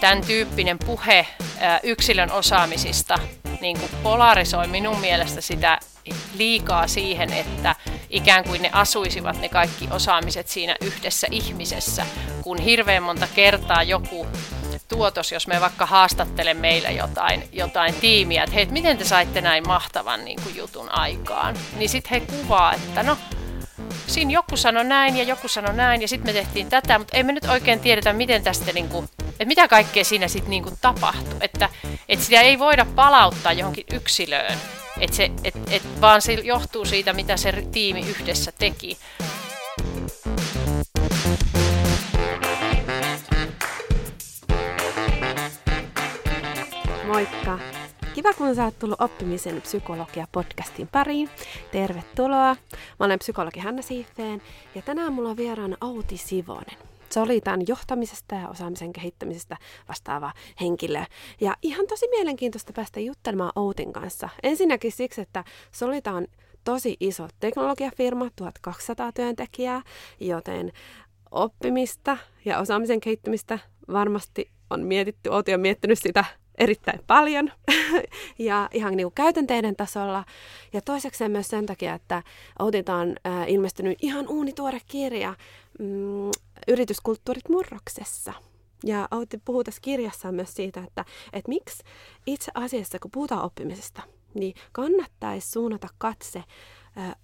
tämän 0.00 0.20
tyyppinen 0.26 0.78
puhe 0.78 1.26
yksilön 1.82 2.32
osaamisista 2.32 3.18
niin 3.60 3.78
kuin 3.78 3.90
polarisoi 4.02 4.66
minun 4.66 5.00
mielestä 5.00 5.40
sitä 5.40 5.78
liikaa 6.34 6.86
siihen, 6.86 7.32
että 7.32 7.74
ikään 8.10 8.44
kuin 8.44 8.62
ne 8.62 8.70
asuisivat 8.72 9.40
ne 9.40 9.48
kaikki 9.48 9.88
osaamiset 9.90 10.48
siinä 10.48 10.76
yhdessä 10.80 11.26
ihmisessä, 11.30 12.06
kun 12.42 12.58
hirveän 12.58 13.02
monta 13.02 13.28
kertaa 13.34 13.82
joku 13.82 14.26
tuotos, 14.88 15.32
jos 15.32 15.46
me 15.46 15.60
vaikka 15.60 15.86
haastattele 15.86 16.54
meillä 16.54 16.90
jotain, 16.90 17.48
jotain 17.52 17.94
tiimiä, 17.94 18.44
että 18.44 18.54
hei, 18.54 18.66
miten 18.66 18.98
te 18.98 19.04
saitte 19.04 19.40
näin 19.40 19.66
mahtavan 19.66 20.24
niin 20.24 20.40
kuin 20.42 20.56
jutun 20.56 20.88
aikaan, 20.92 21.54
niin 21.76 21.88
sitten 21.88 22.10
he 22.10 22.20
kuvaa, 22.20 22.74
että 22.74 23.02
no, 23.02 23.16
siinä 24.06 24.30
joku 24.30 24.56
sanoi 24.56 24.84
näin 24.84 25.16
ja 25.16 25.22
joku 25.22 25.48
sanoi 25.48 25.74
näin 25.74 26.02
ja 26.02 26.08
sitten 26.08 26.34
me 26.34 26.40
tehtiin 26.40 26.66
tätä, 26.66 26.98
mutta 26.98 27.16
ei 27.16 27.22
me 27.22 27.32
nyt 27.32 27.44
oikein 27.44 27.80
tiedetä, 27.80 28.12
miten 28.12 28.42
tästä, 28.42 28.72
niin 28.72 28.88
kuin, 28.88 29.08
että 29.40 29.48
mitä 29.48 29.68
kaikkea 29.68 30.04
siinä 30.04 30.28
sitten 30.28 30.50
niin 30.50 30.64
tapahtui, 30.80 31.36
että, 31.40 31.68
että 32.08 32.24
sitä 32.24 32.40
ei 32.40 32.58
voida 32.58 32.84
palauttaa 32.84 33.52
johonkin 33.52 33.84
yksilöön, 33.92 34.58
että 35.00 35.16
se, 35.16 35.30
et, 35.44 35.54
et, 35.70 35.82
vaan 36.00 36.22
se 36.22 36.32
johtuu 36.32 36.84
siitä, 36.84 37.12
mitä 37.12 37.36
se 37.36 37.52
tiimi 37.72 38.00
yhdessä 38.00 38.52
teki. 38.52 38.98
Moikka! 47.06 47.58
Kiva, 48.14 48.32
kun 48.32 48.54
sä 48.54 48.64
oot 48.64 48.78
tullut 48.78 49.00
oppimisen 49.00 49.62
psykologia 49.62 50.26
podcastin 50.32 50.88
pariin. 50.88 51.30
Tervetuloa. 51.72 52.56
Mä 53.00 53.06
olen 53.06 53.18
psykologi 53.18 53.60
Hanna 53.60 53.82
Siifeen 53.82 54.42
ja 54.74 54.82
tänään 54.82 55.12
mulla 55.12 55.28
on 55.28 55.36
vieraana 55.36 55.76
Outi 55.80 56.16
Sivonen. 56.16 56.89
Se 57.12 57.20
oli 57.20 57.40
tämän 57.40 57.60
johtamisesta 57.68 58.34
ja 58.34 58.48
osaamisen 58.48 58.92
kehittämisestä 58.92 59.56
vastaava 59.88 60.32
henkilö. 60.60 61.04
Ja 61.40 61.56
ihan 61.62 61.86
tosi 61.86 62.08
mielenkiintoista 62.08 62.72
päästä 62.72 63.00
juttelemaan 63.00 63.52
Outin 63.56 63.92
kanssa. 63.92 64.28
Ensinnäkin 64.42 64.92
siksi, 64.92 65.20
että 65.20 65.44
Solita 65.72 66.12
on 66.12 66.26
tosi 66.64 66.96
iso 67.00 67.28
teknologiafirma, 67.40 68.30
1200 68.36 69.12
työntekijää, 69.12 69.82
joten 70.20 70.72
oppimista 71.30 72.16
ja 72.44 72.58
osaamisen 72.58 73.00
kehittämistä 73.00 73.58
varmasti 73.92 74.50
on 74.70 74.82
mietitty, 74.82 75.30
Outi 75.30 75.54
on 75.54 75.60
miettinyt 75.60 75.98
sitä 75.98 76.24
erittäin 76.58 77.00
paljon 77.06 77.52
ja 78.38 78.68
ihan 78.72 78.96
niin 78.96 79.04
kuin 79.04 79.14
käytänteiden 79.14 79.76
tasolla. 79.76 80.24
Ja 80.72 80.80
toiseksi 80.80 81.28
myös 81.28 81.48
sen 81.48 81.66
takia, 81.66 81.94
että 81.94 82.22
Outilta 82.58 82.94
on 82.94 83.16
ilmestynyt 83.46 83.98
ihan 84.02 84.28
uunituore 84.28 84.80
kirja 84.86 85.34
mm, 85.78 86.30
Yrityskulttuurit 86.68 87.48
murroksessa. 87.48 88.32
Ja 88.84 89.08
Outi 89.10 89.38
puhuu 89.44 89.64
tässä 89.64 89.80
kirjassa 89.80 90.32
myös 90.32 90.54
siitä, 90.54 90.80
että, 90.80 91.04
että 91.32 91.48
miksi 91.48 91.82
itse 92.26 92.52
asiassa, 92.54 92.98
kun 92.98 93.10
puhutaan 93.10 93.44
oppimisesta, 93.44 94.02
niin 94.34 94.54
kannattaisi 94.72 95.50
suunnata 95.50 95.88
katse 95.98 96.44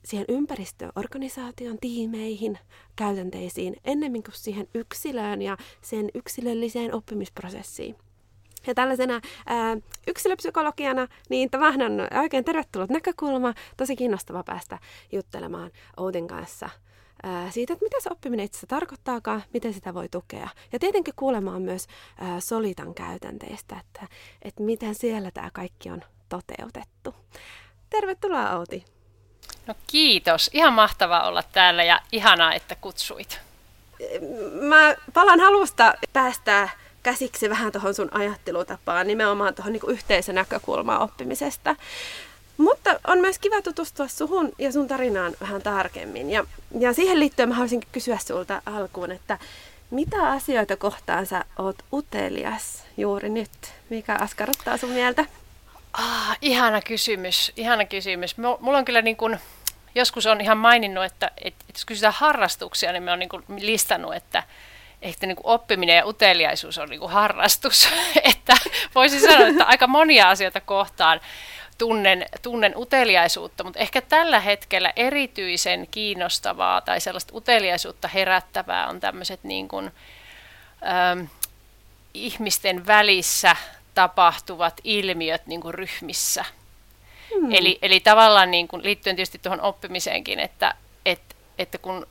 siihen 0.04 0.26
ympäristöön, 0.28 0.92
organisaation, 0.96 1.78
tiimeihin, 1.80 2.58
käytänteisiin, 2.96 3.76
ennemmin 3.84 4.22
kuin 4.22 4.34
siihen 4.34 4.68
yksilöön 4.74 5.42
ja 5.42 5.56
sen 5.82 6.10
yksilölliseen 6.14 6.94
oppimisprosessiin. 6.94 7.96
Ja 8.66 8.74
tällaisena 8.74 9.20
ää, 9.46 9.76
yksilöpsykologiana, 10.06 11.08
niin 11.30 11.50
tämähän 11.50 11.82
on 11.82 12.08
oikein 12.20 12.44
tervetullut 12.44 12.90
näkökulma. 12.90 13.54
Tosi 13.76 13.96
kiinnostava 13.96 14.42
päästä 14.42 14.78
juttelemaan 15.12 15.70
Outin 15.96 16.28
kanssa 16.28 16.68
ää, 17.22 17.50
siitä, 17.50 17.72
että 17.72 17.84
mitä 17.84 17.96
se 18.00 18.10
oppiminen 18.12 18.46
itse 18.46 18.66
tarkoittaakaan, 18.66 19.44
miten 19.52 19.74
sitä 19.74 19.94
voi 19.94 20.08
tukea. 20.08 20.48
Ja 20.72 20.78
tietenkin 20.78 21.14
kuulemaan 21.16 21.62
myös 21.62 21.86
ää, 22.20 22.40
Solitan 22.40 22.94
käytänteistä, 22.94 23.76
että, 23.80 24.06
että 24.42 24.62
miten 24.62 24.94
siellä 24.94 25.30
tämä 25.30 25.50
kaikki 25.52 25.90
on 25.90 26.02
toteutettu. 26.28 27.14
Tervetuloa 27.90 28.56
Outi. 28.56 28.84
No 29.66 29.74
kiitos. 29.86 30.50
Ihan 30.52 30.72
mahtavaa 30.72 31.28
olla 31.28 31.42
täällä 31.42 31.84
ja 31.84 32.00
ihanaa, 32.12 32.54
että 32.54 32.74
kutsuit. 32.74 33.40
Mä 34.60 34.94
palan 35.14 35.40
halusta 35.40 35.94
päästää 36.12 36.68
käsiksi 37.02 37.50
vähän 37.50 37.72
tuohon 37.72 37.94
sun 37.94 38.08
ajattelutapaan, 38.12 39.06
nimenomaan 39.06 39.54
tuohon 39.54 39.72
niin 39.72 39.82
yhteisen 39.90 40.34
näkökulmaan 40.34 41.00
oppimisesta. 41.00 41.76
Mutta 42.56 43.00
on 43.06 43.18
myös 43.18 43.38
kiva 43.38 43.62
tutustua 43.62 44.08
suhun 44.08 44.52
ja 44.58 44.72
sun 44.72 44.88
tarinaan 44.88 45.32
vähän 45.40 45.62
tarkemmin. 45.62 46.30
Ja, 46.30 46.44
ja 46.78 46.92
siihen 46.92 47.20
liittyen 47.20 47.48
mä 47.48 47.54
haluaisinkin 47.54 47.88
kysyä 47.92 48.18
sulta 48.26 48.62
alkuun, 48.66 49.12
että 49.12 49.38
mitä 49.90 50.28
asioita 50.30 50.76
kohtaan 50.76 51.26
sä 51.26 51.44
oot 51.58 51.76
utelias 51.92 52.84
juuri 52.96 53.28
nyt? 53.28 53.50
Mikä 53.90 54.16
askarruttaa 54.20 54.76
sun 54.76 54.90
mieltä? 54.90 55.24
Ah, 55.92 56.38
ihana 56.42 56.80
kysymys, 56.80 57.52
ihana 57.56 57.84
kysymys. 57.84 58.36
Mulla 58.60 58.78
on 58.78 58.84
kyllä 58.84 59.02
niin 59.02 59.16
kuin, 59.16 59.38
joskus 59.94 60.26
on 60.26 60.40
ihan 60.40 60.58
maininnut, 60.58 61.04
että, 61.04 61.30
että 61.44 61.64
jos 61.74 61.84
kysytään 61.84 62.14
harrastuksia, 62.16 62.92
niin 62.92 63.02
mä 63.02 63.10
oon 63.10 63.18
niin 63.18 63.66
listannut, 63.66 64.14
että 64.14 64.42
että 65.02 65.26
niin 65.26 65.36
kuin 65.36 65.46
oppiminen 65.46 65.96
ja 65.96 66.06
uteliaisuus 66.06 66.78
on 66.78 66.88
niin 66.88 67.00
kuin 67.00 67.12
harrastus. 67.12 67.88
että 68.34 68.56
voisin 68.94 69.20
sanoa, 69.20 69.46
että 69.46 69.64
aika 69.64 69.86
monia 69.86 70.30
asioita 70.30 70.60
kohtaan 70.60 71.20
tunnen, 71.78 72.26
tunnen 72.42 72.72
uteliaisuutta, 72.76 73.64
mutta 73.64 73.78
ehkä 73.78 74.00
tällä 74.00 74.40
hetkellä 74.40 74.92
erityisen 74.96 75.86
kiinnostavaa 75.90 76.80
tai 76.80 77.00
sellaista 77.00 77.36
uteliaisuutta 77.36 78.08
herättävää 78.08 78.88
on 78.88 79.00
tämmöiset 79.00 79.44
niin 79.44 79.68
kuin, 79.68 79.90
ähm, 80.86 81.24
ihmisten 82.14 82.86
välissä 82.86 83.56
tapahtuvat 83.94 84.80
ilmiöt 84.84 85.46
niin 85.46 85.60
kuin 85.60 85.74
ryhmissä. 85.74 86.44
Hmm. 87.34 87.52
Eli, 87.52 87.78
eli 87.82 88.00
tavallaan 88.00 88.50
niin 88.50 88.68
kuin, 88.68 88.82
liittyen 88.82 89.16
tietysti 89.16 89.38
tuohon 89.38 89.60
oppimiseenkin, 89.60 90.40
että, 90.40 90.74
että, 91.06 91.34
että 91.58 91.78
kun 91.78 92.06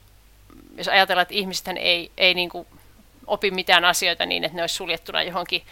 jos 0.78 0.88
ajatellaan, 0.88 1.22
että 1.22 1.34
ihmiset 1.34 1.68
ei, 1.80 2.12
ei 2.18 2.34
niin 2.34 2.50
kuin 2.50 2.68
opi 3.28 3.52
mitään 3.52 3.86
asioita 3.86 4.26
niin, 4.26 4.44
että 4.44 4.56
ne 4.56 4.64
olisi 4.64 4.76
suljettuna 4.76 5.24
johonkin 5.24 5.64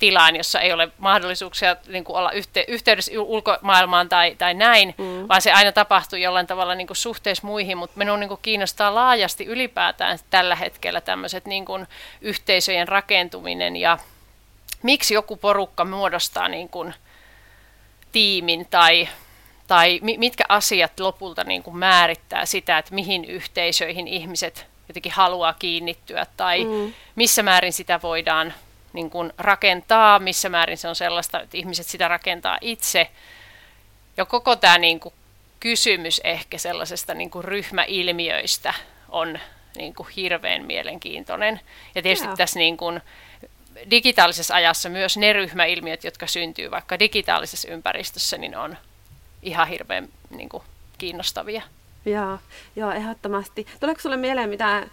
tilaan, 0.00 0.36
jossa 0.36 0.60
ei 0.60 0.72
ole 0.72 0.88
mahdollisuuksia 0.98 1.76
niin 1.88 2.04
kuin 2.04 2.16
olla 2.16 2.32
yhte, 2.32 2.64
yhteydessä 2.68 3.12
ulkomaailmaan 3.16 4.08
tai, 4.08 4.34
tai 4.38 4.54
näin, 4.54 4.94
mm. 4.98 5.28
vaan 5.28 5.42
se 5.42 5.52
aina 5.52 5.72
tapahtuu 5.72 6.18
jollain 6.18 6.46
tavalla 6.46 6.74
niin 6.74 6.86
kuin 6.86 6.96
suhteessa 6.96 7.46
muihin, 7.46 7.78
mutta 7.78 7.98
minua 7.98 8.16
niin 8.16 8.28
kuin 8.28 8.40
kiinnostaa 8.42 8.94
laajasti 8.94 9.44
ylipäätään 9.44 10.18
tällä 10.30 10.56
hetkellä 10.56 11.00
tämmöiset 11.00 11.46
niin 11.46 11.64
kuin 11.64 11.86
yhteisöjen 12.20 12.88
rakentuminen 12.88 13.76
ja 13.76 13.98
miksi 14.82 15.14
joku 15.14 15.36
porukka 15.36 15.84
muodostaa 15.84 16.48
niin 16.48 16.68
kuin 16.68 16.94
tiimin 18.12 18.66
tai, 18.70 19.08
tai 19.66 20.00
mitkä 20.02 20.44
asiat 20.48 21.00
lopulta 21.00 21.44
niin 21.44 21.62
kuin 21.62 21.76
määrittää 21.76 22.46
sitä, 22.46 22.78
että 22.78 22.94
mihin 22.94 23.24
yhteisöihin 23.24 24.08
ihmiset 24.08 24.66
jotenkin 24.88 25.12
haluaa 25.12 25.52
kiinnittyä 25.52 26.26
tai 26.36 26.64
mm. 26.64 26.92
missä 27.14 27.42
määrin 27.42 27.72
sitä 27.72 28.00
voidaan 28.02 28.54
niin 28.92 29.10
kuin 29.10 29.32
rakentaa, 29.38 30.18
missä 30.18 30.48
määrin 30.48 30.78
se 30.78 30.88
on 30.88 30.96
sellaista, 30.96 31.40
että 31.40 31.56
ihmiset 31.56 31.86
sitä 31.86 32.08
rakentaa 32.08 32.58
itse. 32.60 33.10
Ja 34.16 34.24
koko 34.24 34.56
tämä 34.56 34.78
niin 34.78 35.00
kuin 35.00 35.14
kysymys 35.60 36.20
ehkä 36.24 36.58
sellaisesta 36.58 37.14
niin 37.14 37.30
kuin 37.30 37.44
ryhmäilmiöistä 37.44 38.74
on 39.08 39.38
niin 39.76 39.94
kuin 39.94 40.08
hirveän 40.16 40.64
mielenkiintoinen. 40.64 41.60
Ja 41.94 42.02
tietysti 42.02 42.26
Jaa. 42.26 42.36
tässä 42.36 42.58
niin 42.58 42.76
kuin 42.76 43.00
digitaalisessa 43.90 44.54
ajassa 44.54 44.88
myös 44.88 45.16
ne 45.16 45.32
ryhmäilmiöt, 45.32 46.04
jotka 46.04 46.26
syntyy 46.26 46.70
vaikka 46.70 46.98
digitaalisessa 46.98 47.68
ympäristössä, 47.68 48.38
niin 48.38 48.56
on 48.56 48.76
ihan 49.42 49.68
hirveän 49.68 50.08
niin 50.30 50.48
kuin, 50.48 50.62
kiinnostavia. 50.98 51.62
Joo, 52.04 52.38
joo, 52.76 52.90
ehdottomasti. 52.90 53.66
Tuleeko 53.80 54.00
sinulle 54.00 54.16
mieleen 54.16 54.50
mitään 54.50 54.90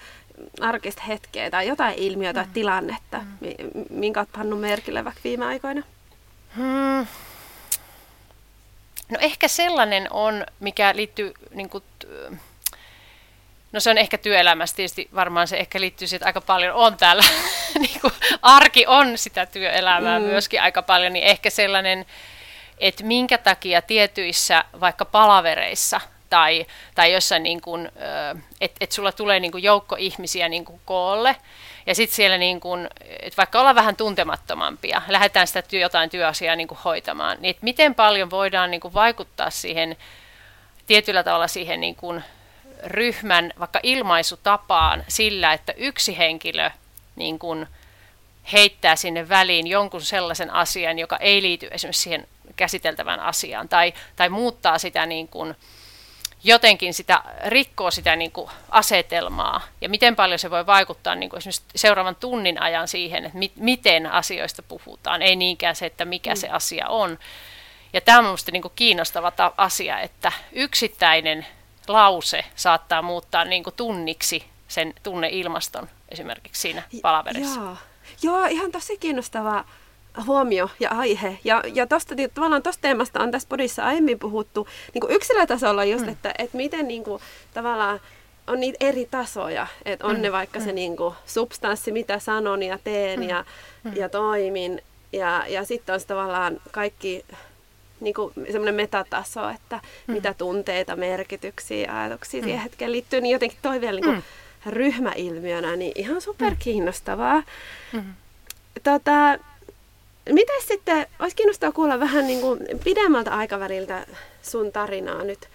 arkista 0.62 1.02
hetkeä 1.02 1.52
tai 1.52 1.68
jotain 1.68 1.96
ilmiötä 1.98 2.34
tai 2.34 2.46
mm. 2.46 2.54
tilannetta, 2.54 3.18
mm. 3.18 3.38
minkä 3.90 4.20
olet 4.20 4.32
pannut 4.32 4.60
merkille 4.60 5.06
vaikka 5.06 5.22
viime 5.24 5.46
aikoina? 5.46 5.84
Hmm. 6.56 7.08
No 9.10 9.18
ehkä 9.20 9.48
sellainen 9.48 10.08
on, 10.12 10.46
mikä 10.60 10.94
liittyy, 10.96 11.34
niin 11.54 11.70
kuin, 11.70 11.84
no 13.72 13.80
se 13.80 13.90
on 13.90 13.98
ehkä 13.98 14.18
työelämässä, 14.18 14.76
tietysti 14.76 15.10
varmaan 15.16 15.48
se 15.48 15.58
ehkä 15.58 15.80
liittyy 15.80 16.08
siihen, 16.08 16.28
aika 16.28 16.42
paljon 16.42 16.74
on 16.74 16.98
täällä, 16.98 17.24
niin 17.80 18.02
kuin 18.02 18.14
arki 18.42 18.86
on 18.88 19.18
sitä 19.18 19.46
työelämää 19.46 20.20
mm. 20.20 20.26
myöskin 20.26 20.62
aika 20.62 20.82
paljon, 20.82 21.14
niin 21.14 21.26
ehkä 21.26 21.50
sellainen, 21.50 22.06
että 22.78 23.04
minkä 23.04 23.38
takia 23.38 23.82
tietyissä 23.82 24.64
vaikka 24.80 25.06
palavereissa– 25.06 26.02
tai, 26.30 26.66
tai 26.96 27.14
jossain, 27.14 27.44
niin 27.44 27.62
kuin, 27.62 27.90
että 28.62 28.78
et 28.82 28.92
sulla 28.92 29.12
tulee 29.12 29.40
niin 29.40 29.52
kuin 29.52 29.64
joukko 29.64 29.96
ihmisiä 30.00 30.50
niin 30.50 30.66
kuin 30.66 30.82
koolle, 30.86 31.36
ja 31.86 31.96
sitten 31.96 32.16
siellä, 32.16 32.38
niin 32.38 32.60
kuin, 32.60 32.90
että 33.02 33.38
vaikka 33.38 33.60
olla 33.60 33.76
vähän 33.76 33.96
tuntemattomampia, 33.96 35.02
lähdetään 35.08 35.48
sitä 35.48 35.62
työ, 35.62 35.80
jotain 35.80 36.10
työasiaa 36.10 36.56
niin 36.56 36.68
kuin 36.68 36.80
hoitamaan, 36.86 37.38
niin 37.40 37.50
että 37.50 37.64
miten 37.64 37.96
paljon 37.96 38.30
voidaan 38.30 38.72
niin 38.72 38.82
kuin 38.82 38.94
vaikuttaa 38.94 39.50
siihen 39.50 39.98
tietyllä 40.88 41.24
tavalla 41.24 41.48
siihen 41.48 41.82
niin 41.82 41.96
kuin 41.96 42.24
ryhmän 42.84 43.54
vaikka 43.60 43.80
ilmaisutapaan 43.84 45.04
sillä, 45.08 45.54
että 45.54 45.74
yksi 45.78 46.18
henkilö 46.18 46.72
niin 47.16 47.40
kuin 47.40 47.68
heittää 48.54 48.96
sinne 48.96 49.30
väliin 49.30 49.68
jonkun 49.68 50.02
sellaisen 50.02 50.50
asian, 50.50 51.00
joka 51.00 51.18
ei 51.18 51.42
liity 51.42 51.68
esimerkiksi 51.72 52.04
siihen 52.04 52.28
käsiteltävään 52.56 53.20
asiaan, 53.20 53.70
tai, 53.70 53.94
tai 54.16 54.30
muuttaa 54.30 54.78
sitä 54.78 55.06
niin 55.06 55.28
kuin, 55.28 55.56
jotenkin 56.48 56.94
sitä, 56.94 57.24
rikkoo 57.46 57.92
sitä 57.92 58.16
niin 58.16 58.32
kuin 58.32 58.50
asetelmaa, 58.70 59.62
ja 59.82 59.90
miten 59.90 60.16
paljon 60.16 60.40
se 60.40 60.52
voi 60.52 60.66
vaikuttaa 60.66 61.16
niin 61.16 61.30
kuin 61.30 61.38
esimerkiksi 61.38 61.64
seuraavan 61.76 62.16
tunnin 62.16 62.62
ajan 62.62 62.88
siihen, 62.88 63.26
että 63.26 63.38
mi, 63.38 63.52
miten 63.56 64.12
asioista 64.12 64.64
puhutaan, 64.64 65.22
ei 65.22 65.36
niinkään 65.36 65.76
se, 65.76 65.86
että 65.86 66.06
mikä 66.06 66.34
mm. 66.34 66.38
se 66.38 66.50
asia 66.50 66.88
on. 66.88 67.20
Ja 67.94 68.02
tämä 68.02 68.18
on 68.18 68.24
minusta 68.24 68.52
niin 68.52 68.62
kuin 68.62 68.72
kiinnostava 68.76 69.32
asia, 69.58 70.00
että 70.00 70.32
yksittäinen 70.52 71.46
lause 71.88 72.46
saattaa 72.56 73.02
muuttaa 73.02 73.46
niin 73.46 73.64
kuin 73.64 73.76
tunniksi 73.76 74.44
sen 74.68 74.94
tunneilmaston 75.04 75.90
esimerkiksi 76.10 76.62
siinä 76.62 76.84
palaverissa. 77.02 77.60
Joo. 77.60 77.78
Joo, 78.22 78.46
ihan 78.46 78.72
tosi 78.72 78.98
kiinnostava 78.98 79.66
huomio 80.26 80.70
ja 80.80 80.90
aihe. 80.90 81.40
Ja, 81.44 81.64
ja 81.74 81.88
tosta, 81.88 82.16
tavallaan 82.34 82.64
tuosta 82.64 82.82
teemasta 82.82 83.24
on 83.24 83.32
tässä 83.32 83.48
podissa 83.50 83.86
aiemmin 83.86 84.20
puhuttu 84.20 84.68
niin 84.94 85.02
kuin 85.02 85.14
yksilötasolla 85.14 85.86
just, 85.86 86.06
mm. 86.06 86.12
että, 86.12 86.34
että 86.38 86.58
miten 86.58 86.88
niin 86.88 87.04
kuin, 87.04 87.22
tavallaan 87.54 88.00
on 88.48 88.60
niitä 88.60 88.78
eri 88.80 89.08
tasoja. 89.12 89.68
Että 89.86 90.08
on 90.08 90.16
mm. 90.16 90.22
ne 90.22 90.32
vaikka 90.32 90.60
mm. 90.60 90.66
se 90.66 90.72
niin 90.72 90.98
kuin, 90.98 91.16
substanssi, 91.26 91.92
mitä 91.92 92.20
sanon 92.20 92.64
ja 92.64 92.80
teen 92.84 93.20
mm. 93.20 93.30
ja, 93.30 93.46
mm. 93.84 93.96
ja 93.96 94.10
toimin. 94.10 94.82
Ja, 95.14 95.46
ja 95.48 95.66
sitten 95.66 95.94
on 95.94 96.00
se 96.00 96.08
tavallaan 96.08 96.62
kaikki 96.72 97.26
niin 98.00 98.14
kuin 98.14 98.34
semmoinen 98.34 98.76
metataso, 98.76 99.50
että 99.50 99.80
mm. 100.08 100.14
mitä 100.14 100.34
tunteita, 100.34 100.96
merkityksiä 100.96 101.88
ja 101.88 102.02
ajatuksia 102.02 102.42
mm. 102.42 102.44
siihen 102.44 102.62
hetkeen 102.62 102.92
liittyy, 102.92 103.22
niin 103.22 103.34
jotenkin 103.34 103.60
toi 103.62 103.82
vielä 103.82 104.00
niin 104.00 104.06
kuin, 104.06 104.16
mm 104.16 104.24
ryhmäilmiönä, 104.70 105.76
niin 105.76 105.92
ihan 105.96 106.22
superkiinnostavaa. 106.22 107.44
Mm-hmm. 107.94 108.14
Tota, 108.84 109.40
Miten 110.32 110.62
sitten, 110.68 111.08
olisi 111.20 111.36
kiinnostavaa 111.36 111.72
kuulla 111.72 112.00
vähän 112.00 112.28
niin 112.28 112.42
kuin 112.42 112.60
pidemmältä 112.84 113.34
aikaväliltä 113.34 114.06
sun 114.42 114.72
tarinaa 114.72 115.24
nyt 115.24 115.50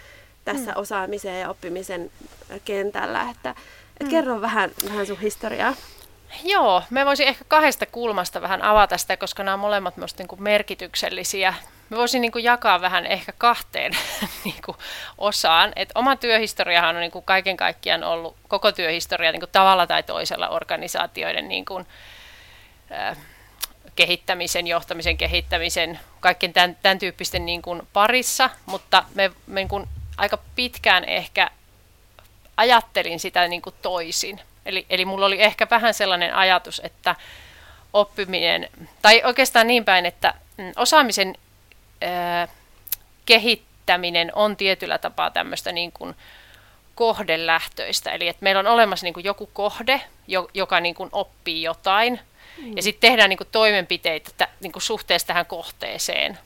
tässä 0.44 0.70
mm. 0.70 0.76
osaamisen 0.76 1.40
ja 1.40 1.48
oppimisen 1.48 2.10
kentällä, 2.64 3.30
että 3.30 3.50
et 4.00 4.06
mm. 4.06 4.10
kerro 4.10 4.40
vähän, 4.40 4.70
vähän 4.88 5.06
sun 5.06 5.20
historiaa. 5.20 5.74
Joo, 6.44 6.82
me 6.90 7.06
voisin 7.06 7.28
ehkä 7.28 7.44
kahdesta 7.48 7.86
kulmasta 7.86 8.42
vähän 8.42 8.62
avata 8.62 8.98
sitä, 8.98 9.16
koska 9.16 9.42
nämä 9.42 9.54
on 9.54 9.60
molemmat 9.60 9.96
myös 9.96 10.18
niin 10.18 10.28
kuin 10.28 10.42
merkityksellisiä. 10.42 11.54
Me 11.90 11.96
voisin 11.96 12.20
niin 12.20 12.32
kuin 12.32 12.44
jakaa 12.44 12.80
vähän 12.80 13.06
ehkä 13.06 13.32
kahteen 13.38 13.92
niin 14.44 14.62
kuin 14.64 14.76
osaan. 15.18 15.72
Et 15.76 15.92
oma 15.94 16.16
työhistoriahan 16.16 16.96
on 16.96 17.00
niin 17.00 17.10
kuin 17.12 17.24
kaiken 17.24 17.56
kaikkiaan 17.56 18.04
ollut, 18.04 18.36
koko 18.48 18.72
työhistoria 18.72 19.32
niin 19.32 19.40
kuin 19.40 19.50
tavalla 19.52 19.86
tai 19.86 20.02
toisella 20.02 20.48
organisaatioiden 20.48 21.48
niin 21.48 21.64
kuin, 21.64 21.86
äh, 22.92 23.16
kehittämisen, 23.96 24.66
johtamisen 24.66 25.16
kehittämisen, 25.16 26.00
kaikkien 26.20 26.52
tämän, 26.52 26.76
tämän 26.82 26.98
tyyppisten 26.98 27.46
niin 27.46 27.62
kuin 27.62 27.82
parissa, 27.92 28.50
mutta 28.66 29.04
me, 29.14 29.30
me 29.46 29.60
niin 29.60 29.68
kuin 29.68 29.88
aika 30.16 30.38
pitkään 30.54 31.04
ehkä 31.04 31.50
ajattelin 32.56 33.20
sitä 33.20 33.48
niin 33.48 33.62
kuin 33.62 33.74
toisin. 33.82 34.40
Eli, 34.66 34.86
eli 34.90 35.04
mulla 35.04 35.26
oli 35.26 35.42
ehkä 35.42 35.66
vähän 35.70 35.94
sellainen 35.94 36.34
ajatus, 36.34 36.80
että 36.84 37.16
oppiminen, 37.92 38.68
tai 39.02 39.22
oikeastaan 39.24 39.66
niin 39.66 39.84
päin, 39.84 40.06
että 40.06 40.34
mm, 40.56 40.72
osaamisen 40.76 41.34
ää, 42.00 42.48
kehittäminen 43.26 44.32
on 44.34 44.56
tietyllä 44.56 44.98
tapaa 44.98 45.30
tämmöistä 45.30 45.72
niin 45.72 45.92
kuin 45.92 46.14
kohdelähtöistä. 46.94 48.10
Eli 48.10 48.28
että 48.28 48.42
meillä 48.42 48.58
on 48.58 48.66
olemassa 48.66 49.06
niin 49.06 49.14
kuin 49.14 49.24
joku 49.24 49.46
kohde, 49.46 50.00
joka 50.54 50.80
niin 50.80 50.94
kuin 50.94 51.08
oppii 51.12 51.62
jotain, 51.62 52.20
mm. 52.58 52.76
ja 52.76 52.82
sitten 52.82 53.10
tehdään 53.10 53.30
niin 53.30 53.38
kuin 53.38 53.48
toimenpiteitä 53.52 54.30
että, 54.30 54.48
niin 54.60 54.72
kuin 54.72 54.82
suhteessa 54.82 55.26
tähän 55.26 55.46
kohteeseen. 55.46 56.38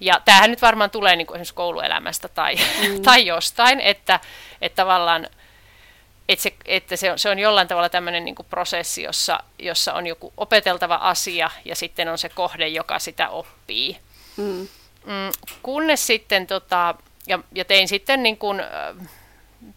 Ja 0.00 0.20
tämähän 0.24 0.50
nyt 0.50 0.62
varmaan 0.62 0.90
tulee 0.90 1.16
niin 1.16 1.26
kuin 1.26 1.36
esimerkiksi 1.36 1.54
kouluelämästä 1.54 2.28
tai, 2.28 2.54
mm. 2.56 3.02
tai 3.02 3.26
jostain, 3.26 3.80
että, 3.80 4.20
että 4.60 4.76
tavallaan 4.76 5.28
että 6.28 6.42
se, 6.42 6.54
että 6.64 6.96
se, 6.96 7.12
on, 7.12 7.18
se 7.18 7.30
on 7.30 7.38
jollain 7.38 7.68
tavalla 7.68 7.88
tämmöinen 7.88 8.24
niin 8.24 8.34
kuin 8.34 8.46
prosessi, 8.50 9.02
jossa, 9.02 9.40
jossa 9.58 9.92
on 9.92 10.06
joku 10.06 10.32
opeteltava 10.36 10.94
asia 10.94 11.50
ja 11.64 11.76
sitten 11.76 12.08
on 12.08 12.18
se 12.18 12.28
kohde, 12.28 12.68
joka 12.68 12.98
sitä 12.98 13.28
oppii. 13.28 13.98
Mm. 14.36 14.68
Mm, 15.04 15.32
kunnes 15.62 16.06
sitten, 16.06 16.46
tota, 16.46 16.94
ja, 17.26 17.38
ja 17.52 17.64
tein 17.64 17.88
sitten 17.88 18.22
niin 18.22 18.38
kuin, 18.38 18.62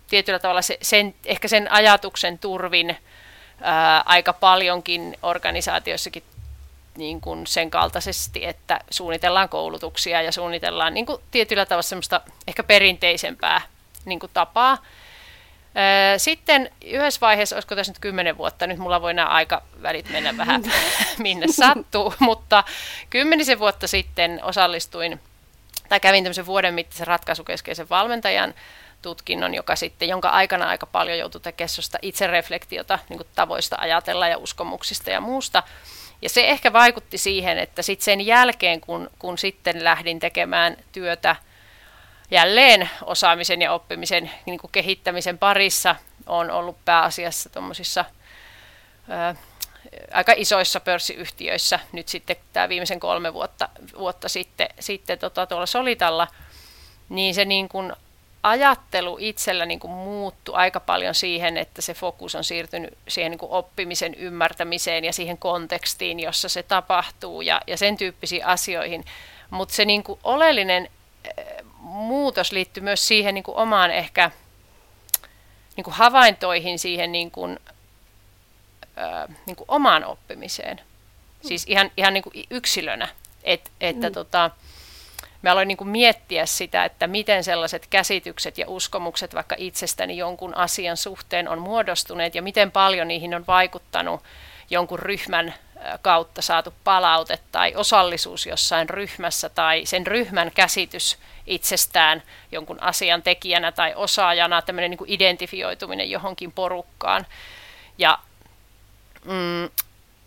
tietyllä 0.07 0.39
tavalla 0.39 0.61
se, 0.61 0.77
sen, 0.81 1.15
ehkä 1.25 1.47
sen 1.47 1.71
ajatuksen 1.71 2.39
turvin 2.39 2.97
ää, 3.61 4.03
aika 4.05 4.33
paljonkin 4.33 5.17
organisaatioissakin 5.23 6.23
niin 6.97 7.21
kuin 7.21 7.47
sen 7.47 7.71
kaltaisesti, 7.71 8.45
että 8.45 8.79
suunnitellaan 8.91 9.49
koulutuksia 9.49 10.21
ja 10.21 10.31
suunnitellaan 10.31 10.93
niin 10.93 11.05
kuin 11.05 11.21
tietyllä 11.31 11.65
tavalla 11.65 11.81
semmoista 11.81 12.21
ehkä 12.47 12.63
perinteisempää 12.63 13.61
niin 14.05 14.19
kuin 14.19 14.31
tapaa. 14.33 14.77
Sitten 16.17 16.71
yhdessä 16.85 17.21
vaiheessa, 17.21 17.55
olisiko 17.55 17.75
tässä 17.75 17.91
nyt 17.91 17.99
kymmenen 17.99 18.37
vuotta, 18.37 18.67
nyt 18.67 18.77
mulla 18.77 19.01
voi 19.01 19.13
nämä 19.13 19.27
aikavälit 19.27 20.09
mennä 20.09 20.37
vähän 20.37 20.63
minne 21.17 21.47
sattuu, 21.47 22.13
mutta 22.19 22.63
kymmenisen 23.09 23.59
vuotta 23.59 23.87
sitten 23.87 24.39
osallistuin 24.43 25.19
tai 25.89 25.99
kävin 25.99 26.23
tämmöisen 26.23 26.45
vuoden 26.45 26.73
mittaisen 26.73 27.07
ratkaisukeskeisen 27.07 27.89
valmentajan 27.89 28.53
tutkinnon, 29.01 29.53
joka 29.53 29.75
sitten, 29.75 30.09
jonka 30.09 30.29
aikana 30.29 30.69
aika 30.69 30.85
paljon 30.85 31.17
joutui 31.17 31.41
tekemään 31.41 31.69
itsereflektiota 32.01 32.99
niin 33.09 33.21
tavoista 33.35 33.75
ajatella 33.79 34.27
ja 34.27 34.37
uskomuksista 34.37 35.09
ja 35.09 35.21
muusta. 35.21 35.63
Ja 36.21 36.29
se 36.29 36.49
ehkä 36.49 36.73
vaikutti 36.73 37.17
siihen, 37.17 37.59
että 37.59 37.81
sitten 37.81 38.05
sen 38.05 38.25
jälkeen, 38.25 38.81
kun, 38.81 39.09
kun 39.19 39.37
sitten 39.37 39.83
lähdin 39.83 40.19
tekemään 40.19 40.77
työtä 40.91 41.35
jälleen 42.31 42.89
osaamisen 43.05 43.61
ja 43.61 43.73
oppimisen 43.73 44.31
niin 44.45 44.59
kuin 44.59 44.71
kehittämisen 44.71 45.37
parissa, 45.37 45.95
on 46.25 46.51
ollut 46.51 46.77
pääasiassa 46.85 47.49
tuommoisissa 47.49 48.05
aika 50.13 50.33
isoissa 50.37 50.79
pörssiyhtiöissä 50.79 51.79
nyt 51.91 52.07
sitten 52.07 52.35
tämä 52.53 52.69
viimeisen 52.69 52.99
kolme 52.99 53.33
vuotta, 53.33 53.69
vuotta 53.97 54.29
sitten, 54.29 54.69
sitten 54.79 55.19
tota, 55.19 55.45
tuolla 55.45 55.65
Solitalla, 55.65 56.27
niin 57.09 57.33
se 57.35 57.45
niin 57.45 57.69
kuin 57.69 57.93
ajattelu 58.43 59.17
itsellä 59.19 59.65
niin 59.65 59.79
kuin 59.79 59.91
muuttui 59.91 60.55
aika 60.55 60.79
paljon 60.79 61.15
siihen, 61.15 61.57
että 61.57 61.81
se 61.81 61.93
fokus 61.93 62.35
on 62.35 62.43
siirtynyt 62.43 62.97
siihen 63.07 63.31
niin 63.31 63.39
kuin 63.39 63.51
oppimisen 63.51 64.15
ymmärtämiseen 64.15 65.05
ja 65.05 65.13
siihen 65.13 65.37
kontekstiin, 65.37 66.19
jossa 66.19 66.49
se 66.49 66.63
tapahtuu 66.63 67.41
ja, 67.41 67.61
ja 67.67 67.77
sen 67.77 67.97
tyyppisiin 67.97 68.45
asioihin. 68.45 69.05
Mutta 69.49 69.75
se 69.75 69.85
niin 69.85 70.03
kuin 70.03 70.19
oleellinen 70.23 70.89
eh, 71.37 71.45
muutos 71.79 72.51
liittyy 72.51 72.83
myös 72.83 73.07
siihen 73.07 73.33
niin 73.33 73.43
kuin 73.43 73.57
omaan 73.57 73.91
ehkä 73.91 74.31
niin 75.75 75.83
kuin 75.83 75.93
havaintoihin 75.93 76.79
siihen 76.79 77.11
niin 77.11 77.31
kuin, 77.31 77.59
äh, 78.97 79.35
niin 79.45 79.55
kuin 79.55 79.65
omaan 79.67 80.05
oppimiseen. 80.05 80.81
Siis 81.41 81.65
ihan, 81.67 81.91
ihan 81.97 82.13
niin 82.13 82.23
kuin 82.23 82.45
yksilönä. 82.49 83.07
Et, 83.43 83.71
että 83.81 84.09
mm. 84.09 84.13
tota, 84.13 84.51
mä 85.41 85.51
aloin 85.51 85.67
niin 85.67 85.77
kuin 85.77 85.87
miettiä 85.87 86.45
sitä, 86.45 86.85
että 86.85 87.07
miten 87.07 87.43
sellaiset 87.43 87.87
käsitykset 87.87 88.57
ja 88.57 88.65
uskomukset 88.67 89.35
vaikka 89.35 89.55
itsestäni 89.57 90.17
jonkun 90.17 90.55
asian 90.55 90.97
suhteen 90.97 91.47
on 91.47 91.59
muodostuneet 91.59 92.35
ja 92.35 92.41
miten 92.41 92.71
paljon 92.71 93.07
niihin 93.07 93.35
on 93.35 93.47
vaikuttanut 93.47 94.23
jonkun 94.69 94.99
ryhmän 94.99 95.53
kautta 96.01 96.41
saatu 96.41 96.73
palaute 96.83 97.39
tai 97.51 97.75
osallisuus 97.75 98.45
jossain 98.45 98.89
ryhmässä 98.89 99.49
tai 99.49 99.85
sen 99.85 100.07
ryhmän 100.07 100.51
käsitys 100.55 101.17
itsestään 101.47 102.23
jonkun 102.51 102.83
asian 102.83 103.21
tekijänä 103.21 103.71
tai 103.71 103.93
osaajana, 103.95 104.61
tämmöinen 104.61 104.91
niin 104.91 104.97
kuin 104.97 105.11
identifioituminen 105.11 106.09
johonkin 106.09 106.51
porukkaan. 106.51 107.25
Ja, 107.97 108.19
mm, 109.25 109.69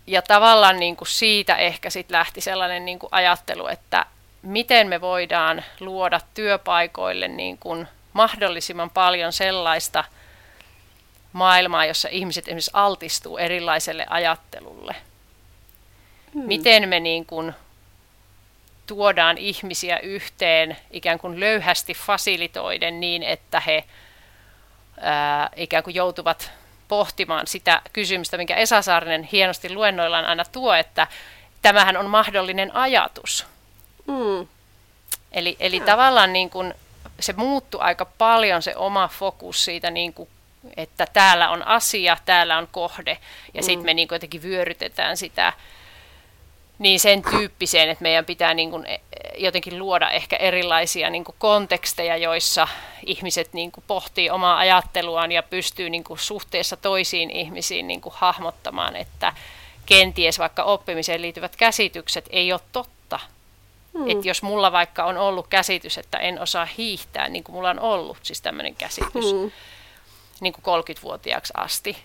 ja 0.06 0.22
tavallaan 0.22 0.80
niin 0.80 0.96
kuin 0.96 1.08
siitä 1.08 1.56
ehkä 1.56 1.90
sit 1.90 2.10
lähti 2.10 2.40
sellainen 2.40 2.84
niin 2.84 2.98
kuin 2.98 3.08
ajattelu, 3.12 3.66
että 3.66 4.06
miten 4.42 4.88
me 4.88 5.00
voidaan 5.00 5.64
luoda 5.80 6.20
työpaikoille 6.34 7.28
niin 7.28 7.58
kuin 7.58 7.88
mahdollisimman 8.12 8.90
paljon 8.90 9.32
sellaista 9.32 10.04
maailmaa, 11.32 11.86
jossa 11.86 12.08
ihmiset 12.08 12.44
esimerkiksi 12.44 12.70
altistuu 12.74 13.38
erilaiselle 13.38 14.06
ajattelulle. 14.08 14.96
Hmm. 16.34 16.42
Miten 16.42 16.88
me 16.88 17.00
niin 17.00 17.26
kuin 17.26 17.54
tuodaan 18.86 19.38
ihmisiä 19.38 19.98
yhteen 19.98 20.76
ikään 20.90 21.18
kuin 21.18 21.40
löyhästi 21.40 21.94
fasilitoiden 21.94 23.00
niin, 23.00 23.22
että 23.22 23.60
he 23.60 23.84
ää, 25.00 25.50
ikään 25.56 25.84
kuin 25.84 25.94
joutuvat 25.94 26.52
pohtimaan 26.88 27.46
sitä 27.46 27.82
kysymystä, 27.92 28.36
minkä 28.36 28.56
Esa 28.56 28.82
Saarinen 28.82 29.22
hienosti 29.22 29.74
luennoillaan 29.74 30.24
aina 30.24 30.44
tuo, 30.44 30.74
että 30.74 31.06
tämähän 31.62 31.96
on 31.96 32.10
mahdollinen 32.10 32.76
ajatus. 32.76 33.51
Mm. 34.06 34.48
Eli, 35.32 35.56
eli 35.60 35.80
tavallaan 35.80 36.32
niin 36.32 36.50
kuin 36.50 36.74
se 37.20 37.32
muuttui 37.32 37.80
aika 37.80 38.04
paljon 38.04 38.62
se 38.62 38.76
oma 38.76 39.08
fokus 39.08 39.64
siitä 39.64 39.90
niin 39.90 40.12
kuin 40.12 40.28
että 40.76 41.06
täällä 41.12 41.50
on 41.50 41.66
asia, 41.66 42.16
täällä 42.24 42.58
on 42.58 42.68
kohde, 42.72 43.18
ja 43.54 43.60
mm. 43.60 43.64
sitten 43.64 43.84
me 43.84 43.94
niin 43.94 44.08
kuin 44.08 44.16
jotenkin 44.16 44.42
vyörytetään 44.42 45.16
sitä 45.16 45.52
niin 46.78 47.00
sen 47.00 47.22
tyyppiseen, 47.30 47.88
että 47.90 48.02
meidän 48.02 48.24
pitää 48.24 48.54
niin 48.54 48.70
kuin 48.70 48.86
jotenkin 49.38 49.78
luoda 49.78 50.10
ehkä 50.10 50.36
erilaisia 50.36 51.10
niin 51.10 51.24
kuin 51.24 51.34
konteksteja, 51.38 52.16
joissa 52.16 52.68
ihmiset 53.06 53.52
niin 53.52 53.72
kuin 53.72 53.84
pohtii 53.86 54.30
omaa 54.30 54.58
ajatteluaan 54.58 55.32
ja 55.32 55.42
pystyy 55.42 55.90
niin 55.90 56.04
kuin 56.04 56.18
suhteessa 56.18 56.76
toisiin 56.76 57.30
ihmisiin 57.30 57.86
niin 57.86 58.00
kuin 58.00 58.14
hahmottamaan, 58.16 58.96
että 58.96 59.32
kenties 59.86 60.38
vaikka 60.38 60.62
oppimiseen 60.62 61.22
liittyvät 61.22 61.56
käsitykset 61.56 62.24
ei 62.30 62.52
ole 62.52 62.60
totta. 62.72 62.91
Hmm. 63.98 64.10
Että 64.10 64.28
jos 64.28 64.42
mulla 64.42 64.72
vaikka 64.72 65.04
on 65.04 65.16
ollut 65.16 65.46
käsitys, 65.46 65.98
että 65.98 66.18
en 66.18 66.40
osaa 66.40 66.68
hiihtää, 66.78 67.28
niin 67.28 67.44
kuin 67.44 67.56
mulla 67.56 67.70
on 67.70 67.80
ollut 67.80 68.18
siis 68.22 68.40
tämmöinen 68.40 68.74
käsitys 68.74 69.32
hmm. 69.32 69.50
niin 70.40 70.52
kuin 70.52 70.84
30-vuotiaaksi 70.84 71.52
asti, 71.56 71.96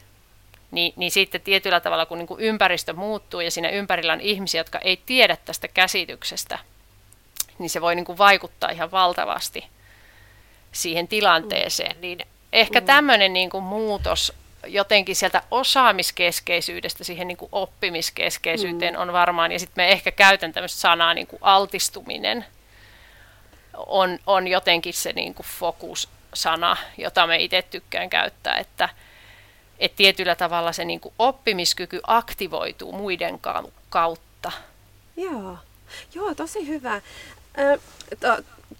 niin, 0.71 0.93
niin 0.95 1.11
sitten 1.11 1.41
tietyllä 1.41 1.79
tavalla, 1.79 2.05
kun 2.05 2.17
niin 2.17 2.27
kuin 2.27 2.39
ympäristö 2.39 2.93
muuttuu 2.93 3.39
ja 3.39 3.51
siinä 3.51 3.69
ympärillä 3.69 4.13
on 4.13 4.21
ihmisiä, 4.21 4.59
jotka 4.59 4.79
ei 4.79 5.01
tiedä 5.05 5.37
tästä 5.45 5.67
käsityksestä, 5.67 6.59
niin 7.59 7.69
se 7.69 7.81
voi 7.81 7.95
niin 7.95 8.05
kuin 8.05 8.17
vaikuttaa 8.17 8.69
ihan 8.69 8.91
valtavasti 8.91 9.65
siihen 10.71 11.07
tilanteeseen. 11.07 11.95
Mm. 11.95 12.01
Niin 12.01 12.19
ehkä 12.53 12.79
mm. 12.79 12.85
tämmöinen 12.85 13.33
niin 13.33 13.49
kuin 13.49 13.63
muutos 13.63 14.33
jotenkin 14.67 15.15
sieltä 15.15 15.41
osaamiskeskeisyydestä 15.51 17.03
siihen 17.03 17.27
niin 17.27 17.37
kuin 17.37 17.49
oppimiskeskeisyyteen 17.51 18.93
mm. 18.93 19.01
on 19.01 19.13
varmaan, 19.13 19.51
ja 19.51 19.59
sitten 19.59 19.83
me 19.83 19.91
ehkä 19.91 20.11
käytän 20.11 20.53
tämmöistä 20.53 20.79
sanaa 20.79 21.13
niin 21.13 21.27
kuin 21.27 21.39
altistuminen, 21.41 22.45
on, 23.77 24.19
on 24.27 24.47
jotenkin 24.47 24.93
se 24.93 25.13
niin 25.13 25.33
kuin 25.33 25.45
fokus-sana, 25.59 26.77
jota 26.97 27.27
me 27.27 27.37
itse 27.37 27.61
tykkään 27.61 28.09
käyttää, 28.09 28.57
että 28.57 28.89
et 29.79 29.95
tietyllä 29.95 30.35
tavalla 30.35 30.71
se 30.71 30.85
niin 30.85 30.99
kuin 30.99 31.13
oppimiskyky 31.19 31.99
aktivoituu 32.07 32.91
muiden 32.91 33.39
kautta. 33.89 34.51
Joo, 35.17 35.57
Joo 36.15 36.35
tosi 36.35 36.67
hyvä. 36.67 37.01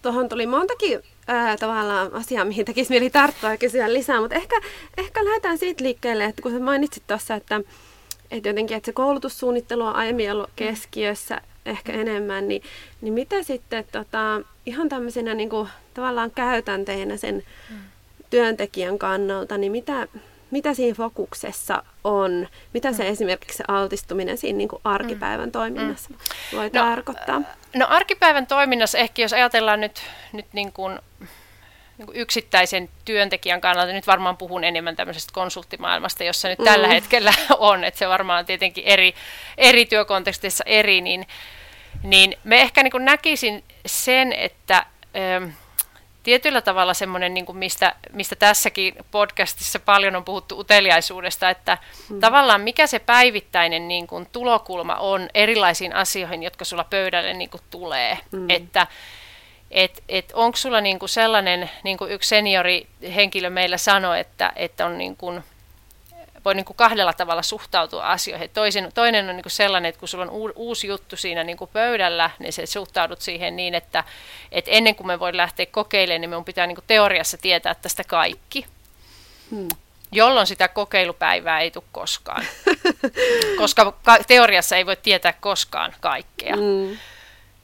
Tuohon 0.02 0.26
to, 0.26 0.30
tuli 0.30 0.48
montakin 0.48 1.04
ää, 1.28 1.58
tavallaan 1.58 2.14
asiaa, 2.14 2.46
mihin 2.46 2.66
tekisi 2.66 2.90
mieli 2.90 3.10
tarttua 3.10 3.52
ja 3.52 3.58
kysyä 3.58 3.94
lisää, 3.94 4.22
mutta 4.22 4.36
ehkä, 4.36 4.62
ehkä 4.98 5.26
lähdetään 5.26 5.58
siitä 5.58 5.84
liikkeelle, 5.84 6.26
että 6.26 6.42
kun 6.42 6.52
sä 6.52 6.60
mainitsit 6.60 7.04
tuossa, 7.08 7.36
että, 7.36 7.62
että 8.32 8.50
jotenkin 8.50 8.78
että 8.78 8.86
se 8.86 8.94
koulutussuunnittelu 8.94 9.84
on 9.84 9.96
aiemmin 9.96 10.32
ollut 10.32 10.50
keskiössä 10.56 11.42
ehkä 11.66 11.94
enemmän, 11.94 12.48
niin, 12.48 12.62
niin 13.02 13.14
mitä 13.14 13.44
sitten 13.44 13.86
tota, 13.92 14.42
ihan 14.66 14.90
tämmöisenä 14.90 15.34
niin 15.34 15.50
kuin, 15.50 15.70
tavallaan 15.94 16.32
käytänteenä 16.32 17.18
sen 17.18 17.44
mm. 17.70 17.78
työntekijän 18.30 19.00
kannalta, 19.00 19.58
niin 19.58 19.72
mitä, 19.72 20.08
mitä 20.52 20.74
siinä 20.74 20.96
fokuksessa 20.96 21.84
on, 22.04 22.48
mitä 22.74 22.94
se 22.94 23.04
mm. 23.04 23.10
esimerkiksi 23.10 23.58
se 23.58 23.64
altistuminen 23.68 24.38
siinä 24.38 24.58
niin 24.58 24.68
kuin 24.68 24.82
arkipäivän 24.84 25.50
mm. 25.50 25.52
toiminnassa 25.52 26.10
mm. 26.10 26.18
voi 26.58 26.66
no, 26.66 26.84
tarkoittaa? 26.84 27.42
No 27.76 27.88
arkipäivän 27.90 28.48
toiminnassa 28.48 28.98
ehkä, 28.98 29.22
jos 29.22 29.34
ajatellaan 29.34 29.82
nyt, 29.82 30.02
nyt 30.34 30.46
niin 30.54 30.72
kuin, 30.72 31.00
niin 31.98 32.06
kuin 32.06 32.18
yksittäisen 32.18 32.90
työntekijän 33.06 33.62
kannalta, 33.62 33.94
nyt 33.94 34.08
varmaan 34.08 34.38
puhun 34.38 34.64
enemmän 34.64 34.96
tämmöisestä 34.96 35.34
konsulttimaailmasta, 35.34 36.24
jossa 36.24 36.48
nyt 36.48 36.60
mm. 36.60 36.66
tällä 36.66 36.88
hetkellä 36.88 37.34
on, 37.58 37.84
että 37.84 37.98
se 37.98 38.08
varmaan 38.08 38.40
on 38.40 38.46
tietenkin 38.46 38.84
eri, 38.84 39.14
eri 39.58 39.86
työkontekstissa 39.86 40.64
eri, 40.68 41.02
niin, 41.02 41.28
niin 42.04 42.36
me 42.44 42.62
ehkä 42.62 42.84
niin 42.84 42.92
kuin 42.92 43.06
näkisin 43.06 43.64
sen, 43.86 44.34
että... 44.34 44.86
Ö, 45.16 45.48
tietyllä 46.28 46.62
tavalla 46.62 46.94
semmoinen, 46.94 47.34
niin 47.34 47.46
kuin 47.46 47.58
mistä, 47.58 47.96
mistä 48.14 48.36
tässäkin 48.36 48.96
podcastissa 49.12 49.80
paljon 49.80 50.16
on 50.16 50.26
puhuttu 50.26 50.60
uteliaisuudesta, 50.60 51.50
että 51.50 51.78
mm. 52.10 52.20
tavallaan 52.20 52.62
mikä 52.62 52.88
se 52.88 53.00
päivittäinen 53.00 53.88
niin 53.88 54.08
kuin, 54.08 54.28
tulokulma 54.32 54.96
on 54.96 55.30
erilaisiin 55.34 55.96
asioihin, 55.96 56.44
jotka 56.44 56.66
sulla 56.66 56.84
pöydälle 56.84 57.34
niin 57.34 57.50
kuin, 57.50 57.62
tulee. 57.70 58.18
Mm. 58.32 58.50
Että 58.50 58.88
et, 59.72 60.04
et 60.10 60.32
onko 60.34 60.58
sulla 60.58 60.82
niin 60.82 61.00
kuin 61.00 61.10
sellainen, 61.10 61.70
niin 61.84 61.98
kuin 61.98 62.12
yksi 62.12 62.30
seniori 62.30 62.88
henkilö 63.16 63.50
meillä 63.50 63.78
sanoi, 63.78 64.20
että, 64.20 64.52
että 64.56 64.86
on 64.86 64.98
niin 64.98 65.18
kuin, 65.18 65.44
voi 66.48 66.56
niin 66.56 66.66
kuin 66.66 66.78
kahdella 66.78 67.14
tavalla 67.14 67.42
suhtautua 67.42 68.04
asioihin. 68.04 68.50
Toisin, 68.50 68.90
toinen 68.94 69.30
on 69.30 69.36
niin 69.36 69.44
kuin 69.44 69.52
sellainen, 69.52 69.90
että 69.90 70.00
kun 70.00 70.08
sulla 70.08 70.24
on 70.24 70.52
uusi 70.56 70.88
juttu 70.88 71.18
siinä 71.18 71.44
niin 71.44 71.58
kuin 71.58 71.70
pöydällä, 71.74 72.30
niin 72.40 72.54
se 72.54 72.66
suhtaudut 72.66 73.22
siihen 73.22 73.56
niin, 73.56 73.76
että, 73.76 74.04
että 74.52 74.72
ennen 74.72 74.96
kuin 74.96 75.08
me 75.08 75.20
voi 75.20 75.38
lähteä 75.38 75.66
kokeilemaan, 75.66 76.22
niin 76.22 76.30
minun 76.30 76.46
pitää 76.46 76.68
niin 76.68 76.76
kuin 76.76 76.86
teoriassa 76.88 77.38
tietää 77.38 77.76
tästä 77.76 78.04
kaikki. 78.04 78.66
Hmm. 79.52 79.68
Jolloin 80.12 80.48
sitä 80.48 80.68
kokeilupäivää 80.68 81.60
ei 81.60 81.72
tule 81.72 81.84
koskaan. 81.92 82.46
Koska 83.58 83.94
teoriassa 84.28 84.76
ei 84.76 84.86
voi 84.86 84.96
tietää 84.96 85.34
koskaan 85.34 85.96
kaikkea. 86.02 86.56
Hmm 86.56 86.98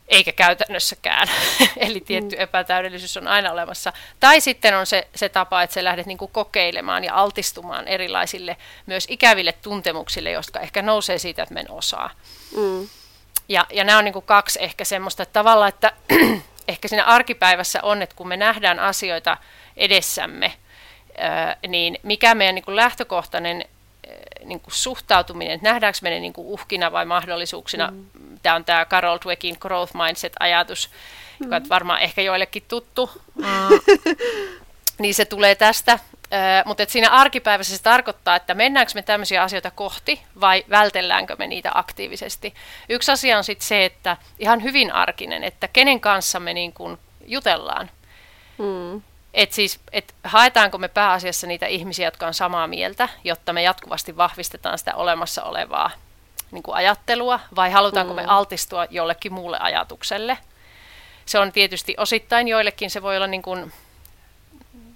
eikä 0.07 0.31
käytännössäkään. 0.31 1.27
Eli 1.77 2.01
tietty 2.01 2.35
mm. 2.35 2.41
epätäydellisyys 2.41 3.17
on 3.17 3.27
aina 3.27 3.51
olemassa. 3.51 3.93
Tai 4.19 4.41
sitten 4.41 4.77
on 4.77 4.85
se, 4.85 5.07
se 5.15 5.29
tapa, 5.29 5.63
että 5.63 5.73
sä 5.73 5.83
lähdet 5.83 6.05
niin 6.05 6.17
kokeilemaan 6.17 7.03
ja 7.03 7.15
altistumaan 7.15 7.87
erilaisille 7.87 8.57
myös 8.85 9.07
ikäville 9.09 9.51
tuntemuksille, 9.51 10.31
jotka 10.31 10.59
ehkä 10.59 10.81
nousee 10.81 11.17
siitä, 11.17 11.43
että 11.43 11.53
men 11.53 11.71
osaa. 11.71 12.09
Mm. 12.57 12.87
Ja, 13.49 13.65
ja 13.71 13.83
nämä 13.83 13.97
on 13.97 14.05
niin 14.05 14.23
kaksi 14.25 14.63
ehkä 14.63 14.85
semmoista 14.85 15.23
että 15.23 15.33
tavalla, 15.33 15.67
että 15.67 15.91
ehkä 16.67 16.87
siinä 16.87 17.03
arkipäivässä 17.03 17.79
on, 17.83 18.01
että 18.01 18.15
kun 18.15 18.27
me 18.27 18.37
nähdään 18.37 18.79
asioita 18.79 19.37
edessämme, 19.77 20.53
niin 21.67 21.99
mikä 22.03 22.35
meidän 22.35 22.55
niin 22.55 22.75
lähtökohtainen 22.75 23.65
niin 24.45 24.59
kuin 24.59 24.73
suhtautuminen, 24.73 25.53
että 25.53 25.69
nähdäänkö 25.69 25.99
me 26.01 26.09
ne 26.09 26.19
niin 26.19 26.33
kuin 26.33 26.47
uhkina 26.47 26.91
vai 26.91 27.05
mahdollisuuksina. 27.05 27.91
Mm. 27.91 28.05
Tämä 28.43 28.55
on 28.55 28.65
tämä 28.65 28.85
Carol 28.85 29.17
Dweckin 29.25 29.57
growth 29.59 29.95
mindset-ajatus, 29.95 30.89
mm. 30.89 31.45
joka 31.45 31.55
on 31.55 31.69
varmaan 31.69 32.01
ehkä 32.01 32.21
joillekin 32.21 32.63
tuttu. 32.67 33.09
Mm. 33.35 33.45
niin 34.99 35.13
se 35.13 35.25
tulee 35.25 35.55
tästä. 35.55 35.99
Uh, 36.23 36.67
mutta 36.67 36.83
siinä 36.87 37.09
arkipäivässä 37.09 37.77
se 37.77 37.83
tarkoittaa, 37.83 38.35
että 38.35 38.53
mennäänkö 38.53 38.91
me 38.95 39.01
tämmöisiä 39.01 39.43
asioita 39.43 39.71
kohti 39.71 40.21
vai 40.41 40.65
vältelläänkö 40.69 41.35
me 41.39 41.47
niitä 41.47 41.71
aktiivisesti. 41.73 42.53
Yksi 42.89 43.11
asia 43.11 43.37
on 43.37 43.43
sitten 43.43 43.67
se, 43.67 43.85
että 43.85 44.17
ihan 44.39 44.63
hyvin 44.63 44.91
arkinen, 44.91 45.43
että 45.43 45.67
kenen 45.67 45.99
kanssa 45.99 46.39
me 46.39 46.53
niin 46.53 46.73
kuin 46.73 46.97
jutellaan. 47.25 47.91
Mm. 48.57 49.01
Et 49.33 49.53
siis, 49.53 49.79
et 49.91 50.15
haetaanko 50.23 50.77
me 50.77 50.87
pääasiassa 50.87 51.47
niitä 51.47 51.65
ihmisiä, 51.65 52.07
jotka 52.07 52.27
on 52.27 52.33
samaa 52.33 52.67
mieltä, 52.67 53.09
jotta 53.23 53.53
me 53.53 53.61
jatkuvasti 53.61 54.17
vahvistetaan 54.17 54.77
sitä 54.77 54.95
olemassa 54.95 55.43
olevaa 55.43 55.91
niin 56.51 56.63
kuin 56.63 56.75
ajattelua, 56.75 57.39
vai 57.55 57.71
halutaanko 57.71 58.13
mm. 58.13 58.15
me 58.15 58.25
altistua 58.27 58.87
jollekin 58.89 59.33
muulle 59.33 59.57
ajatukselle. 59.59 60.37
Se 61.25 61.39
on 61.39 61.51
tietysti 61.51 61.95
osittain 61.97 62.47
joillekin, 62.47 62.89
se 62.89 63.01
voi 63.01 63.15
olla 63.15 63.27
niin 63.27 63.41
kuin 63.41 63.73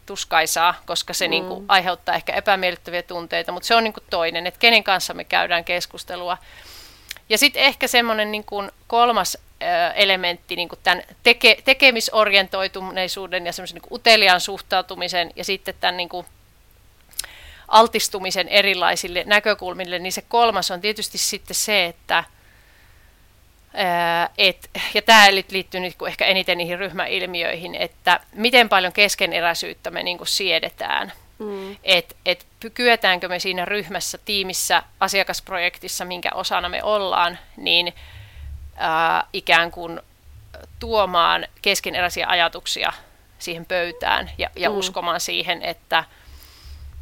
tuskaisaa, 0.05 0.73
koska 0.85 1.13
se 1.13 1.27
mm. 1.27 1.29
niin 1.29 1.45
kuin 1.45 1.65
aiheuttaa 1.67 2.15
ehkä 2.15 2.33
epämiellyttäviä 2.33 3.01
tunteita, 3.01 3.51
mutta 3.51 3.67
se 3.67 3.75
on 3.75 3.83
niin 3.83 3.93
kuin 3.93 4.03
toinen, 4.09 4.47
että 4.47 4.59
kenen 4.59 4.83
kanssa 4.83 5.13
me 5.13 5.23
käydään 5.23 5.65
keskustelua. 5.65 6.37
Ja 7.29 7.37
sitten 7.37 7.61
ehkä 7.61 7.87
semmoinen 7.87 8.31
niin 8.31 8.43
kuin 8.43 8.71
kolmas 8.87 9.37
elementti 9.95 10.55
niin 10.55 10.69
kuin 10.69 10.79
tämän 10.83 11.03
teke, 11.23 11.57
tekemisorientoituneisuuden 11.65 13.45
ja 13.45 13.53
semmoisen 13.53 13.75
niin 13.75 13.93
uteliaan 13.93 14.41
suhtautumisen 14.41 15.31
ja 15.35 15.43
sitten 15.43 15.75
tämän 15.79 15.97
niin 15.97 16.09
kuin 16.09 16.25
altistumisen 17.67 18.47
erilaisille 18.47 19.23
näkökulmille, 19.27 19.99
niin 19.99 20.13
se 20.13 20.21
kolmas 20.21 20.71
on 20.71 20.81
tietysti 20.81 21.17
sitten 21.17 21.55
se, 21.55 21.85
että 21.85 22.23
et, 24.37 24.69
ja 24.93 25.01
tämä 25.01 25.27
liittyy 25.31 25.79
nyt 25.79 25.95
ehkä 26.07 26.25
eniten 26.25 26.57
niihin 26.57 26.79
ryhmäilmiöihin, 26.79 27.75
että 27.75 28.19
miten 28.33 28.69
paljon 28.69 28.93
keskeneräisyyttä 28.93 29.91
me 29.91 30.03
niin 30.03 30.17
kuin 30.17 30.27
siedetään. 30.27 31.13
Mm. 31.39 31.77
Että 31.83 32.15
et, 32.25 32.45
kyetäänkö 32.73 33.27
me 33.27 33.39
siinä 33.39 33.65
ryhmässä, 33.65 34.17
tiimissä, 34.25 34.83
asiakasprojektissa, 34.99 36.05
minkä 36.05 36.29
osana 36.33 36.69
me 36.69 36.83
ollaan, 36.83 37.39
niin 37.57 37.93
ää, 38.77 39.27
ikään 39.33 39.71
kuin 39.71 40.01
tuomaan 40.79 41.47
keskeneräisiä 41.61 42.27
ajatuksia 42.27 42.93
siihen 43.39 43.65
pöytään 43.65 44.31
ja, 44.37 44.49
ja 44.55 44.69
mm. 44.69 44.75
uskomaan 44.75 45.19
siihen, 45.19 45.61
että, 45.61 46.03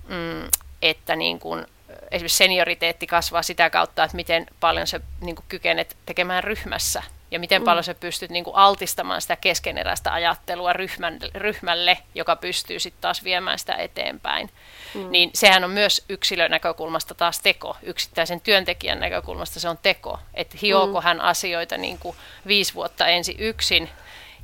mm, 0.07 0.47
että 0.81 1.15
niin 1.15 1.39
kuin, 1.39 1.65
esimerkiksi 2.11 2.37
senioriteetti 2.37 3.07
kasvaa 3.07 3.43
sitä 3.43 3.69
kautta, 3.69 4.03
että 4.03 4.15
miten 4.15 4.45
paljon 4.59 4.87
se 4.87 5.01
niin 5.21 5.35
kuin 5.35 5.45
kykenet 5.47 5.97
tekemään 6.05 6.43
ryhmässä 6.43 7.03
ja 7.35 7.39
miten 7.39 7.61
mm. 7.61 7.65
paljon 7.65 7.83
sä 7.83 7.93
pystyt 7.93 8.31
niin 8.31 8.43
kuin 8.43 8.55
altistamaan 8.55 9.21
sitä 9.21 9.35
keskeneräistä 9.35 10.13
ajattelua 10.13 10.73
ryhmän, 10.73 11.19
ryhmälle, 11.33 11.97
joka 12.15 12.35
pystyy 12.35 12.79
sitten 12.79 13.01
taas 13.01 13.23
viemään 13.23 13.59
sitä 13.59 13.75
eteenpäin. 13.75 14.49
Mm. 14.93 15.11
Niin 15.11 15.29
sehän 15.33 15.63
on 15.63 15.69
myös 15.69 16.05
yksilön 16.09 16.51
näkökulmasta 16.51 17.15
taas 17.15 17.39
teko, 17.39 17.77
yksittäisen 17.83 18.41
työntekijän 18.41 18.99
näkökulmasta 18.99 19.59
se 19.59 19.69
on 19.69 19.77
teko, 19.81 20.19
että 20.33 20.57
hiooko 20.61 20.99
mm. 20.99 21.03
hän 21.03 21.21
asioita 21.21 21.77
niin 21.77 21.97
kuin 21.97 22.15
viisi 22.47 22.73
vuotta 22.73 23.07
ensin 23.07 23.35
yksin, 23.39 23.89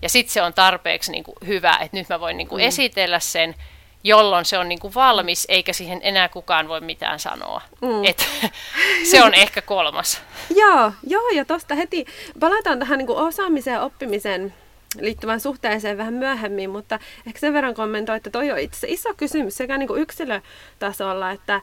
ja 0.02 0.10
sitten 0.10 0.34
se 0.34 0.42
on 0.42 0.54
tarpeeksi 0.54 1.12
niin 1.12 1.24
kuin 1.24 1.36
hyvä, 1.48 1.78
että 1.82 1.98
nyt 1.98 2.10
mä 2.10 2.20
voin 2.20 2.38
niin 2.38 2.48
kuin 2.48 2.62
mm. 2.62 2.68
esitellä 2.68 3.20
sen, 3.20 3.56
jolloin 4.04 4.46
se 4.46 4.58
on 4.58 4.70
niin 4.70 4.80
kuin 4.80 4.94
valmis, 4.94 5.46
eikä 5.50 5.74
siihen 5.74 6.00
enää 6.04 6.30
kukaan 6.30 6.68
voi 6.68 6.82
mitään 6.82 7.20
sanoa. 7.20 7.62
Mm. 7.82 8.06
Et, 8.06 8.30
se 9.12 9.24
on 9.24 9.34
ehkä 9.34 9.62
kolmas. 9.62 10.22
joo, 10.56 10.92
joo, 11.08 11.30
ja 11.30 11.46
tuosta 11.46 11.76
heti 11.76 12.06
palataan 12.40 12.80
tähän 12.80 12.98
niin 12.98 13.08
kuin 13.08 13.20
osaamiseen 13.20 13.74
ja 13.74 13.82
oppimisen 13.82 14.54
liittyvän 15.00 15.40
suhteeseen 15.40 15.98
vähän 15.98 16.14
myöhemmin, 16.14 16.70
mutta 16.70 17.00
ehkä 17.28 17.40
sen 17.40 17.54
verran 17.54 17.74
kommentoin, 17.74 18.18
että 18.18 18.30
toi 18.30 18.52
on 18.52 18.60
itse 18.60 18.88
iso 18.90 19.14
kysymys 19.14 19.58
sekä 19.58 19.78
niin 19.78 19.88
kuin 19.88 20.02
yksilötasolla, 20.02 21.32
että 21.32 21.62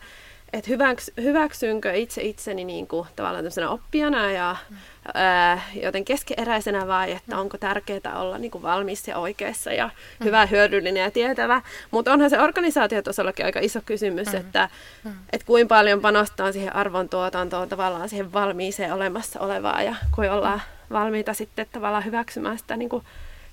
että 0.53 0.71
hyväks, 0.71 1.11
hyväksynkö 1.23 1.93
itse 1.93 2.23
itseni 2.23 2.65
niin 2.65 2.87
kuin, 2.87 3.09
tavallaan 3.17 3.69
oppijana 3.69 4.31
ja 4.31 4.57
mm. 4.71 4.77
ää, 5.15 5.63
joten 5.83 6.05
keskeeräisenä 6.05 6.87
vai 6.87 7.13
että 7.13 7.39
onko 7.39 7.59
tärkeää 7.59 8.19
olla 8.19 8.39
niin 8.39 8.51
kuin 8.51 8.63
valmis 8.63 9.09
ja 9.09 9.19
oikeassa 9.19 9.73
ja 9.73 9.87
mm. 9.87 10.25
hyvä, 10.25 10.47
hyödyllinen 10.47 11.03
ja 11.03 11.11
tietävä. 11.11 11.63
Mutta 11.91 12.13
onhan 12.13 12.31
se 12.31 12.41
organisaatiotasollakin 12.41 13.47
aika 13.47 13.61
iso 13.61 13.81
kysymys, 13.87 14.33
mm. 14.33 14.39
että 14.39 14.69
mm. 15.05 15.13
et 15.33 15.45
kuinka 15.45 15.75
paljon 15.75 16.01
panostaa 16.01 16.53
siihen 16.53 16.77
arvontuotantoon 16.77 17.69
tavallaan 17.69 18.09
siihen 18.09 18.33
valmiiseen 18.33 18.95
olemassa 18.95 19.41
olevaa 19.41 19.83
ja 19.83 19.95
kuin 20.15 20.31
ollaan 20.31 20.63
valmiita 20.91 21.35
sitten 21.35 21.67
tavallaan 21.73 22.05
hyväksymään 22.05 22.59
sitä 22.59 22.77
niin 22.77 22.89
kuin 22.89 23.05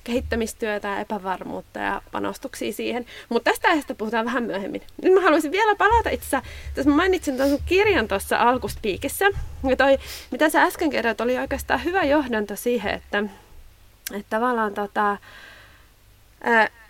kehittämistyötä 0.05 0.87
ja 0.87 0.99
epävarmuutta 0.99 1.79
ja 1.79 2.01
panostuksia 2.11 2.73
siihen. 2.73 3.05
Mutta 3.29 3.51
tästä 3.51 3.67
aiheesta 3.67 3.95
puhutaan 3.95 4.25
vähän 4.25 4.43
myöhemmin. 4.43 4.81
Nyt 5.01 5.13
mä 5.13 5.21
haluaisin 5.21 5.51
vielä 5.51 5.75
palata 5.75 6.09
itse 6.09 6.41
tässä 6.75 6.89
mä 6.89 6.95
mainitsin 6.95 7.37
tuon 7.37 7.49
sun 7.49 7.59
kirjan 7.65 8.07
tuossa 8.07 8.37
alkuspiikissä. 8.37 9.25
Ja 9.69 9.75
toi, 9.75 9.97
mitä 10.31 10.49
sä 10.49 10.63
äsken 10.63 10.89
kerroit, 10.89 11.21
oli 11.21 11.37
oikeastaan 11.37 11.83
hyvä 11.83 12.03
johdanto 12.03 12.55
siihen, 12.55 12.93
että, 12.93 13.23
että 14.13 14.29
tavallaan 14.29 14.73
tota, 14.73 15.17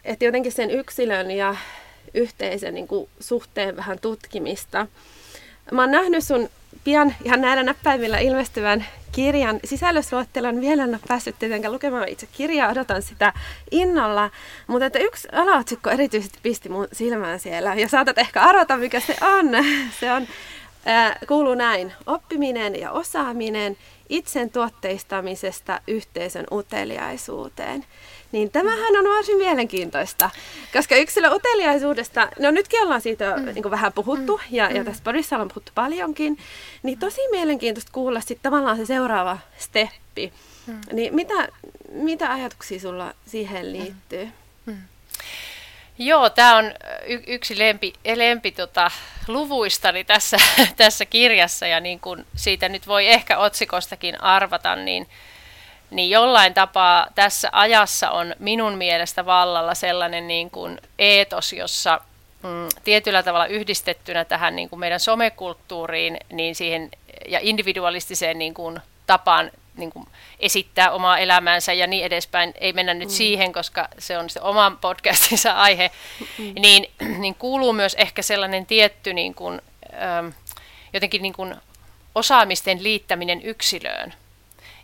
että 0.03 0.25
jotenkin 0.25 0.51
sen 0.51 0.72
yksilön 0.72 1.31
ja 1.31 1.55
yhteisen 2.13 2.74
niin 2.74 2.88
kuin, 2.88 3.10
suhteen 3.19 3.75
vähän 3.75 4.00
tutkimista. 4.00 4.88
Mä 5.72 5.81
oon 5.81 5.91
nähnyt 5.91 6.24
sun 6.24 6.50
pian 6.84 7.15
ihan 7.24 7.41
näillä 7.41 7.63
näppäimillä 7.63 8.20
ilmestyvän 8.20 8.86
kirjan 9.12 9.60
sisällysluettelon. 9.63 10.62
Vielä 10.62 10.84
en 10.84 10.89
ole 10.89 11.00
päässyt 11.08 11.36
tietenkään 11.39 11.74
lukemaan 11.74 12.08
itse 12.08 12.27
kirjaa, 12.32 12.72
odotan 12.72 13.01
sitä 13.01 13.34
innolla. 13.72 14.32
Mutta 14.67 14.86
että 14.86 15.00
yksi 15.00 15.27
alaotsikko 15.32 15.89
erityisesti 15.89 16.39
pisti 16.44 16.70
mun 16.70 16.88
silmään 16.94 17.39
siellä, 17.39 17.75
ja 17.75 17.89
saatat 17.89 18.17
ehkä 18.17 18.41
arvata, 18.41 18.77
mikä 18.77 19.00
se 19.00 19.15
on. 19.22 19.46
Se 20.00 20.12
on, 20.12 20.27
ää, 20.86 21.17
kuuluu 21.27 21.55
näin, 21.55 21.94
oppiminen 22.05 22.79
ja 22.79 22.91
osaaminen 22.91 23.77
itsen 24.10 24.50
tuotteistamisesta 24.50 25.82
yhteisön 25.88 26.46
uteliaisuuteen. 26.51 27.86
Niin 28.36 28.51
tämähän 28.51 28.98
on 28.98 29.15
varsin 29.15 29.38
mielenkiintoista, 29.38 30.30
koska 30.74 30.96
yksilön 30.96 31.34
uteliaisuudesta, 31.34 32.30
no 32.39 32.51
nytkin 32.51 32.82
ollaan 32.82 33.01
siitä 33.01 33.38
mm. 33.38 33.46
niin 33.46 33.72
vähän 33.72 33.94
puhuttu 33.94 34.38
mm. 34.38 34.56
ja, 34.56 34.70
ja 34.72 34.80
mm. 34.80 34.86
tässä 34.86 35.04
parissa 35.04 35.36
ollaan 35.36 35.48
puhuttu 35.48 35.72
paljonkin, 35.75 36.38
niin 36.84 37.00
tosi 37.00 37.22
mielenkiintoista 37.32 37.92
kuulla 37.92 38.20
sitten 38.20 38.51
tavallaan 38.51 38.77
se 38.77 38.86
seuraava 38.86 39.38
steppi. 39.58 40.34
Mm. 40.68 40.82
Niin 40.92 41.15
mitä, 41.15 41.34
mitä 41.92 42.32
ajatuksia 42.32 42.80
sulla 42.80 43.13
siihen 43.25 43.74
liittyy? 43.74 44.25
Mm. 44.65 44.74
Mm. 44.74 44.82
Joo, 45.98 46.30
tämä 46.30 46.58
on 46.58 46.65
y- 47.06 47.24
yksi 47.27 47.60
lempi, 47.60 47.94
lempi 48.15 48.51
tota, 48.51 48.92
luvuistani 49.27 50.04
tässä, 50.04 50.38
tässä 50.77 51.06
kirjassa 51.06 51.68
ja 51.68 51.80
niin 51.80 52.00
kun 52.00 52.25
siitä 52.36 52.70
nyt 52.70 52.88
voi 52.88 53.08
ehkä 53.08 53.38
otsikostakin 53.38 54.22
arvata, 54.22 54.75
niin 54.75 55.08
niin 55.92 56.10
jollain 56.10 56.54
tapaa 56.54 57.08
tässä 57.15 57.50
ajassa 57.51 58.12
on 58.12 58.36
minun 58.39 58.77
mielestä 58.77 59.25
vallalla 59.25 59.75
sellainen 59.75 60.27
niin 60.27 60.51
kuin 60.51 60.82
eetos, 61.00 61.54
jossa 61.54 62.01
mm, 62.44 62.68
tietyllä 62.84 63.24
tavalla 63.24 63.45
yhdistettynä 63.45 64.26
tähän 64.26 64.56
niin 64.56 64.69
kuin 64.69 64.80
meidän 64.80 65.00
somekulttuuriin 65.00 66.17
niin 66.32 66.56
siihen, 66.56 66.91
ja 67.28 67.39
individualistiseen 67.41 68.39
niin 68.39 68.54
kuin, 68.54 68.80
tapaan 69.08 69.52
niin 69.78 69.91
kuin, 69.91 70.08
esittää 70.39 70.91
omaa 70.91 71.17
elämäänsä 71.17 71.74
ja 71.74 71.88
niin 71.88 72.06
edespäin. 72.06 72.54
Ei 72.56 72.74
mennä 72.74 72.93
nyt 72.93 73.08
mm. 73.08 73.13
siihen, 73.13 73.54
koska 73.54 73.88
se 74.00 74.17
on 74.17 74.30
se 74.30 74.41
oman 74.41 74.78
podcastinsa 74.78 75.52
aihe. 75.52 75.91
Mm. 76.38 76.54
Niin, 76.60 76.91
niin 77.17 77.36
kuuluu 77.36 77.74
myös 77.74 77.93
ehkä 77.93 78.21
sellainen 78.21 78.65
tietty 78.65 79.13
niin 79.13 79.36
kuin, 79.36 79.62
jotenkin 80.93 81.21
niin 81.21 81.34
kuin, 81.34 81.56
osaamisten 82.15 82.84
liittäminen 82.84 83.41
yksilöön. 83.41 84.13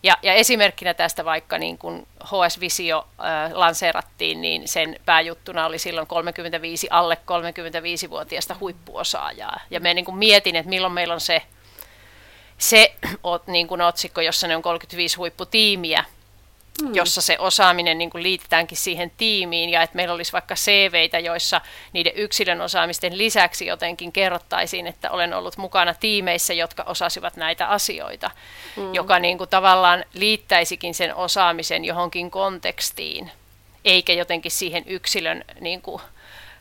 Ja, 0.04 0.18
ja 0.22 0.34
esimerkkinä 0.34 0.94
tästä 0.94 1.26
vaikka 1.26 1.58
niin 1.58 1.78
kun 1.78 2.08
HS 2.24 2.60
Visio 2.60 3.08
äh, 3.20 3.52
lanseerattiin, 3.54 4.42
niin 4.42 4.68
sen 4.68 5.00
pääjuttuna 5.06 5.66
oli 5.66 5.80
silloin 5.80 6.08
35 6.08 6.88
alle 6.90 7.18
35-vuotiaista 7.22 8.56
huippuosaajaa. 8.60 9.60
Ja 9.70 9.80
me 9.80 9.94
niin 9.94 10.16
mietin, 10.16 10.56
että 10.56 10.70
milloin 10.70 10.94
meillä 10.94 11.14
on 11.14 11.22
se, 11.22 11.42
se 12.58 12.96
niin 13.48 13.68
kun 13.68 13.82
otsikko, 13.82 14.22
jossa 14.22 14.48
ne 14.48 14.56
on 14.56 14.62
35 14.62 15.18
huipputiimiä, 15.18 16.04
mm. 16.82 16.96
jossa 16.96 17.22
se 17.22 17.40
osaaminen 17.40 17.98
niin 17.98 18.10
kuin 18.10 18.24
liitetäänkin 18.24 18.78
siihen 18.78 19.12
tiimiin 19.18 19.70
ja 19.70 19.82
että 19.82 19.96
meillä 19.96 20.14
olisi 20.14 20.32
vaikka 20.32 20.56
CVitä, 20.56 21.20
joissa 21.20 21.62
niiden 21.94 22.14
yksilön 22.16 22.62
osaamisten 22.62 23.18
lisäksi 23.18 23.66
jotenkin 23.66 24.12
kerrottaisiin, 24.12 24.88
että 24.88 25.12
olen 25.12 25.34
ollut 25.34 25.58
mukana 25.58 25.94
tiimeissä, 25.94 26.54
jotka 26.54 26.84
osasivat 26.84 27.38
näitä 27.38 27.68
asioita, 27.68 28.32
mm. 28.76 28.94
joka 28.94 29.20
niin 29.20 29.38
kuin 29.38 29.50
tavallaan 29.50 30.06
liittäisikin 30.14 30.94
sen 30.94 31.16
osaamisen 31.16 31.86
johonkin 31.86 32.32
kontekstiin, 32.32 33.32
eikä 33.86 34.14
jotenkin 34.14 34.52
siihen 34.52 34.84
yksilön 34.88 35.44
niin 35.60 35.82
kuin, 35.82 36.02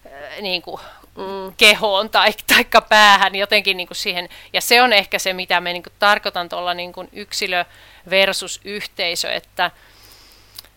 äh, 0.07 0.41
niin 0.41 0.63
kuin 0.63 0.81
mm. 1.17 1.55
kehoon 1.57 2.11
tai 2.11 2.33
taikka 2.47 2.81
päähän 2.81 3.35
jotenkin 3.35 3.77
niin 3.77 3.87
kuin 3.87 3.97
siihen. 3.97 4.29
Ja 4.53 4.61
se 4.61 4.83
on 4.83 4.93
ehkä 4.93 5.19
se, 5.19 5.33
mitä 5.33 5.61
me 5.61 5.73
niin 5.73 5.83
kuin 5.83 5.93
tarkoitan 5.99 6.49
tuolla 6.49 6.75
niin 6.75 6.93
kuin 6.93 7.09
yksilö 7.13 7.65
versus 8.11 8.61
yhteisö, 8.65 9.33
että 9.33 9.71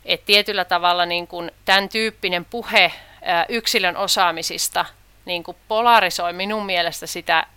et 0.05 0.25
tietyllä 0.25 0.65
tavalla 0.65 1.05
niin 1.05 1.27
kuin 1.27 1.51
tämän 1.65 1.89
tyyppinen 1.89 2.45
puhe 2.45 2.93
ää, 3.21 3.45
yksilön 3.49 3.97
osaamisista 3.97 4.85
niin 5.25 5.43
kuin 5.43 5.57
polarisoi 5.67 6.33
minun 6.33 6.65
mielestä 6.65 7.07
sitä 7.07 7.47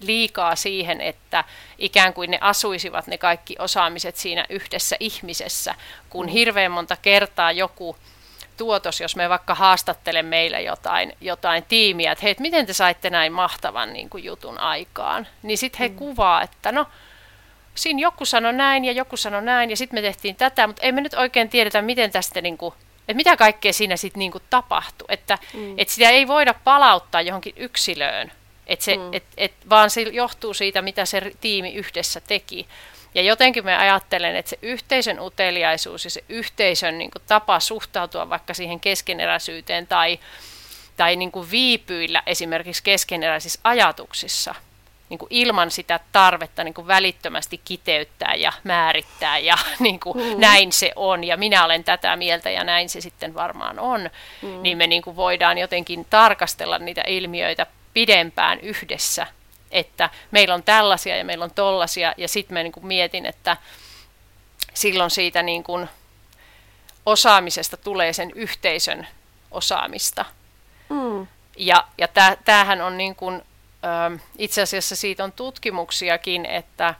liikaa 0.00 0.56
siihen, 0.56 1.00
että 1.00 1.44
ikään 1.78 2.14
kuin 2.14 2.30
ne 2.30 2.38
asuisivat 2.40 3.06
ne 3.06 3.18
kaikki 3.18 3.56
osaamiset 3.58 4.16
siinä 4.16 4.46
yhdessä 4.48 4.96
ihmisessä, 5.00 5.74
kun 6.10 6.26
mm. 6.26 6.32
hirveän 6.32 6.72
monta 6.72 6.96
kertaa 6.96 7.52
joku 7.52 7.96
tuotos, 8.56 9.00
jos 9.00 9.16
me 9.16 9.28
vaikka 9.28 9.54
haastattelemme 9.54 10.28
meillä 10.28 10.60
jotain, 10.60 11.12
jotain 11.20 11.64
tiimiä, 11.64 12.12
että 12.12 12.22
hei, 12.22 12.36
miten 12.38 12.66
te 12.66 12.72
saitte 12.72 13.10
näin 13.10 13.32
mahtavan 13.32 13.92
niin 13.92 14.10
kuin 14.10 14.24
jutun 14.24 14.58
aikaan, 14.58 15.26
niin 15.42 15.58
sitten 15.58 15.78
he 15.78 15.88
mm. 15.88 15.96
kuvaa, 15.96 16.42
että 16.42 16.72
no 16.72 16.86
siinä 17.76 18.00
joku 18.00 18.24
sanoi 18.24 18.52
näin 18.52 18.84
ja 18.84 18.92
joku 18.92 19.16
sanoi 19.16 19.42
näin 19.42 19.70
ja 19.70 19.76
sitten 19.76 19.96
me 19.98 20.02
tehtiin 20.02 20.36
tätä, 20.36 20.66
mutta 20.66 20.82
ei 20.82 20.92
me 20.92 21.00
nyt 21.00 21.14
oikein 21.14 21.48
tiedetä, 21.48 21.82
miten 21.82 22.10
tästä 22.10 22.40
niin 22.40 22.58
kuin, 22.58 22.74
että 23.00 23.14
mitä 23.14 23.36
kaikkea 23.36 23.72
siinä 23.72 23.96
sitten 23.96 24.18
niin 24.18 24.32
tapahtui. 24.50 25.06
Että 25.08 25.38
mm. 25.54 25.74
et 25.78 25.88
sitä 25.88 26.10
ei 26.10 26.28
voida 26.28 26.54
palauttaa 26.64 27.22
johonkin 27.22 27.54
yksilöön, 27.56 28.32
et 28.66 28.80
se, 28.80 28.96
mm. 28.96 29.08
et, 29.12 29.24
et, 29.36 29.52
vaan 29.70 29.90
se 29.90 30.02
johtuu 30.02 30.54
siitä, 30.54 30.82
mitä 30.82 31.04
se 31.04 31.32
tiimi 31.40 31.74
yhdessä 31.74 32.20
teki. 32.20 32.66
Ja 33.14 33.22
jotenkin 33.22 33.64
me 33.64 33.76
ajattelen, 33.76 34.36
että 34.36 34.50
se 34.50 34.58
yhteisön 34.62 35.20
uteliaisuus 35.20 36.04
ja 36.04 36.10
se 36.10 36.24
yhteisön 36.28 36.98
niin 36.98 37.10
kuin, 37.10 37.22
tapa 37.26 37.60
suhtautua 37.60 38.30
vaikka 38.30 38.54
siihen 38.54 38.80
keskeneräisyyteen 38.80 39.86
tai, 39.86 40.18
tai 40.96 41.16
niin 41.16 41.32
kuin 41.32 41.50
viipyillä 41.50 42.22
esimerkiksi 42.26 42.82
keskeneräisissä 42.82 43.60
ajatuksissa– 43.64 44.54
niin 45.08 45.18
kuin 45.18 45.28
ilman 45.30 45.70
sitä 45.70 46.00
tarvetta 46.12 46.64
niin 46.64 46.74
kuin 46.74 46.86
välittömästi 46.86 47.60
kiteyttää 47.64 48.34
ja 48.34 48.52
määrittää 48.64 49.38
ja 49.38 49.58
niin 49.78 50.00
kuin 50.00 50.16
mm. 50.18 50.40
näin 50.40 50.72
se 50.72 50.92
on 50.96 51.24
ja 51.24 51.36
minä 51.36 51.64
olen 51.64 51.84
tätä 51.84 52.16
mieltä 52.16 52.50
ja 52.50 52.64
näin 52.64 52.88
se 52.88 53.00
sitten 53.00 53.34
varmaan 53.34 53.78
on, 53.78 54.10
mm. 54.42 54.62
niin 54.62 54.78
me 54.78 54.86
niin 54.86 55.02
kuin 55.02 55.16
voidaan 55.16 55.58
jotenkin 55.58 56.06
tarkastella 56.10 56.78
niitä 56.78 57.02
ilmiöitä 57.06 57.66
pidempään 57.94 58.60
yhdessä, 58.60 59.26
että 59.70 60.10
meillä 60.30 60.54
on 60.54 60.62
tällaisia 60.62 61.16
ja 61.16 61.24
meillä 61.24 61.44
on 61.44 61.54
tollaisia 61.54 62.14
ja 62.16 62.28
sitten 62.28 62.54
mä 62.54 62.62
niin 62.62 62.72
kuin 62.72 62.86
mietin, 62.86 63.26
että 63.26 63.56
silloin 64.74 65.10
siitä 65.10 65.42
niin 65.42 65.64
kuin 65.64 65.88
osaamisesta 67.06 67.76
tulee 67.76 68.12
sen 68.12 68.30
yhteisön 68.34 69.06
osaamista. 69.50 70.24
Mm. 70.88 71.26
Ja, 71.56 71.84
ja 71.98 72.08
tämähän 72.44 72.80
on 72.80 72.98
niin 72.98 73.14
kuin 73.14 73.42
itse 74.38 74.62
asiassa 74.62 74.96
siitä 74.96 75.24
on 75.24 75.32
tutkimuksiakin, 75.32 76.46
että, 76.46 76.94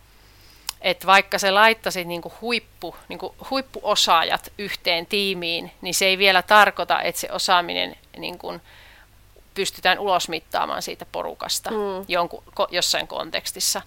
että 0.80 1.06
vaikka 1.06 1.38
se 1.38 1.50
laittaisi 1.50 2.04
niin 2.04 2.22
huippu, 2.40 2.96
niin 3.08 3.18
huippuosaajat 3.50 4.52
yhteen 4.58 5.06
tiimiin, 5.06 5.72
niin 5.80 5.94
se 5.94 6.06
ei 6.06 6.18
vielä 6.18 6.42
tarkoita, 6.42 7.02
että 7.02 7.20
se 7.20 7.32
osaaminen 7.32 7.96
niin 8.16 8.38
kuin 8.38 8.60
pystytään 9.56 9.98
ulosmittaamaan 9.98 10.82
siitä 10.82 11.06
porukasta 11.12 11.70
mm. 11.70 12.04
jonkun, 12.08 12.42
jossain 12.70 13.08
kontekstissa. 13.08 13.82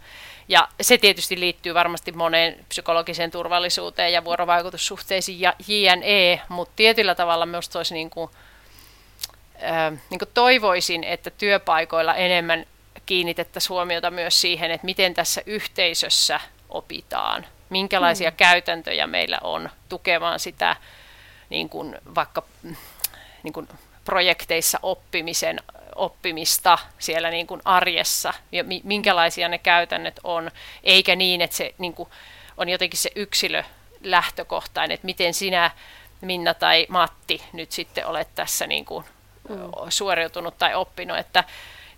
Ja 0.47 0.67
se 0.81 0.97
tietysti 0.97 1.39
liittyy 1.39 1.73
varmasti 1.73 2.11
moneen 2.11 2.65
psykologiseen 2.69 3.31
turvallisuuteen 3.31 4.13
ja 4.13 4.23
vuorovaikutussuhteisiin 4.23 5.41
ja 5.41 5.53
JNE, 5.67 6.41
mutta 6.49 6.73
tietyllä 6.75 7.15
tavalla 7.15 7.45
myös 7.45 7.75
olisi 7.75 7.93
niin 7.93 8.09
kuin, 8.09 8.31
niin 10.09 10.19
kuin 10.19 10.29
toivoisin, 10.33 11.03
että 11.03 11.29
työpaikoilla 11.29 12.15
enemmän 12.15 12.65
kiinnitettäisiin 13.09 13.69
huomiota 13.69 14.11
myös 14.11 14.41
siihen, 14.41 14.71
että 14.71 14.85
miten 14.85 15.13
tässä 15.13 15.41
yhteisössä 15.45 16.39
opitaan, 16.69 17.45
minkälaisia 17.69 18.29
mm. 18.29 18.35
käytäntöjä 18.35 19.07
meillä 19.07 19.39
on 19.43 19.69
tukemaan 19.89 20.39
sitä 20.39 20.75
niin 21.49 21.69
kuin 21.69 21.95
vaikka 22.15 22.43
niin 23.43 23.53
kuin 23.53 23.67
projekteissa 24.05 24.79
oppimisen 24.83 25.59
oppimista 25.95 26.77
siellä 26.99 27.29
niin 27.29 27.47
kuin 27.47 27.61
arjessa 27.65 28.33
ja 28.51 28.63
minkälaisia 28.83 29.49
ne 29.49 29.57
käytännöt 29.57 30.19
on, 30.23 30.51
eikä 30.83 31.15
niin, 31.15 31.41
että 31.41 31.55
se 31.55 31.75
niin 31.77 31.93
kuin 31.93 32.09
on 32.57 32.69
jotenkin 32.69 32.99
se 32.99 33.11
yksilö 33.15 33.63
lähtökohtainen, 34.03 34.95
että 34.95 35.05
miten 35.05 35.33
sinä 35.33 35.71
Minna 36.21 36.53
tai 36.53 36.85
Matti 36.89 37.43
nyt 37.53 37.71
sitten 37.71 38.07
olet 38.07 38.27
tässä 38.35 38.67
niin 38.67 38.85
kuin 38.85 39.05
mm. 39.49 39.55
suoriutunut 39.89 40.57
tai 40.57 40.75
oppinut, 40.75 41.17
että 41.17 41.43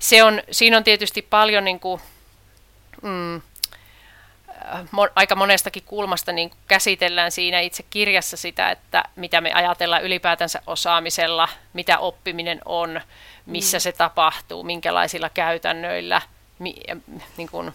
se 0.01 0.23
on, 0.23 0.41
siinä 0.51 0.77
on 0.77 0.83
tietysti 0.83 1.21
paljon 1.21 1.65
niin 1.65 1.79
kuin, 1.79 2.01
mm, 3.01 3.41
mo, 4.91 5.07
aika 5.15 5.35
monestakin 5.35 5.83
kulmasta 5.83 6.31
niin 6.31 6.51
käsitellään 6.67 7.31
siinä 7.31 7.59
itse 7.59 7.83
kirjassa 7.89 8.37
sitä, 8.37 8.71
että 8.71 9.03
mitä 9.15 9.41
me 9.41 9.53
ajatellaan 9.53 10.03
ylipäätänsä 10.03 10.61
osaamisella, 10.67 11.49
mitä 11.73 11.97
oppiminen 11.99 12.61
on, 12.65 13.01
missä 13.45 13.77
mm. 13.77 13.81
se 13.81 13.91
tapahtuu, 13.91 14.63
minkälaisilla 14.63 15.29
käytännöillä, 15.29 16.21
mi, 16.59 16.75
niin 17.37 17.49
kuin, 17.49 17.71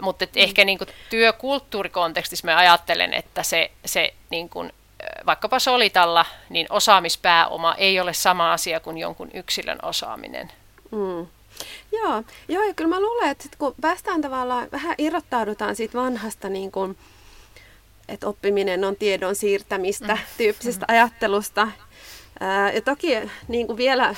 mutta 0.00 0.24
et 0.24 0.34
mm. 0.34 0.40
ehkä 0.40 0.64
niin 0.64 0.78
kuin 0.78 0.88
työkulttuurikontekstissa 1.10 2.46
mä 2.46 2.56
ajattelen, 2.56 3.14
että 3.14 3.42
se, 3.42 3.70
se 3.84 4.14
niin 4.30 4.48
kuin, 4.48 4.72
vaikkapa 5.26 5.58
Solitalla, 5.58 6.26
niin 6.48 6.66
osaamispääoma 6.70 7.74
ei 7.74 8.00
ole 8.00 8.12
sama 8.12 8.52
asia 8.52 8.80
kuin 8.80 8.98
jonkun 8.98 9.30
yksilön 9.34 9.78
osaaminen. 9.82 10.52
Mm. 10.90 11.26
Joo, 11.92 12.22
joo, 12.48 12.64
ja 12.64 12.74
kyllä 12.74 12.90
mä 12.90 13.00
luulen, 13.00 13.30
että 13.30 13.42
sit 13.42 13.56
kun 13.56 13.74
päästään 13.80 14.20
tavallaan, 14.20 14.68
vähän 14.72 14.94
irrottaudutaan 14.98 15.76
siitä 15.76 15.98
vanhasta, 15.98 16.48
niin 16.48 16.72
kun, 16.72 16.96
että 18.08 18.28
oppiminen 18.28 18.84
on 18.84 18.96
tiedon 18.96 19.34
siirtämistä 19.34 20.14
mm. 20.14 20.20
tyyppisestä 20.36 20.86
mm. 20.88 20.94
ajattelusta. 20.94 21.68
Ää, 22.40 22.72
ja 22.72 22.80
toki 22.82 23.16
niin 23.48 23.66
kuin 23.66 23.76
vielä 23.76 24.14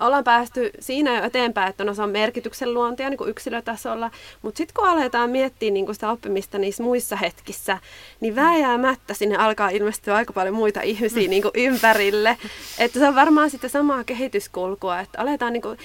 ollaan 0.00 0.24
päästy 0.24 0.70
siinä 0.80 1.16
jo 1.16 1.24
eteenpäin, 1.24 1.70
että 1.70 1.84
no 1.84 1.94
se 1.94 2.02
on 2.02 2.10
merkityksen 2.10 2.74
luontia 2.74 3.10
niin 3.10 3.18
kuin 3.18 3.30
yksilötasolla, 3.30 4.10
mutta 4.42 4.58
sitten 4.58 4.74
kun 4.74 4.88
aletaan 4.88 5.30
miettiä 5.30 5.70
niin 5.70 5.86
kuin 5.86 5.94
sitä 5.94 6.10
oppimista 6.10 6.58
niissä 6.58 6.82
muissa 6.82 7.16
hetkissä, 7.16 7.78
niin 8.20 8.36
vääjäämättä 8.36 9.14
sinne 9.14 9.36
alkaa 9.36 9.68
ilmestyä 9.68 10.14
aika 10.14 10.32
paljon 10.32 10.54
muita 10.54 10.80
ihmisiä 10.80 11.28
niin 11.28 11.42
kuin 11.42 11.52
ympärille. 11.54 12.38
Että 12.78 12.98
se 12.98 13.08
on 13.08 13.14
varmaan 13.14 13.50
sitten 13.50 13.70
samaa 13.70 14.04
kehityskulkua, 14.04 15.00
että 15.00 15.20
aletaan 15.20 15.52
niin 15.52 15.62
kuin 15.62 15.78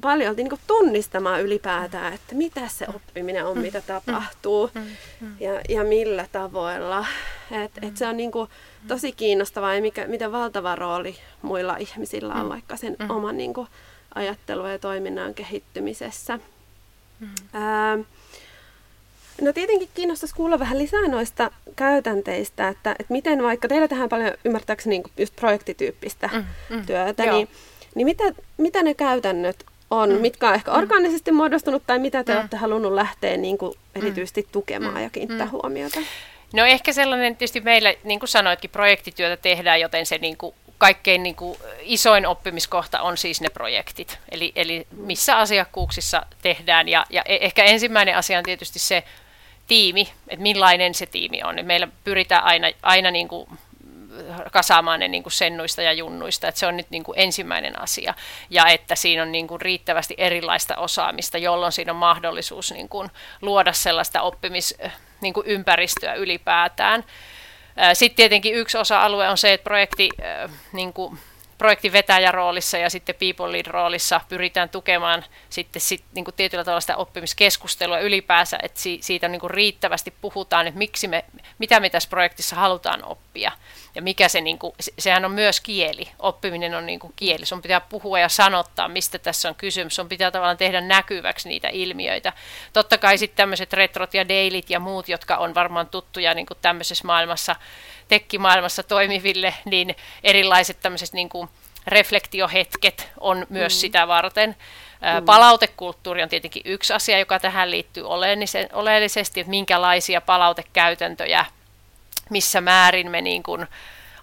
paljon 0.00 0.36
niin 0.36 0.48
tunnistamaan 0.66 1.42
ylipäätään, 1.42 2.12
että 2.12 2.34
mitä 2.34 2.68
se 2.68 2.86
oppiminen 2.94 3.46
on, 3.46 3.58
mitä 3.58 3.80
tapahtuu 3.80 4.70
ja, 5.40 5.60
ja 5.68 5.84
millä 5.84 6.26
tavoilla. 6.32 7.06
Et, 7.50 7.72
et 7.82 7.96
se 7.96 8.06
on 8.06 8.16
niin 8.16 8.32
kuin 8.32 8.50
tosi 8.88 9.12
kiinnostavaa 9.12 9.74
ja 9.74 9.82
mikä, 9.82 10.06
miten 10.06 10.32
valtava 10.32 10.76
rooli 10.76 11.16
muilla 11.42 11.76
ihmisillä 11.76 12.34
on 12.34 12.48
vaikka 12.48 12.76
sen 12.76 12.96
oman 13.08 13.36
niin 13.36 13.54
kuin, 13.54 13.68
ajattelun 14.14 14.70
ja 14.70 14.78
toiminnan 14.78 15.34
kehittymisessä. 15.34 16.38
Ää, 17.52 17.98
No 19.40 19.52
tietenkin 19.52 19.88
kiinnostaisi 19.94 20.34
kuulla 20.34 20.58
vähän 20.58 20.78
lisää 20.78 21.08
noista 21.08 21.50
käytänteistä, 21.76 22.68
että, 22.68 22.90
että 22.90 23.12
miten 23.12 23.42
vaikka 23.42 23.68
teillä 23.68 23.88
tehdään 23.88 24.08
paljon 24.08 24.32
ymmärtääkseni 24.44 24.98
niin 24.98 25.12
just 25.16 25.36
projektityyppistä 25.36 26.30
mm, 26.32 26.44
mm, 26.76 26.86
työtä, 26.86 27.32
niin, 27.32 27.48
niin 27.94 28.06
mitä, 28.06 28.24
mitä 28.56 28.82
ne 28.82 28.94
käytännöt 28.94 29.66
on, 29.92 30.12
mm. 30.12 30.20
mitkä 30.20 30.48
on 30.48 30.54
ehkä 30.54 30.70
mm. 30.70 30.78
orgaanisesti 30.78 31.32
muodostunut 31.32 31.82
tai 31.86 31.98
mitä 31.98 32.24
te 32.24 32.32
mm. 32.32 32.38
olette 32.38 32.56
halunnut 32.56 32.92
lähteä 32.92 33.36
niin 33.36 33.58
kuin 33.58 33.74
erityisesti 33.94 34.46
tukemaan 34.52 34.94
mm. 34.94 35.02
ja 35.02 35.10
kiinnittää 35.10 35.46
mm. 35.46 35.52
huomiota? 35.52 36.00
No 36.52 36.64
ehkä 36.64 36.92
sellainen, 36.92 37.36
tietysti 37.36 37.60
meillä, 37.60 37.94
niin 38.04 38.20
kuin 38.20 38.28
sanoitkin, 38.28 38.70
projektityötä 38.70 39.42
tehdään, 39.42 39.80
joten 39.80 40.06
se 40.06 40.18
niin 40.18 40.36
kuin 40.36 40.54
kaikkein 40.78 41.22
niin 41.22 41.34
kuin 41.34 41.58
isoin 41.82 42.26
oppimiskohta 42.26 43.00
on 43.00 43.16
siis 43.16 43.40
ne 43.40 43.48
projektit, 43.50 44.18
eli, 44.30 44.52
eli 44.56 44.86
missä 44.96 45.38
asiakkuuksissa 45.38 46.26
tehdään. 46.42 46.88
Ja, 46.88 47.06
ja 47.10 47.22
e, 47.26 47.38
ehkä 47.40 47.64
ensimmäinen 47.64 48.16
asia 48.16 48.38
on 48.38 48.44
tietysti 48.44 48.78
se 48.78 49.04
tiimi, 49.66 50.08
että 50.28 50.42
millainen 50.42 50.94
se 50.94 51.06
tiimi 51.06 51.42
on. 51.42 51.56
Meillä 51.62 51.88
pyritään 52.04 52.44
aina, 52.44 52.68
aina 52.82 53.10
niin 53.10 53.28
kuin 53.28 53.48
kasaamaan 54.52 55.00
ne 55.00 55.08
niin 55.08 55.22
kuin 55.22 55.32
sennuista 55.32 55.82
ja 55.82 55.92
junnuista, 55.92 56.48
että 56.48 56.58
se 56.58 56.66
on 56.66 56.76
nyt 56.76 56.90
niin 56.90 57.04
kuin 57.04 57.18
ensimmäinen 57.18 57.80
asia, 57.80 58.14
ja 58.50 58.66
että 58.66 58.94
siinä 58.94 59.22
on 59.22 59.32
niin 59.32 59.48
kuin 59.48 59.60
riittävästi 59.60 60.14
erilaista 60.18 60.76
osaamista, 60.76 61.38
jolloin 61.38 61.72
siinä 61.72 61.92
on 61.92 61.98
mahdollisuus 61.98 62.72
niin 62.72 62.88
kuin 62.88 63.10
luoda 63.42 63.72
sellaista 63.72 64.22
oppimisympäristöä 64.22 66.12
niin 66.12 66.22
ylipäätään. 66.22 67.04
Sitten 67.92 68.16
tietenkin 68.16 68.54
yksi 68.54 68.78
osa-alue 68.78 69.28
on 69.28 69.38
se, 69.38 69.52
että 69.52 69.64
projekti 69.64 70.08
niin 70.72 70.92
kuin 70.92 71.18
projektivetäjän 71.58 72.34
roolissa 72.34 72.78
ja 72.78 72.90
sitten 72.90 73.14
people 73.14 73.52
lead 73.52 73.66
roolissa 73.66 74.20
pyritään 74.28 74.68
tukemaan 74.68 75.24
sitten 75.50 75.82
sit, 75.82 76.04
niin 76.14 76.24
kuin 76.24 76.34
tietyllä 76.34 76.64
tavalla 76.64 76.80
sitä 76.80 76.96
oppimiskeskustelua 76.96 77.98
ylipäänsä, 77.98 78.58
että 78.62 78.80
si, 78.80 78.98
siitä 79.02 79.28
niin 79.28 79.40
kuin 79.40 79.50
riittävästi 79.50 80.14
puhutaan, 80.20 80.66
että 80.66 80.78
miksi 80.78 81.08
me, 81.08 81.24
mitä 81.58 81.80
me 81.80 81.90
tässä 81.90 82.08
projektissa 82.08 82.56
halutaan 82.56 83.04
oppia. 83.04 83.52
Ja 83.94 84.02
mikä 84.02 84.28
se, 84.28 84.40
niin 84.40 84.58
kuin, 84.58 84.74
sehän 84.98 85.24
on 85.24 85.30
myös 85.30 85.60
kieli. 85.60 86.08
Oppiminen 86.18 86.74
on 86.74 86.86
niin 86.86 87.00
kuin 87.00 87.12
kieli. 87.16 87.46
Sun 87.46 87.62
pitää 87.62 87.80
puhua 87.80 88.18
ja 88.18 88.28
sanottaa, 88.28 88.88
mistä 88.88 89.18
tässä 89.18 89.48
on 89.48 89.54
kysymys. 89.54 89.96
Sun 89.96 90.08
pitää 90.08 90.30
tavallaan 90.30 90.56
tehdä 90.56 90.80
näkyväksi 90.80 91.48
niitä 91.48 91.68
ilmiöitä. 91.68 92.32
Totta 92.72 92.98
kai 92.98 93.18
sitten 93.18 93.36
tämmöiset 93.36 93.72
retrot 93.72 94.14
ja 94.14 94.28
dailit 94.28 94.70
ja 94.70 94.80
muut, 94.80 95.08
jotka 95.08 95.36
on 95.36 95.54
varmaan 95.54 95.86
tuttuja 95.86 96.34
niin 96.34 96.46
kuin 96.46 96.58
tämmöisessä 96.62 97.06
maailmassa, 97.06 97.56
tekkimaailmassa 98.08 98.82
toimiville, 98.82 99.54
niin 99.64 99.96
erilaiset 100.24 100.80
tämmöiset 100.80 101.12
niin 101.12 101.28
kuin 101.28 101.48
reflektiohetket 101.86 103.08
on 103.20 103.46
myös 103.48 103.74
mm. 103.74 103.78
sitä 103.78 104.08
varten. 104.08 104.56
Mm. 105.20 105.24
Palautekulttuuri 105.24 106.22
on 106.22 106.28
tietenkin 106.28 106.62
yksi 106.64 106.92
asia, 106.92 107.18
joka 107.18 107.38
tähän 107.40 107.70
liittyy 107.70 108.04
oleellisesti, 108.72 109.40
että 109.40 109.50
minkälaisia 109.50 110.20
palautekäytäntöjä, 110.20 111.44
missä 112.30 112.60
määrin 112.60 113.10
me 113.10 113.20
niin 113.20 113.42
kuin 113.42 113.66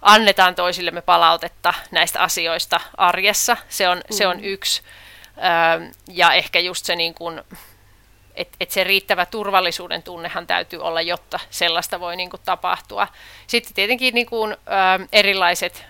annetaan 0.02 0.56
toisillemme 0.56 1.02
palautetta 1.02 1.74
näistä 1.92 2.20
asioista 2.20 2.80
arjessa. 2.98 3.58
Se 3.70 3.90
on, 3.90 3.98
mm. 3.98 4.16
se 4.16 4.28
on 4.28 4.38
mm. 4.38 4.44
yksi. 4.44 4.82
Ja 6.08 6.34
ehkä 6.34 6.60
just 6.60 6.86
se 6.86 6.96
niin 6.96 7.14
kuin, 7.14 7.42
että 8.40 8.58
et 8.60 8.72
se 8.72 8.84
riittävä 8.84 9.26
turvallisuuden 9.26 10.04
tunnehan 10.04 10.48
täytyy 10.48 10.82
olla, 10.82 11.02
jotta 11.02 11.40
sellaista 11.50 12.00
voi 12.00 12.16
niin 12.16 12.30
kuin, 12.30 12.42
tapahtua. 12.46 13.08
Sitten 13.48 13.74
tietenkin 13.74 14.14
niin 14.14 14.26
kuin, 14.26 14.58
erilaiset 15.12 15.86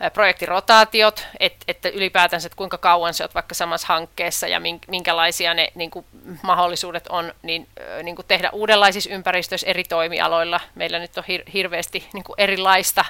ä, 0.00 0.10
projektirotaatiot, 0.10 1.26
että, 1.40 1.64
että 1.68 1.88
ylipäätänsä, 1.88 2.46
että 2.46 2.56
kuinka 2.56 2.78
kauan 2.78 3.14
se 3.14 3.24
on 3.24 3.30
vaikka 3.34 3.54
samassa 3.54 3.86
hankkeessa 3.88 4.48
ja 4.48 4.60
minkälaisia 4.88 5.54
ne 5.54 5.72
niin 5.74 5.90
kuin, 5.90 6.06
mahdollisuudet 6.42 7.06
on 7.06 7.34
niin, 7.42 7.68
niin 8.02 8.16
kuin 8.16 8.26
tehdä 8.26 8.50
uudenlaisissa 8.52 9.10
ympäristöissä 9.10 9.66
eri 9.66 9.84
toimialoilla. 9.84 10.60
Meillä 10.74 10.98
nyt 10.98 11.18
on 11.18 11.24
hir- 11.24 11.50
hirveästi 11.52 12.08
niin 12.12 12.24
kuin 12.24 12.34
erilaista, 12.38 13.04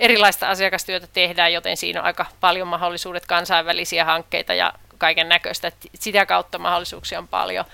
erilaista 0.00 0.50
asiakastyötä 0.50 1.06
tehdään, 1.06 1.52
joten 1.52 1.76
siinä 1.76 2.00
on 2.00 2.06
aika 2.06 2.26
paljon 2.40 2.68
mahdollisuudet 2.68 3.26
kansainvälisiä 3.26 4.04
hankkeita 4.04 4.54
ja 4.54 4.72
kaiken 5.00 5.28
näköistä. 5.28 5.72
Sitä 5.94 6.26
kautta 6.26 6.58
mahdollisuuksia 6.58 7.18
on 7.18 7.28
paljon. 7.28 7.64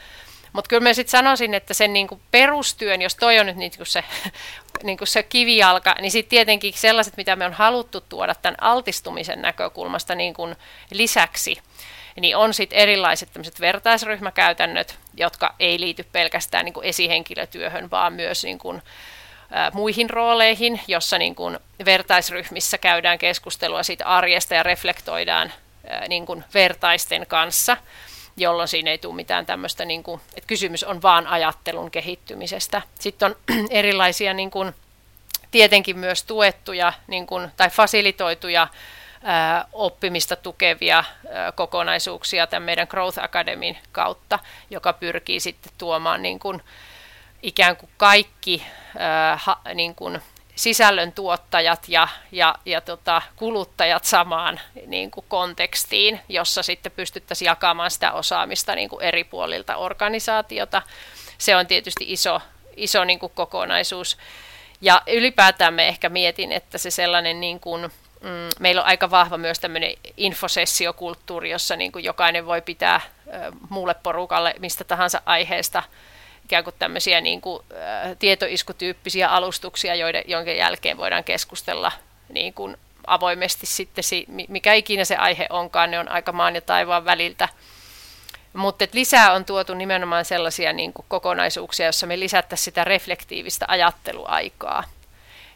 Mutta 0.52 0.68
kyllä 0.68 0.82
mä 0.82 0.94
sitten 0.94 1.10
sanoisin, 1.10 1.54
että 1.54 1.74
sen 1.74 1.92
niinku 1.92 2.20
perustyön, 2.30 3.02
jos 3.02 3.14
toi 3.14 3.38
on 3.38 3.46
nyt 3.46 3.56
niinku 3.56 3.84
se, 3.84 4.04
niinku 4.82 5.06
se 5.06 5.22
kivijalka, 5.22 5.94
niin 6.00 6.10
sitten 6.10 6.30
tietenkin 6.30 6.72
sellaiset, 6.72 7.16
mitä 7.16 7.36
me 7.36 7.44
on 7.44 7.52
haluttu 7.52 8.00
tuoda 8.00 8.34
tämän 8.34 8.56
altistumisen 8.60 9.42
näkökulmasta 9.42 10.14
niinku 10.14 10.48
lisäksi, 10.90 11.58
niin 12.20 12.36
on 12.36 12.54
sitten 12.54 12.78
erilaiset 12.78 13.60
vertaisryhmäkäytännöt, 13.60 14.98
jotka 15.16 15.54
ei 15.58 15.80
liity 15.80 16.06
pelkästään 16.12 16.64
niinku 16.64 16.80
esihenkilötyöhön, 16.80 17.90
vaan 17.90 18.12
myös 18.12 18.44
niinku, 18.44 18.80
muihin 19.72 20.10
rooleihin, 20.10 20.80
jossa 20.88 21.18
niinku 21.18 21.52
vertaisryhmissä 21.84 22.78
käydään 22.78 23.18
keskustelua 23.18 23.82
siitä 23.82 24.06
arjesta 24.06 24.54
ja 24.54 24.62
reflektoidaan 24.62 25.52
ä, 25.90 26.08
niinku 26.08 26.42
vertaisten 26.54 27.26
kanssa 27.26 27.76
jolloin 28.36 28.68
siinä 28.68 28.90
ei 28.90 28.98
tule 28.98 29.14
mitään 29.14 29.46
tämmöistä, 29.46 29.84
niin 29.84 30.02
kuin, 30.02 30.20
että 30.34 30.46
kysymys 30.46 30.84
on 30.84 31.02
vaan 31.02 31.26
ajattelun 31.26 31.90
kehittymisestä. 31.90 32.82
Sitten 33.00 33.26
on 33.26 33.36
erilaisia 33.70 34.34
niin 34.34 34.50
kuin, 34.50 34.74
tietenkin 35.50 35.98
myös 35.98 36.22
tuettuja 36.24 36.92
niin 37.06 37.26
kuin, 37.26 37.50
tai 37.56 37.70
fasilitoituja 37.70 38.68
oppimista 39.72 40.36
tukevia 40.36 41.04
kokonaisuuksia 41.54 42.46
tämän 42.46 42.62
meidän 42.62 42.86
Growth 42.90 43.18
Academyn 43.18 43.78
kautta, 43.92 44.38
joka 44.70 44.92
pyrkii 44.92 45.40
sitten 45.40 45.72
tuomaan 45.78 46.22
niin 46.22 46.38
kuin, 46.38 46.62
ikään 47.42 47.76
kuin 47.76 47.90
kaikki 47.96 48.66
niin 49.74 49.94
kuin, 49.94 50.22
sisällön 50.56 51.12
tuottajat 51.12 51.88
ja, 51.88 52.08
ja, 52.32 52.54
ja 52.64 52.80
tota, 52.80 53.22
kuluttajat 53.36 54.04
samaan 54.04 54.60
niin 54.86 55.10
kuin 55.10 55.26
kontekstiin, 55.28 56.20
jossa 56.28 56.62
sitten 56.62 56.92
pystyttäisiin 56.92 57.46
jakamaan 57.46 57.90
sitä 57.90 58.12
osaamista 58.12 58.74
niin 58.74 58.88
kuin 58.88 59.02
eri 59.02 59.24
puolilta 59.24 59.76
organisaatiota. 59.76 60.82
Se 61.38 61.56
on 61.56 61.66
tietysti 61.66 62.04
iso, 62.12 62.40
iso 62.76 63.04
niin 63.04 63.18
kuin 63.18 63.32
kokonaisuus. 63.34 64.18
Ja 64.80 65.02
ylipäätään 65.06 65.74
me 65.74 65.88
ehkä 65.88 66.08
mietin, 66.08 66.52
että 66.52 66.78
se 66.78 66.90
sellainen, 66.90 67.40
niin 67.40 67.60
kuin, 67.60 67.82
mm, 68.20 68.48
meillä 68.58 68.82
on 68.82 68.88
aika 68.88 69.10
vahva 69.10 69.38
myös 69.38 69.58
tämmöinen 69.58 69.94
infosessiokulttuuri, 70.16 71.50
jossa 71.50 71.76
niin 71.76 71.92
kuin 71.92 72.04
jokainen 72.04 72.46
voi 72.46 72.62
pitää 72.62 72.94
äh, 72.94 73.02
muulle 73.68 73.94
porukalle 73.94 74.54
mistä 74.58 74.84
tahansa 74.84 75.22
aiheesta 75.26 75.82
ikään 76.46 76.64
kuin 76.64 76.74
tämmöisiä 76.78 77.20
niin 77.20 77.40
kuin, 77.40 77.62
äh, 77.72 78.16
tietoiskutyyppisiä 78.18 79.28
alustuksia, 79.28 79.94
joiden, 79.94 80.24
jonka 80.26 80.50
jälkeen 80.50 80.96
voidaan 80.96 81.24
keskustella 81.24 81.92
niin 82.28 82.54
kuin 82.54 82.76
avoimesti 83.06 83.66
sitten, 83.66 84.04
mikä 84.48 84.74
ikinä 84.74 85.04
se 85.04 85.16
aihe 85.16 85.46
onkaan, 85.50 85.90
ne 85.90 85.98
on 85.98 86.08
aika 86.08 86.32
maan 86.32 86.54
ja 86.54 86.60
taivaan 86.60 87.04
väliltä. 87.04 87.48
Mutta 88.52 88.86
lisää 88.92 89.32
on 89.32 89.44
tuotu 89.44 89.74
nimenomaan 89.74 90.24
sellaisia 90.24 90.72
niin 90.72 90.92
kuin 90.92 91.06
kokonaisuuksia, 91.08 91.86
joissa 91.86 92.06
me 92.06 92.20
lisättäisiin 92.20 92.64
sitä 92.64 92.84
reflektiivistä 92.84 93.64
ajatteluaikaa. 93.68 94.84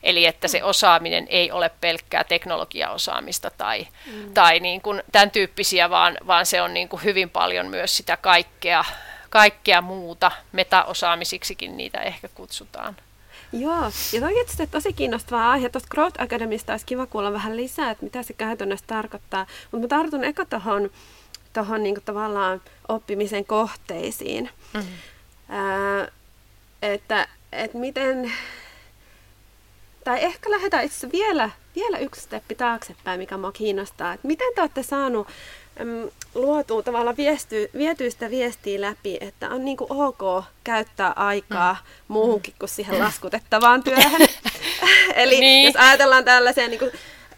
Eli 0.03 0.27
että 0.27 0.49
se 0.49 0.65
osaaminen 0.65 1.27
ei 1.29 1.53
ole 1.53 1.71
pelkkää 1.81 2.25
teknologiaosaamista 2.25 3.51
tai, 3.51 3.87
mm. 4.07 4.35
tai 4.35 4.61
niin 4.61 4.81
kuin 4.81 5.03
tämän 5.13 5.31
tyyppisiä, 5.31 5.91
vaan, 5.91 6.19
vaan 6.27 6.47
se 6.47 6.63
on 6.63 6.75
niin 6.75 6.89
kuin 6.89 7.05
hyvin 7.05 7.31
paljon 7.31 7.67
myös 7.67 7.97
sitä 7.97 8.17
kaikkea, 8.17 8.85
kaikkea 9.31 9.81
muuta. 9.81 10.31
Metaosaamisiksikin 10.53 11.77
niitä 11.77 12.01
ehkä 12.01 12.29
kutsutaan. 12.29 12.97
Joo, 13.53 13.85
ja 14.13 14.21
toi 14.21 14.41
on 14.61 14.69
tosi 14.71 14.93
kiinnostava 14.93 15.51
aihe. 15.51 15.69
Tuosta 15.69 15.89
Growth 15.91 16.23
Academista 16.23 16.73
olisi 16.73 16.87
kiva 16.87 17.07
kuulla 17.07 17.33
vähän 17.33 17.57
lisää, 17.57 17.91
että 17.91 18.05
mitä 18.05 18.23
se 18.23 18.33
käytännössä 18.33 18.87
tarkoittaa. 18.87 19.47
Mutta 19.73 19.85
mä 19.85 19.89
tartun 19.89 20.25
eka 20.25 20.45
tuohon 20.45 20.91
tohon, 21.53 21.83
niin 21.83 21.97
tavallaan 22.05 22.63
oppimisen 22.89 23.45
kohteisiin. 23.45 24.51
Mm-hmm. 24.75 24.95
Ää, 25.49 26.09
että, 26.83 27.29
että 27.53 27.79
miten, 27.79 28.33
tai 30.05 30.25
ehkä 30.25 30.51
lähdetään 30.51 30.85
itse 30.85 31.13
vielä, 31.13 31.51
vielä 31.77 31.99
yksi 31.99 32.21
steppi 32.21 32.55
taaksepäin, 32.55 33.21
mikä 33.21 33.37
mua 33.37 33.53
kiinnostaa. 33.53 34.13
Että 34.13 34.27
miten 34.27 34.53
te 34.55 34.61
olette 34.61 34.83
saanut 34.83 35.29
äm, 35.81 36.09
luotua 36.35 36.83
tavallaan 36.83 37.17
viesty, 37.17 37.71
vietyistä 37.77 38.31
viestiä 38.31 38.81
läpi, 38.81 39.19
että 39.21 39.49
on 39.49 39.65
niin 39.65 39.77
kuin 39.77 39.93
ok 39.93 40.45
käyttää 40.65 41.13
aikaa 41.17 41.73
mm. 41.73 42.05
muuhunkin 42.09 42.55
kuin 42.59 42.69
siihen 42.69 42.99
laskutettavaan 42.99 43.83
työhön. 43.83 44.21
Eli 45.15 45.41
niin. 45.41 45.65
jos 45.65 45.77
ajatellaan 45.77 46.25
tällaisia 46.25 46.69
niin 46.69 46.79
kuin, 46.79 46.91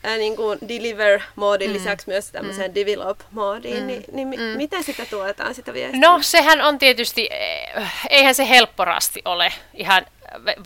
äh, 0.06 0.18
niin 0.18 0.36
kuin 0.36 0.58
deliver-moodin 0.68 1.70
mm. 1.70 1.72
lisäksi 1.72 2.08
myös 2.08 2.30
tämmöiseen 2.30 2.70
mm. 2.70 2.74
develop-moodiin, 2.74 3.80
mm. 3.80 3.86
niin, 3.86 4.04
niin 4.12 4.28
mm. 4.28 4.56
miten 4.56 4.84
sitä 4.84 5.06
tuetaan 5.06 5.54
sitä 5.54 5.72
viestiä? 5.72 6.00
No 6.00 6.18
sehän 6.22 6.60
on 6.60 6.78
tietysti, 6.78 7.28
eh, 7.30 7.92
eihän 8.10 8.34
se 8.34 8.48
helpporasti 8.48 9.22
ole 9.24 9.52
ihan 9.74 10.06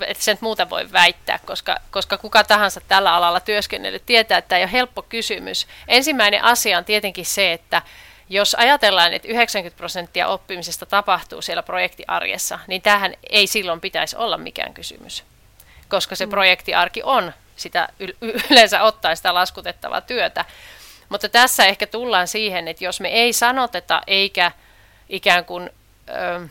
että 0.07 0.25
sen 0.25 0.39
muuta 0.41 0.71
voi 0.71 0.93
väittää, 0.93 1.39
koska, 1.47 1.77
koska 1.91 2.19
kuka 2.19 2.45
tahansa 2.45 2.81
tällä 2.89 3.15
alalla 3.15 3.41
työskennellyt 3.41 4.07
tietää, 4.07 4.39
että 4.39 4.49
tämä 4.49 4.59
ei 4.59 4.65
ole 4.65 4.73
helppo 4.73 5.03
kysymys. 5.03 5.67
Ensimmäinen 5.89 6.45
asia 6.45 6.79
on 6.79 6.85
tietenkin 6.85 7.27
se, 7.27 7.53
että 7.53 7.83
jos 8.29 8.55
ajatellaan, 8.55 9.13
että 9.13 9.29
90 9.29 9.77
prosenttia 9.77 10.29
oppimisesta 10.29 10.87
tapahtuu 10.87 11.43
siellä 11.43 11.63
projektiarjessa, 11.63 12.59
niin 12.67 12.83
tähän 12.83 13.15
ei 13.31 13.47
silloin 13.47 13.81
pitäisi 13.81 14.17
olla 14.17 14.39
mikään 14.39 14.75
kysymys, 14.75 15.25
koska 15.89 16.17
se 16.17 16.27
mm. 16.27 16.31
projektiarki 16.31 17.03
on 17.03 17.33
sitä 17.57 17.89
yleensä 18.51 18.83
ottaa 18.83 19.17
sitä 19.17 19.35
laskutettavaa 19.35 20.01
työtä. 20.01 20.45
Mutta 21.09 21.29
tässä 21.29 21.67
ehkä 21.67 21.87
tullaan 21.87 22.29
siihen, 22.29 22.69
että 22.69 22.85
jos 22.85 23.01
me 23.01 23.09
ei 23.09 23.33
sanoteta 23.33 24.03
eikä 24.07 24.53
ikään 25.09 25.45
kuin 25.45 25.71
ö, 26.09 26.49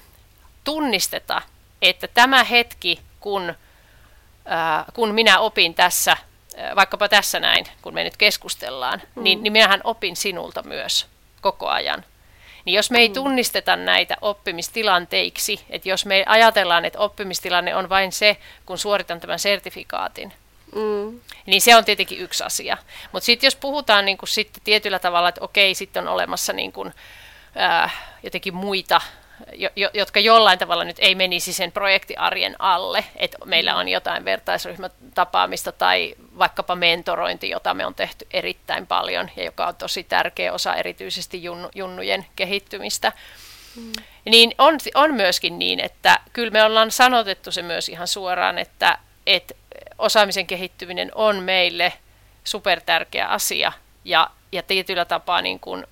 tunnisteta, 0.63 1.41
että 1.81 2.07
tämä 2.07 2.43
hetki, 2.43 2.99
kun, 3.19 3.53
kun 4.93 5.13
minä 5.13 5.39
opin 5.39 5.73
tässä, 5.73 6.17
vaikkapa 6.75 7.09
tässä 7.09 7.39
näin, 7.39 7.65
kun 7.81 7.93
me 7.93 8.03
nyt 8.03 8.17
keskustellaan, 8.17 9.01
mm. 9.15 9.23
niin, 9.23 9.43
niin 9.43 9.53
minähän 9.53 9.81
opin 9.83 10.15
sinulta 10.15 10.63
myös 10.63 11.07
koko 11.41 11.67
ajan. 11.67 12.05
Niin 12.65 12.73
jos 12.73 12.91
me 12.91 12.99
ei 12.99 13.07
mm. 13.07 13.13
tunnisteta 13.13 13.75
näitä 13.75 14.17
oppimistilanteiksi, 14.21 15.65
että 15.69 15.89
jos 15.89 16.05
me 16.05 16.23
ajatellaan, 16.27 16.85
että 16.85 16.99
oppimistilanne 16.99 17.75
on 17.75 17.89
vain 17.89 18.11
se, 18.11 18.37
kun 18.65 18.77
suoritan 18.77 19.19
tämän 19.19 19.39
sertifikaatin, 19.39 20.33
Mm. 20.75 21.19
Niin 21.45 21.61
se 21.61 21.75
on 21.75 21.85
tietenkin 21.85 22.19
yksi 22.19 22.43
asia. 22.43 22.77
Mutta 23.11 23.25
sitten 23.25 23.47
jos 23.47 23.55
puhutaan 23.55 24.05
niin 24.05 24.17
kuin 24.17 24.29
sitten 24.29 24.63
tietyllä 24.63 24.99
tavalla, 24.99 25.29
että 25.29 25.43
okei, 25.43 25.75
sitten 25.75 26.07
on 26.07 26.13
olemassa 26.13 26.53
niin 26.53 26.71
kuin, 26.71 26.93
ää, 27.55 27.89
jotenkin 28.23 28.55
muita, 28.55 29.01
jo, 29.53 29.69
jo, 29.75 29.89
jotka 29.93 30.19
jollain 30.19 30.59
tavalla 30.59 30.83
nyt 30.83 30.97
ei 30.99 31.15
menisi 31.15 31.53
sen 31.53 31.71
projektiarjen 31.71 32.55
alle, 32.59 33.05
että 33.15 33.37
meillä 33.45 33.75
on 33.75 33.87
jotain 33.87 34.25
vertaisryhmätapaamista 34.25 35.71
tai 35.71 36.15
vaikkapa 36.39 36.75
mentorointi, 36.75 37.49
jota 37.49 37.73
me 37.73 37.85
on 37.85 37.95
tehty 37.95 38.27
erittäin 38.31 38.87
paljon 38.87 39.29
ja 39.35 39.43
joka 39.43 39.67
on 39.67 39.75
tosi 39.75 40.03
tärkeä 40.03 40.53
osa 40.53 40.75
erityisesti 40.75 41.43
junnu, 41.43 41.69
junnujen 41.75 42.25
kehittymistä. 42.35 43.11
Mm. 43.75 43.91
Niin 44.25 44.55
on, 44.57 44.77
on 44.93 45.13
myöskin 45.13 45.59
niin, 45.59 45.79
että 45.79 46.19
kyllä 46.33 46.51
me 46.51 46.63
ollaan 46.63 46.91
sanotettu 46.91 47.51
se 47.51 47.61
myös 47.61 47.89
ihan 47.89 48.07
suoraan, 48.07 48.57
että, 48.57 48.97
että 49.25 49.53
osaamisen 49.97 50.47
kehittyminen 50.47 51.11
on 51.15 51.43
meille 51.43 51.93
supertärkeä 52.43 53.27
asia 53.27 53.71
ja, 54.05 54.29
ja 54.51 54.63
tietyllä 54.63 55.05
tapaa 55.05 55.41
niin 55.41 55.59
kuin, 55.59 55.87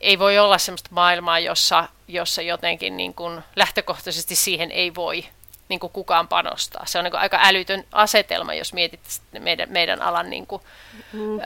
ei 0.00 0.18
voi 0.18 0.38
olla 0.38 0.58
sellaista 0.58 0.90
maailmaa, 0.92 1.38
jossa, 1.38 1.88
jossa 2.08 2.42
jotenkin 2.42 2.96
niin 2.96 3.14
kuin 3.14 3.40
lähtökohtaisesti 3.56 4.34
siihen 4.34 4.70
ei 4.70 4.94
voi 4.94 5.24
niin 5.68 5.80
kuin 5.80 5.92
kukaan 5.92 6.28
panostaa. 6.28 6.86
Se 6.86 6.98
on 6.98 7.04
niin 7.04 7.10
kuin 7.12 7.20
aika 7.20 7.38
älytön 7.42 7.84
asetelma, 7.92 8.54
jos 8.54 8.72
mietit 8.72 9.00
meidän, 9.38 9.72
meidän 9.72 10.02
alan 10.02 10.30
niin 10.30 10.46
kuin, 10.46 10.62
mm. 11.12 11.38
ö, 11.38 11.42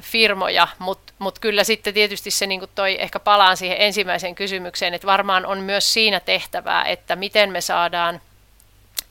firmoja, 0.00 0.68
mutta 0.78 1.12
mut 1.18 1.38
kyllä 1.38 1.64
sitten 1.64 1.94
tietysti 1.94 2.30
se 2.30 2.46
niin 2.46 2.60
kuin 2.60 2.70
toi, 2.74 2.96
ehkä 3.00 3.18
palaan 3.18 3.56
siihen 3.56 3.80
ensimmäiseen 3.80 4.34
kysymykseen, 4.34 4.94
että 4.94 5.06
varmaan 5.06 5.46
on 5.46 5.58
myös 5.58 5.92
siinä 5.92 6.20
tehtävää, 6.20 6.84
että 6.84 7.16
miten 7.16 7.50
me 7.52 7.60
saadaan 7.60 8.20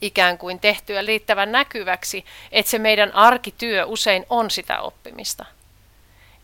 ikään 0.02 0.38
kuin 0.38 0.60
tehtyä 0.60 1.02
riittävän 1.02 1.52
näkyväksi, 1.52 2.26
että 2.52 2.70
se 2.70 2.80
meidän 2.80 3.16
arkityö 3.16 3.86
usein 3.86 4.26
on 4.30 4.52
sitä 4.52 4.82
oppimista. 4.82 5.46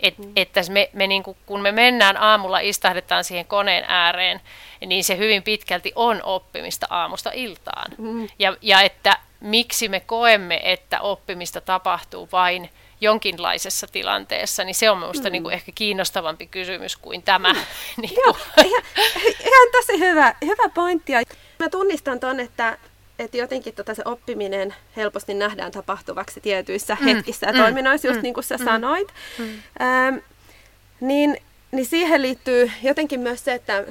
Et, 0.03 0.17
mm. 0.17 0.31
Että 0.35 0.61
me, 0.69 0.89
me 0.93 1.07
niin 1.07 1.23
kuin, 1.23 1.37
kun 1.45 1.61
me 1.61 1.71
mennään 1.71 2.17
aamulla, 2.17 2.59
istahdetaan 2.59 3.23
siihen 3.23 3.45
koneen 3.45 3.85
ääreen, 3.87 4.41
niin 4.85 5.03
se 5.03 5.17
hyvin 5.17 5.43
pitkälti 5.43 5.91
on 5.95 6.23
oppimista 6.23 6.87
aamusta 6.89 7.31
iltaan. 7.33 7.91
Mm. 7.97 8.27
Ja, 8.39 8.57
ja 8.61 8.81
että 8.81 9.17
miksi 9.39 9.89
me 9.89 9.99
koemme, 9.99 10.59
että 10.63 11.01
oppimista 11.01 11.61
tapahtuu 11.61 12.29
vain 12.31 12.69
jonkinlaisessa 13.01 13.87
tilanteessa, 13.87 14.63
niin 14.63 14.75
se 14.75 14.89
on 14.89 14.97
minusta 14.97 15.29
mm. 15.29 15.31
niin 15.31 15.43
kuin 15.43 15.53
ehkä 15.53 15.71
kiinnostavampi 15.75 16.47
kysymys 16.47 16.97
kuin 16.97 17.23
tämä. 17.23 17.53
Mm. 17.53 17.59
niin 18.01 18.13
Joo, 18.25 18.37
ihan, 18.65 18.83
ihan 19.39 19.67
tosi 19.71 19.99
hyvä, 19.99 20.35
hyvä 20.45 20.69
pointti. 20.73 21.13
Mä 21.59 21.69
tunnistan 21.69 22.19
tuon, 22.19 22.39
että 22.39 22.77
että 23.23 23.37
jotenkin 23.37 23.73
tota 23.73 23.95
se 23.95 24.01
oppiminen 24.05 24.75
helposti 24.95 25.33
nähdään 25.33 25.71
tapahtuvaksi 25.71 26.41
tietyissä 26.41 26.97
mm. 26.99 27.05
hetkissä 27.05 27.47
ja 27.47 27.53
mm. 27.53 27.59
toiminnoissa, 27.59 28.07
just 28.07 28.19
mm. 28.19 28.23
niin 28.23 28.33
kuin 28.33 28.43
sä 28.43 28.57
mm. 28.57 28.65
sanoit. 28.65 29.07
Mm. 29.39 29.45
Ähm, 29.81 30.15
niin, 31.01 31.37
niin 31.71 31.85
siihen 31.85 32.21
liittyy 32.21 32.71
jotenkin 32.83 33.19
myös 33.19 33.45
se, 33.45 33.53
että 33.53 33.83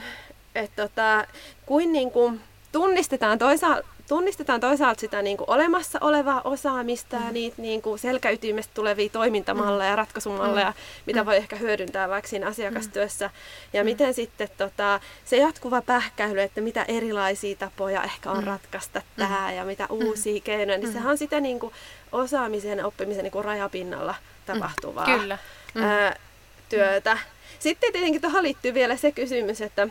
et 0.54 0.70
tota, 0.76 1.26
kuin, 1.66 1.92
niin 1.92 2.10
kuin 2.10 2.40
tunnistetaan 2.72 3.38
toisaalta 3.38 3.88
tunnistetaan 4.12 4.60
toisaalta 4.60 5.00
sitä 5.00 5.22
niin 5.22 5.36
kuin 5.36 5.50
olemassa 5.50 5.98
olevaa 6.00 6.40
osaamista 6.44 7.16
mm. 7.16 7.24
ja 7.26 7.32
niitä 7.32 7.62
niin 7.62 7.82
kuin 7.82 7.98
selkäytimestä 7.98 8.74
tulevia 8.74 9.08
toimintamalleja 9.08 9.90
ja 9.90 9.96
mm. 9.96 9.98
ratkaisumalleja, 9.98 10.70
mm. 10.70 10.74
mitä 11.06 11.22
mm. 11.22 11.26
voi 11.26 11.36
ehkä 11.36 11.56
hyödyntää 11.56 12.08
vaikka 12.08 12.28
siinä 12.28 12.46
asiakastyössä. 12.46 13.30
Ja 13.72 13.82
mm. 13.82 13.84
miten 13.84 14.14
sitten 14.14 14.48
tota, 14.56 15.00
se 15.24 15.36
jatkuva 15.36 15.82
pähkäily, 15.82 16.40
että 16.40 16.60
mitä 16.60 16.84
erilaisia 16.88 17.56
tapoja 17.56 18.02
ehkä 18.02 18.30
on 18.30 18.38
mm. 18.38 18.44
ratkaista 18.44 18.98
mm. 18.98 19.04
tämä 19.16 19.52
ja 19.52 19.64
mitä 19.64 19.86
uusia 19.90 20.34
mm. 20.34 20.42
keinoja, 20.42 20.78
niin 20.78 20.88
mm. 20.88 20.92
sehän 20.92 21.10
on 21.10 21.18
sitä 21.18 21.40
niin 21.40 21.60
kuin 21.60 21.72
osaamisen 22.12 22.78
ja 22.78 22.86
oppimisen 22.86 23.22
niin 23.22 23.32
kuin 23.32 23.44
rajapinnalla 23.44 24.14
tapahtuvaa 24.46 25.06
mm. 25.06 25.20
Kyllä. 25.20 25.38
Mm. 25.74 25.82
Ää, 25.82 26.16
työtä. 26.68 27.18
Sitten 27.58 27.92
tietenkin 27.92 28.20
tuohon 28.20 28.42
liittyy 28.42 28.74
vielä 28.74 28.96
se 28.96 29.12
kysymys, 29.12 29.60
että 29.60 29.88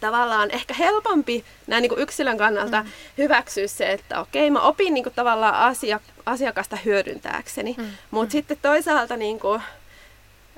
tavallaan 0.00 0.50
ehkä 0.50 0.74
helpompi 0.74 1.44
näin 1.66 1.82
niin 1.82 1.88
kuin 1.90 2.00
yksilön 2.00 2.38
kannalta 2.38 2.82
mm. 2.82 2.88
hyväksyä 3.18 3.66
se, 3.66 3.92
että 3.92 4.20
okei, 4.20 4.50
mä 4.50 4.60
opin 4.60 4.94
niin 4.94 5.04
kuin 5.04 5.14
tavallaan 5.14 5.54
asia, 5.54 6.00
asiakasta 6.26 6.76
hyödyntääkseni. 6.84 7.74
Mm. 7.78 7.84
Mutta 8.10 8.28
mm. 8.28 8.30
sitten 8.30 8.58
toisaalta 8.62 9.16
niin 9.16 9.40
kuin, 9.40 9.62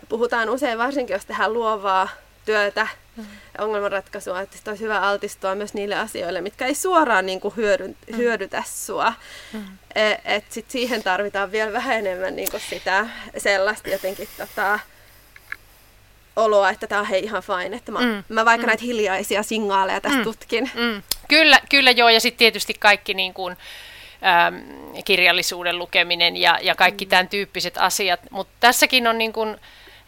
puhutaan 0.08 0.50
usein, 0.50 0.78
varsinkin 0.78 1.14
jos 1.14 1.26
tehdään 1.26 1.52
luovaa 1.52 2.08
työtä 2.44 2.86
mm. 3.16 3.26
ongelmanratkaisua, 3.58 4.40
että 4.40 4.70
olisi 4.70 4.84
hyvä 4.84 5.00
altistua 5.00 5.54
myös 5.54 5.74
niille 5.74 5.94
asioille, 5.94 6.40
mitkä 6.40 6.66
ei 6.66 6.74
suoraan 6.74 7.26
niin 7.26 7.40
kuin 7.40 7.56
hyödy, 7.56 7.88
mm. 7.88 8.16
hyödytä 8.16 8.62
sua. 8.66 9.12
Mm. 9.52 9.64
Et, 9.94 10.20
et 10.24 10.44
sit 10.48 10.70
siihen 10.70 11.02
tarvitaan 11.02 11.52
vielä 11.52 11.72
vähän 11.72 11.98
enemmän 11.98 12.36
niin 12.36 12.50
kuin 12.50 12.62
sitä 12.70 13.06
sellaista 13.38 13.88
jotenkin 13.88 14.28
tota, 14.38 14.78
oloa, 16.40 16.70
että 16.70 16.86
tämä 16.86 17.00
on 17.00 17.06
hei 17.06 17.24
ihan 17.24 17.42
fine, 17.42 17.76
että 17.76 17.92
mä, 17.92 17.98
mm. 17.98 18.24
mä 18.28 18.44
vaikka 18.44 18.66
mm. 18.66 18.68
näitä 18.68 18.84
hiljaisia 18.84 19.42
signaaleja 19.42 20.00
tästä 20.00 20.18
mm. 20.18 20.24
tutkin. 20.24 20.70
Mm. 20.74 21.02
Kyllä, 21.28 21.60
kyllä 21.70 21.90
joo, 21.90 22.08
ja 22.08 22.20
sitten 22.20 22.38
tietysti 22.38 22.74
kaikki 22.74 23.14
niin 23.14 23.34
kuin, 23.34 23.56
ähm, 24.26 24.54
kirjallisuuden 25.04 25.78
lukeminen 25.78 26.36
ja, 26.36 26.58
ja 26.62 26.74
kaikki 26.74 27.04
mm. 27.04 27.08
tämän 27.08 27.28
tyyppiset 27.28 27.78
asiat, 27.78 28.20
mutta 28.30 28.52
tässäkin 28.60 29.06
on 29.06 29.18
niin 29.18 29.32
kuin, 29.32 29.56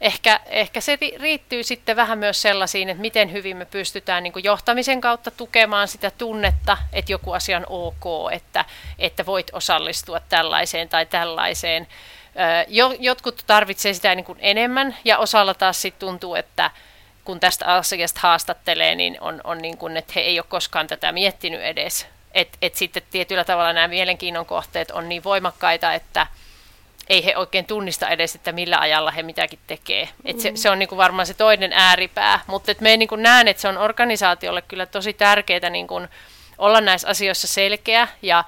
ehkä, 0.02 0.40
ehkä 0.46 0.80
se 0.80 0.98
riittyy 1.20 1.62
sitten 1.62 1.96
vähän 1.96 2.18
myös 2.18 2.42
sellaisiin, 2.42 2.88
että 2.88 3.00
miten 3.00 3.32
hyvin 3.32 3.56
me 3.56 3.64
pystytään 3.64 4.22
niin 4.22 4.32
kuin 4.32 4.44
johtamisen 4.44 5.00
kautta 5.00 5.30
tukemaan 5.30 5.88
sitä 5.88 6.10
tunnetta, 6.10 6.78
että 6.92 7.12
joku 7.12 7.32
asia 7.32 7.56
on 7.56 7.66
ok, 7.68 8.32
että, 8.32 8.64
että 8.98 9.26
voit 9.26 9.50
osallistua 9.52 10.20
tällaiseen 10.20 10.88
tai 10.88 11.06
tällaiseen. 11.06 11.86
Jotkut 12.98 13.44
tarvitsevat 13.46 13.96
sitä 13.96 14.14
niin 14.14 14.24
kuin 14.24 14.38
enemmän 14.40 14.96
ja 15.04 15.18
osalla 15.18 15.54
taas 15.54 15.82
sitten 15.82 16.00
tuntuu, 16.00 16.34
että 16.34 16.70
kun 17.24 17.40
tästä 17.40 17.66
asiasta 17.66 18.20
haastattelee, 18.22 18.94
niin 18.94 19.16
on, 19.20 19.40
on 19.44 19.58
niin 19.58 19.78
kuin, 19.78 19.96
että 19.96 20.12
he 20.16 20.20
ei 20.20 20.38
ole 20.38 20.46
koskaan 20.48 20.86
tätä 20.86 21.12
miettinyt 21.12 21.62
edes. 21.62 22.06
Että 22.34 22.58
et 22.62 22.74
sitten 22.74 23.02
tietyllä 23.10 23.44
tavalla 23.44 23.72
nämä 23.72 23.88
mielenkiinnon 23.88 24.46
kohteet 24.46 24.90
on 24.90 25.08
niin 25.08 25.24
voimakkaita, 25.24 25.94
että 25.94 26.26
ei 27.08 27.24
he 27.24 27.36
oikein 27.36 27.64
tunnista 27.64 28.08
edes, 28.08 28.34
että 28.34 28.52
millä 28.52 28.78
ajalla 28.78 29.10
he 29.10 29.22
mitäkin 29.22 29.58
tekee. 29.66 30.08
Et 30.24 30.40
se, 30.40 30.52
se 30.54 30.70
on 30.70 30.78
niin 30.78 30.88
kuin 30.88 30.96
varmaan 30.96 31.26
se 31.26 31.34
toinen 31.34 31.72
ääripää, 31.72 32.40
mutta 32.46 32.72
me 32.80 32.96
niin 32.96 33.08
kuin 33.08 33.22
näen, 33.22 33.48
että 33.48 33.60
se 33.60 33.68
on 33.68 33.78
organisaatiolle 33.78 34.62
kyllä 34.62 34.86
tosi 34.86 35.12
tärkeää 35.12 35.70
niin 35.70 35.86
kuin 35.86 36.08
olla 36.58 36.80
näissä 36.80 37.08
asioissa 37.08 37.46
selkeä 37.46 38.08
ja 38.22 38.44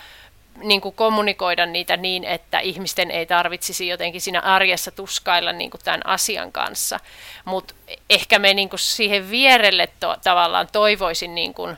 niin 0.57 0.81
kuin 0.81 0.95
kommunikoida 0.95 1.67
niitä 1.67 1.97
niin, 1.97 2.25
että 2.25 2.59
ihmisten 2.59 3.11
ei 3.11 3.27
tarvitsisi 3.27 3.89
jotenkin 3.89 4.21
siinä 4.21 4.41
arjessa 4.41 4.91
tuskailla 4.91 5.53
niin 5.53 5.71
kuin 5.71 5.81
tämän 5.85 6.07
asian 6.07 6.53
kanssa. 6.53 7.01
Mutta 7.45 7.75
ehkä 8.11 8.39
me 8.39 8.55
niin 8.55 8.69
kuin 8.69 8.81
siihen 8.81 9.31
vierelle 9.31 9.89
to, 10.01 10.17
tavallaan 10.25 10.69
toivoisin 10.73 11.35
niin 11.35 11.55
kuin, 11.55 11.77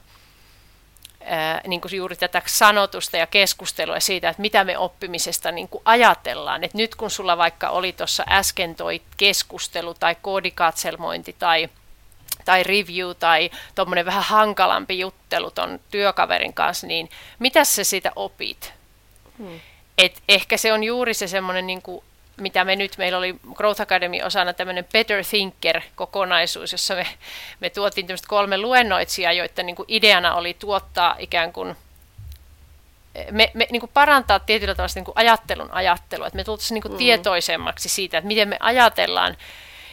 ää, 1.25 1.61
niin 1.67 1.81
kuin 1.81 1.97
juuri 1.97 2.17
tätä 2.17 2.43
sanotusta 2.47 3.17
ja 3.17 3.27
keskustelua 3.27 4.01
siitä, 4.01 4.29
että 4.29 4.43
mitä 4.43 4.65
me 4.65 4.79
oppimisesta 4.79 5.53
niin 5.53 5.69
kuin 5.69 5.83
ajatellaan. 5.85 6.65
Et 6.65 6.75
nyt 6.75 6.95
kun 6.95 7.11
sulla 7.11 7.39
vaikka 7.39 7.71
oli 7.71 7.93
tuossa 7.93 8.25
äsken 8.29 8.75
toi 8.75 9.03
keskustelu 9.17 9.95
tai 9.95 10.17
koodikatselmointi 10.23 11.37
tai 11.39 11.69
tai 12.46 12.62
review 12.62 13.11
tai 13.18 13.50
tuommoinen 13.74 14.06
vähän 14.06 14.22
hankalampi 14.22 14.98
juttelu 14.98 15.50
ton 15.50 15.80
työkaverin 15.90 16.54
kanssa, 16.54 16.87
niin 16.87 17.11
mitä 17.38 17.64
sä 17.64 17.85
siitä 17.85 18.12
opit? 18.16 18.72
Hmm. 19.38 19.61
Et 19.98 20.22
ehkä 20.28 20.56
se 20.56 20.72
on 20.72 20.85
juuri 20.85 21.14
se 21.14 21.26
semmoinen, 21.26 21.66
niin 21.66 21.82
kuin, 21.82 22.04
mitä 22.37 22.64
me 22.64 22.76
nyt, 22.76 22.98
meillä 22.98 23.18
oli 23.18 23.35
Growth 23.54 23.80
Academy 23.80 24.22
osana 24.22 24.52
tämmöinen 24.52 24.87
Better 24.92 25.24
Thinker-kokonaisuus, 25.24 26.72
jossa 26.72 26.94
me, 26.94 27.06
me 27.61 27.70
tuotiin 27.70 28.06
tämmöistä 28.06 28.28
kolme 28.28 28.59
luennoitsijaa, 28.59 29.32
joiden 29.32 29.66
niin 29.66 29.76
kuin 29.76 29.87
ideana 29.88 30.35
oli 30.35 30.54
tuottaa 30.54 31.16
ikään 31.18 31.52
kuin 31.52 31.76
me, 33.30 33.50
me 33.54 33.66
niin 33.70 33.80
kuin 33.80 33.90
parantaa 33.94 34.38
tietyllä 34.38 34.74
tavalla 34.74 34.92
niin 34.94 35.04
kuin 35.04 35.18
ajattelun 35.18 35.72
ajattelua, 35.72 36.26
että 36.26 36.37
me 36.37 36.44
tultaisiin 36.44 36.74
niin 36.74 36.82
kuin 36.82 36.92
mm. 36.92 36.98
tietoisemmaksi 36.98 37.88
siitä, 37.88 38.18
että 38.18 38.28
miten 38.28 38.48
me 38.48 38.56
ajatellaan 38.61 39.37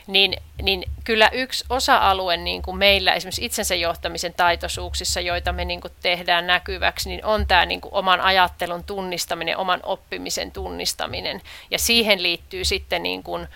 niin, 0.07 0.35
niin 0.61 0.83
kyllä 1.03 1.29
yksi 1.33 1.65
osa-alue 1.69 2.37
niin 2.37 2.61
kuin 2.61 2.77
meillä 2.77 3.13
esimerkiksi 3.13 3.45
itsensä 3.45 3.75
johtamisen 3.75 4.33
taitoisuuksissa, 4.33 5.21
joita 5.21 5.53
me 5.53 5.65
niin 5.65 5.81
kuin 5.81 5.93
tehdään 6.01 6.47
näkyväksi, 6.47 7.09
niin 7.09 7.25
on 7.25 7.47
tämä 7.47 7.65
niin 7.65 7.81
kuin 7.81 7.93
oman 7.93 8.21
ajattelun 8.21 8.83
tunnistaminen, 8.83 9.57
oman 9.57 9.79
oppimisen 9.83 10.51
tunnistaminen. 10.51 11.41
Ja 11.71 11.79
siihen 11.79 12.23
liittyy 12.23 12.65
sitten 12.65 13.03
niin 13.03 13.23
kuin, 13.23 13.47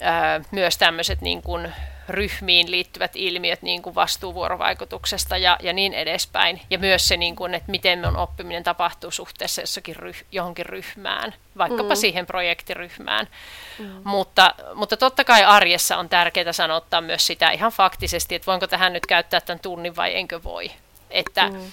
ää, 0.00 0.40
myös 0.50 0.78
tämmöiset 0.78 1.20
niin 1.20 1.42
kuin 1.42 1.72
ryhmiin 2.08 2.70
liittyvät 2.70 3.10
ilmiöt 3.14 3.62
niin 3.62 3.82
kuin 3.82 3.94
vastuuvuorovaikutuksesta 3.94 5.36
ja, 5.36 5.56
ja 5.62 5.72
niin 5.72 5.94
edespäin. 5.94 6.60
Ja 6.70 6.78
myös 6.78 7.08
se, 7.08 7.16
niin 7.16 7.36
kuin, 7.36 7.54
että 7.54 7.70
miten 7.70 8.04
on 8.04 8.16
oppiminen 8.16 8.64
tapahtuu 8.64 9.10
suhteessa 9.10 9.60
jossakin 9.60 9.96
ryh, 9.96 10.24
johonkin 10.32 10.66
ryhmään, 10.66 11.34
vaikkapa 11.58 11.94
mm. 11.94 11.96
siihen 11.96 12.26
projektiryhmään. 12.26 13.28
Mm. 13.78 14.00
Mutta, 14.04 14.54
mutta 14.74 14.96
totta 14.96 15.24
kai 15.24 15.44
arjessa 15.44 15.96
on 15.96 16.08
tärkeää 16.08 16.52
sanottaa 16.52 17.00
myös 17.00 17.26
sitä 17.26 17.50
ihan 17.50 17.72
faktisesti, 17.72 18.34
että 18.34 18.46
voinko 18.46 18.66
tähän 18.66 18.92
nyt 18.92 19.06
käyttää 19.06 19.40
tämän 19.40 19.60
tunnin 19.60 19.96
vai 19.96 20.16
enkö 20.16 20.42
voi. 20.42 20.70
Että 21.10 21.48
mm 21.48 21.72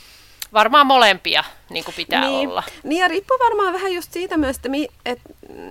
varmaan 0.54 0.88
molempia 0.88 1.44
niin 1.70 1.86
kuin 1.86 1.96
pitää 1.96 2.22
niin, 2.22 2.50
olla. 2.50 2.64
Niin 2.84 3.02
ja 3.02 3.08
riippuu 3.08 3.38
varmaan 3.40 3.74
vähän 3.74 3.94
just 3.94 4.14
siitä 4.14 4.38
myös, 4.38 4.56
että, 4.56 4.70
mi, 4.70 4.88
et, 5.06 5.20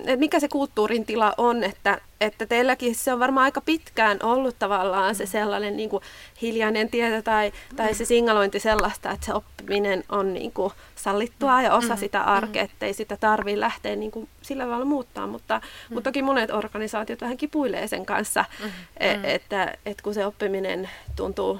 et 0.05 0.19
mikä 0.19 0.39
se 0.39 0.47
kulttuurin 0.47 1.05
tila 1.05 1.33
on, 1.37 1.63
että, 1.63 2.01
että 2.21 2.45
teilläkin 2.45 2.95
se 2.95 3.13
on 3.13 3.19
varmaan 3.19 3.43
aika 3.43 3.61
pitkään 3.61 4.19
ollut 4.23 4.59
tavallaan 4.59 5.15
se 5.15 5.25
sellainen 5.25 5.77
niin 5.77 5.89
kuin 5.89 6.03
hiljainen 6.41 6.89
tieto 6.89 7.21
tai, 7.21 7.51
tai 7.75 7.93
se 7.93 8.05
singalointi 8.05 8.59
sellaista, 8.59 9.11
että 9.11 9.25
se 9.25 9.33
oppiminen 9.33 10.03
on 10.09 10.33
niin 10.33 10.51
kuin 10.51 10.73
sallittua 10.95 11.61
ja 11.61 11.73
osa 11.73 11.93
mm, 11.93 11.99
sitä 11.99 12.21
arkea, 12.21 12.63
mm. 12.63 12.69
ettei 12.69 12.93
sitä 12.93 13.17
tarvitse 13.17 13.59
lähteä 13.59 13.95
niin 13.95 14.11
kuin 14.11 14.29
sillä 14.41 14.63
tavalla 14.63 14.85
muuttaa, 14.85 15.27
mutta, 15.27 15.61
mm. 15.89 15.93
mutta 15.93 16.09
toki 16.09 16.21
monet 16.21 16.51
organisaatiot 16.51 17.21
vähän 17.21 17.37
kipuilee 17.37 17.87
sen 17.87 18.05
kanssa, 18.05 18.45
mm, 18.59 18.65
mm. 18.65 19.23
että, 19.23 19.77
että 19.85 20.03
kun 20.03 20.13
se 20.13 20.25
oppiminen 20.25 20.89
tuntuu 21.15 21.59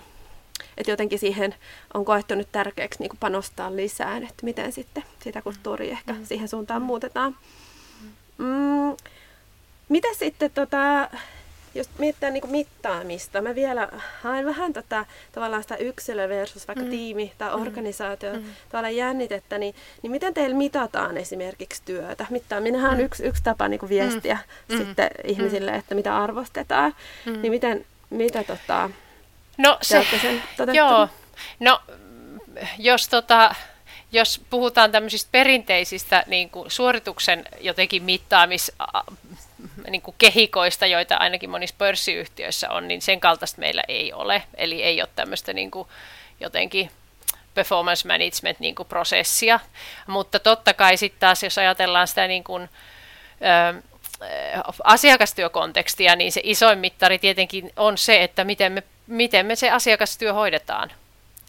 että 0.77 0.91
jotenkin 0.91 1.19
siihen 1.19 1.55
on 1.93 2.05
koettu 2.05 2.35
nyt 2.35 2.47
tärkeäksi 2.51 2.99
niin 2.99 3.11
panostaa 3.19 3.75
lisää, 3.75 4.17
että 4.17 4.43
miten 4.43 4.71
sitten 4.71 5.03
sitä 5.23 5.41
kulttuuria 5.41 5.91
ehkä 5.91 6.13
mm. 6.13 6.25
siihen 6.25 6.47
suuntaan 6.47 6.81
muutetaan. 6.81 7.35
Mm, 8.37 8.95
mitä 9.89 10.07
sitten, 10.13 10.51
tota, 10.51 11.09
jos 11.75 11.89
mietitään 11.97 12.33
niin 12.33 12.51
mittaamista, 12.51 13.41
mä 13.41 13.55
vielä 13.55 13.89
haen 14.21 14.45
vähän 14.45 14.73
tota, 14.73 15.05
tavallaan 15.31 15.63
sitä 15.63 15.75
yksilö 15.75 16.29
versus 16.29 16.67
vaikka 16.67 16.83
mm. 16.83 16.89
tiimi 16.89 17.31
tai 17.37 17.55
mm. 17.55 17.61
organisaatio 17.61 18.33
mm. 18.33 18.43
tavallaan 18.69 18.95
jännitettä, 18.95 19.57
niin, 19.57 19.75
niin 20.01 20.11
miten 20.11 20.33
teillä 20.33 20.57
mitataan 20.57 21.17
esimerkiksi 21.17 21.81
työtä? 21.85 22.25
Mittaaminenhan 22.29 22.91
on 22.91 22.97
mm. 22.97 23.05
yksi, 23.05 23.23
yksi 23.23 23.43
tapa 23.43 23.67
niin 23.67 23.89
viestiä 23.89 24.37
mm. 24.69 24.77
sitten 24.77 25.09
mm. 25.23 25.29
ihmisille, 25.29 25.71
että 25.71 25.95
mitä 25.95 26.17
arvostetaan. 26.17 26.95
Mm. 27.25 27.41
Niin 27.41 27.51
miten, 27.51 27.85
mitä 28.09 28.43
tota, 28.43 28.89
No 29.57 29.77
se, 29.81 30.07
sen 30.21 30.43
joo, 30.73 31.09
no 31.59 31.81
jos, 32.77 33.07
tota, 33.07 33.55
jos 34.11 34.41
puhutaan 34.49 34.91
tämmöisistä 34.91 35.29
perinteisistä 35.31 36.23
niin 36.27 36.49
kuin 36.49 36.71
suorituksen 36.71 37.45
jotenkin 37.59 38.03
mittaamis 38.03 38.71
niin 39.89 40.01
kuin 40.01 40.15
kehikoista, 40.17 40.85
joita 40.85 41.15
ainakin 41.15 41.49
monissa 41.49 41.75
pörssiyhtiöissä 41.77 42.69
on, 42.69 42.87
niin 42.87 43.01
sen 43.01 43.19
kaltaista 43.19 43.59
meillä 43.59 43.83
ei 43.87 44.13
ole. 44.13 44.43
Eli 44.55 44.83
ei 44.83 45.01
ole 45.01 45.09
tämmöistä 45.15 45.53
niin 45.53 45.71
kuin 45.71 45.87
jotenkin 46.39 46.91
performance 47.53 48.07
management 48.07 48.59
niin 48.59 48.75
kuin 48.75 48.87
prosessia. 48.87 49.59
Mutta 50.07 50.39
totta 50.39 50.73
kai 50.73 50.97
sitten 50.97 51.19
taas, 51.19 51.43
jos 51.43 51.57
ajatellaan 51.57 52.07
sitä 52.07 52.27
niin 52.27 52.43
kuin, 52.43 52.69
ö, 53.41 53.81
asiakastyökontekstia, 54.83 56.15
niin 56.15 56.31
se 56.31 56.41
isoin 56.43 56.79
mittari 56.79 57.19
tietenkin 57.19 57.71
on 57.75 57.97
se, 57.97 58.23
että 58.23 58.43
miten 58.43 58.71
me 58.71 58.83
miten 59.07 59.45
me 59.45 59.55
se 59.55 59.71
asiakastyö 59.71 60.33
hoidetaan. 60.33 60.91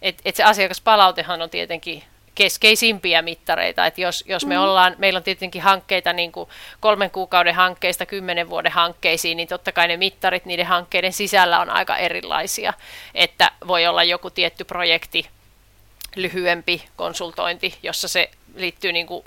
Et, 0.03 0.19
et 0.25 0.37
se 0.37 0.45
asiakaspalautehan 0.45 1.43
on 1.43 1.51
tietenkin 1.51 2.03
keskeisimpiä 2.35 3.23
mittareita, 3.23 3.87
että 3.87 4.01
jos, 4.01 4.25
jos 4.27 4.47
me 4.47 4.57
mm. 4.57 4.63
ollaan, 4.63 4.95
meillä 4.99 5.17
on 5.17 5.23
tietenkin 5.23 5.63
hankkeita 5.63 6.13
niin 6.13 6.33
kuin 6.33 6.49
kolmen 6.81 7.11
kuukauden 7.11 7.55
hankkeista 7.55 8.07
kymmenen 8.07 8.51
vuoden 8.51 8.73
hankkeisiin, 8.73 9.37
niin 9.37 9.49
totta 9.49 9.73
kai 9.73 9.89
ne 9.89 9.97
mittarit 9.97 10.45
niiden 10.45 10.67
hankkeiden 10.67 11.13
sisällä 11.13 11.61
on 11.61 11.71
aika 11.71 11.97
erilaisia, 11.97 12.73
että 13.15 13.51
voi 13.67 13.87
olla 13.87 14.05
joku 14.05 14.31
tietty 14.31 14.65
projekti, 14.65 15.27
lyhyempi 16.17 16.85
konsultointi, 16.97 17.75
jossa 17.83 18.09
se 18.09 18.31
liittyy 18.55 18.93
niin 18.93 19.07
kuin 19.07 19.25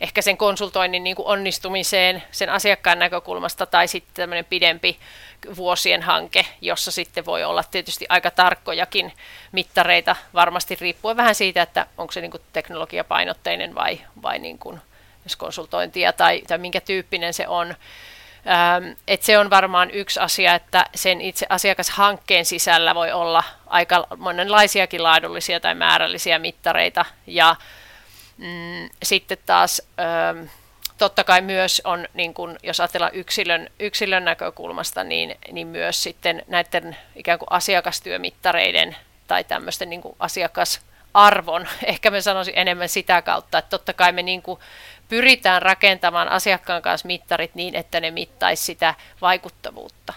ehkä 0.00 0.22
sen 0.22 0.36
konsultoinnin 0.36 1.04
niin 1.04 1.16
kuin 1.16 1.26
onnistumiseen 1.26 2.22
sen 2.30 2.50
asiakkaan 2.50 2.98
näkökulmasta 2.98 3.66
tai 3.66 3.88
sitten 3.88 4.14
tämmöinen 4.14 4.44
pidempi 4.44 4.98
vuosien 5.56 6.02
hanke, 6.02 6.46
jossa 6.60 6.90
sitten 6.90 7.26
voi 7.26 7.44
olla 7.44 7.64
tietysti 7.64 8.06
aika 8.08 8.30
tarkkojakin 8.30 9.12
mittareita, 9.52 10.16
varmasti 10.34 10.76
riippuen 10.80 11.16
vähän 11.16 11.34
siitä, 11.34 11.62
että 11.62 11.86
onko 11.98 12.12
se 12.12 12.20
niin 12.20 12.30
kuin 12.30 12.42
teknologiapainotteinen 12.52 13.74
vai, 13.74 14.00
vai 14.22 14.38
niin 14.38 14.58
kuin 14.58 14.80
konsultointia 15.38 16.12
tai, 16.12 16.42
tai 16.48 16.58
minkä 16.58 16.80
tyyppinen 16.80 17.34
se 17.34 17.48
on. 17.48 17.68
Ähm, 18.46 18.92
et 19.08 19.22
se 19.22 19.38
on 19.38 19.50
varmaan 19.50 19.90
yksi 19.90 20.20
asia, 20.20 20.54
että 20.54 20.86
sen 20.94 21.20
itse 21.20 21.46
asiakashankkeen 21.48 22.44
sisällä 22.44 22.94
voi 22.94 23.12
olla 23.12 23.44
aika 23.66 24.06
monenlaisiakin 24.16 25.02
laadullisia 25.02 25.60
tai 25.60 25.74
määrällisiä 25.74 26.38
mittareita 26.38 27.04
ja 27.26 27.56
mm, 28.38 28.88
sitten 29.02 29.38
taas 29.46 29.82
ähm, 30.00 30.46
totta 31.02 31.24
kai 31.24 31.40
myös 31.40 31.82
on, 31.84 32.08
niin 32.14 32.34
kun, 32.34 32.58
jos 32.62 32.80
ajatellaan 32.80 33.14
yksilön, 33.14 33.68
yksilön 33.80 34.24
näkökulmasta, 34.24 35.04
niin, 35.04 35.36
niin 35.52 35.66
myös 35.66 36.02
sitten 36.02 36.42
näiden 36.46 36.96
ikään 37.16 37.38
kuin 37.38 37.46
asiakastyömittareiden 37.50 38.96
tai 39.26 39.44
tämmöisten 39.44 39.90
niin 39.90 40.02
kuin 40.02 40.16
asiakasarvon, 40.18 41.68
ehkä 41.84 42.10
me 42.10 42.20
sanoisin 42.20 42.54
enemmän 42.56 42.88
sitä 42.88 43.22
kautta, 43.22 43.58
että 43.58 43.70
totta 43.70 43.92
kai 43.92 44.12
me 44.12 44.22
niin 44.22 44.42
kuin 44.42 44.60
pyritään 45.08 45.62
rakentamaan 45.62 46.28
asiakkaan 46.28 46.82
kanssa 46.82 47.06
mittarit 47.06 47.54
niin, 47.54 47.74
että 47.74 48.00
ne 48.00 48.10
mittaisi 48.10 48.64
sitä 48.64 48.94
vaikuttavuutta. 49.20 50.12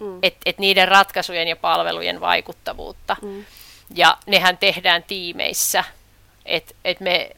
Mm. 0.00 0.18
Että 0.22 0.40
et 0.46 0.58
niiden 0.58 0.88
ratkaisujen 0.88 1.48
ja 1.48 1.56
palvelujen 1.56 2.20
vaikuttavuutta. 2.20 3.16
Mm. 3.22 3.44
Ja 3.94 4.16
nehän 4.26 4.58
tehdään 4.58 5.02
tiimeissä. 5.02 5.84
Että 6.46 6.74
et 6.84 7.00
me, 7.00 7.30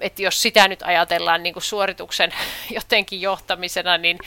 et 0.00 0.18
jos 0.18 0.42
sitä 0.42 0.68
nyt 0.68 0.82
ajatellaan 0.82 1.42
niin 1.42 1.52
kuin 1.52 1.62
suorituksen 1.62 2.32
jotenkin 2.76 3.20
johtamisena, 3.20 3.98
niin, 3.98 4.18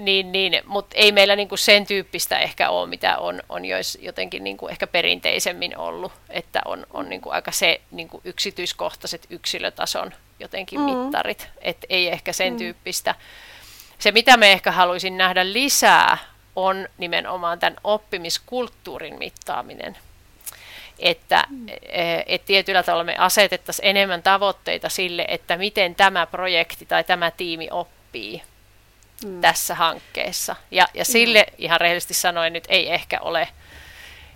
niin, 0.00 0.32
niin 0.32 0.62
mutta 0.66 0.96
ei 0.96 1.12
meillä 1.12 1.36
niin 1.36 1.48
kuin 1.48 1.58
sen 1.58 1.86
tyyppistä 1.86 2.38
ehkä 2.38 2.70
ole, 2.70 2.88
mitä 2.88 3.18
on, 3.18 3.42
on 3.48 3.64
jois, 3.64 3.98
jotenkin 4.02 4.44
niin 4.44 4.56
kuin 4.56 4.70
ehkä 4.70 4.86
perinteisemmin 4.86 5.78
ollut, 5.78 6.12
että 6.30 6.62
on, 6.64 6.86
on 6.90 7.08
niin 7.08 7.20
kuin 7.20 7.32
aika 7.32 7.52
se 7.52 7.80
niin 7.90 8.08
kuin 8.08 8.20
yksityiskohtaiset 8.24 9.26
yksilötason 9.30 10.14
jotenkin 10.40 10.80
mm. 10.80 10.84
mittarit, 10.84 11.48
että 11.60 11.86
ei 11.90 12.08
ehkä 12.08 12.32
sen 12.32 12.52
mm. 12.52 12.58
tyyppistä. 12.58 13.14
Se, 13.98 14.12
mitä 14.12 14.36
me 14.36 14.52
ehkä 14.52 14.72
haluaisin 14.72 15.18
nähdä 15.18 15.52
lisää, 15.52 16.18
on 16.56 16.88
nimenomaan 16.98 17.58
tämän 17.58 17.76
oppimiskulttuurin 17.84 19.18
mittaaminen. 19.18 19.98
Että 20.98 21.44
mm. 21.50 21.68
E, 21.68 22.22
et 22.26 22.44
tietyllä 22.44 22.82
tavalla 22.82 23.04
me 23.04 23.16
asetettaisiin 23.16 23.86
enemmän 23.86 24.22
tavoitteita 24.22 24.88
sille, 24.88 25.24
että 25.28 25.56
miten 25.56 25.94
tämä 25.94 26.26
projekti 26.26 26.86
tai 26.86 27.04
tämä 27.04 27.30
tiimi 27.30 27.68
oppii 27.70 28.42
mm. 29.24 29.40
tässä 29.40 29.74
hankkeessa. 29.74 30.56
Ja, 30.70 30.88
ja 30.94 31.04
sille 31.04 31.46
mm. 31.48 31.54
ihan 31.58 31.80
rehellisesti 31.80 32.14
sanoen 32.14 32.52
nyt 32.52 32.64
ei 32.68 32.92
ehkä 32.92 33.20
ole 33.20 33.48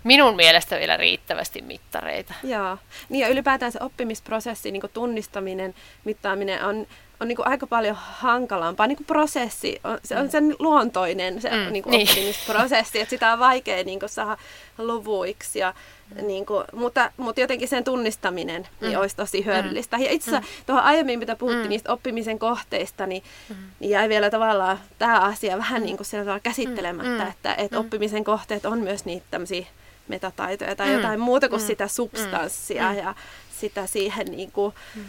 minun 0.03 0.35
mielestä 0.35 0.79
vielä 0.79 0.97
riittävästi 0.97 1.61
mittareita. 1.61 2.33
Joo, 2.43 2.77
niin 3.09 3.21
ja 3.21 3.27
ylipäätään 3.27 3.71
se 3.71 3.79
oppimisprosessi, 3.81 4.71
niin 4.71 4.83
tunnistaminen, 4.93 5.75
mittaaminen 6.03 6.65
on, 6.65 6.87
on 7.19 7.27
niin 7.27 7.47
aika 7.47 7.67
paljon 7.67 7.97
hankalampaa. 7.99 8.87
Niin 8.87 9.05
prosessi, 9.07 9.81
on, 9.83 9.99
se 10.03 10.17
on 10.17 10.25
mm. 10.25 10.29
sen 10.29 10.55
luontoinen 10.59 11.41
se 11.41 11.49
mm, 11.49 11.73
niin 11.73 11.85
niin. 11.87 12.09
oppimisprosessi, 12.09 12.99
että 12.99 13.09
sitä 13.09 13.33
on 13.33 13.39
vaikea 13.39 13.83
niin 13.83 13.99
saada 14.05 14.37
luvuiksi. 14.77 15.59
Ja. 15.59 15.73
Niin 16.21 16.45
kuin, 16.45 16.63
mutta, 16.73 17.11
mutta 17.17 17.41
jotenkin 17.41 17.67
sen 17.67 17.83
tunnistaminen 17.83 18.61
niin 18.61 18.71
mm. 18.81 18.87
niin 18.87 18.97
olisi 18.97 19.15
tosi 19.15 19.39
mm. 19.39 19.45
hyödyllistä. 19.45 19.97
Ja 19.97 20.11
itse 20.11 20.31
asiassa 20.31 20.49
mm. 20.49 20.65
tuohon 20.65 20.83
aiemmin, 20.83 21.19
mitä 21.19 21.35
puhuttiin 21.35 21.65
mm. 21.65 21.69
niistä 21.69 21.93
oppimisen 21.93 22.39
kohteista, 22.39 23.05
niin, 23.05 23.23
mm. 23.49 23.55
niin 23.79 23.89
jäi 23.89 24.09
vielä 24.09 24.29
tavallaan 24.29 24.79
tämä 24.99 25.19
asia 25.19 25.57
vähän 25.57 25.83
niin 25.83 25.97
kuin 25.97 26.07
sillä 26.07 26.23
tavalla 26.23 26.39
käsittelemättä, 26.39 27.23
mm. 27.23 27.29
että, 27.29 27.55
että 27.55 27.75
mm. 27.75 27.79
oppimisen 27.79 28.23
kohteet 28.23 28.65
on 28.65 28.79
myös 28.79 29.05
niitä 29.05 29.25
tämmöisiä 29.31 29.65
metataitoja 30.07 30.75
tai 30.75 30.87
mm. 30.87 30.93
jotain 30.93 31.19
muuta 31.19 31.49
kuin 31.49 31.61
mm. 31.61 31.67
sitä 31.67 31.87
substanssia 31.87 32.91
mm. 32.91 32.97
ja 32.97 33.15
sitä 33.59 33.87
siihen, 33.87 34.27
niin 34.27 34.51
kuin, 34.51 34.73
mm. 34.95 35.03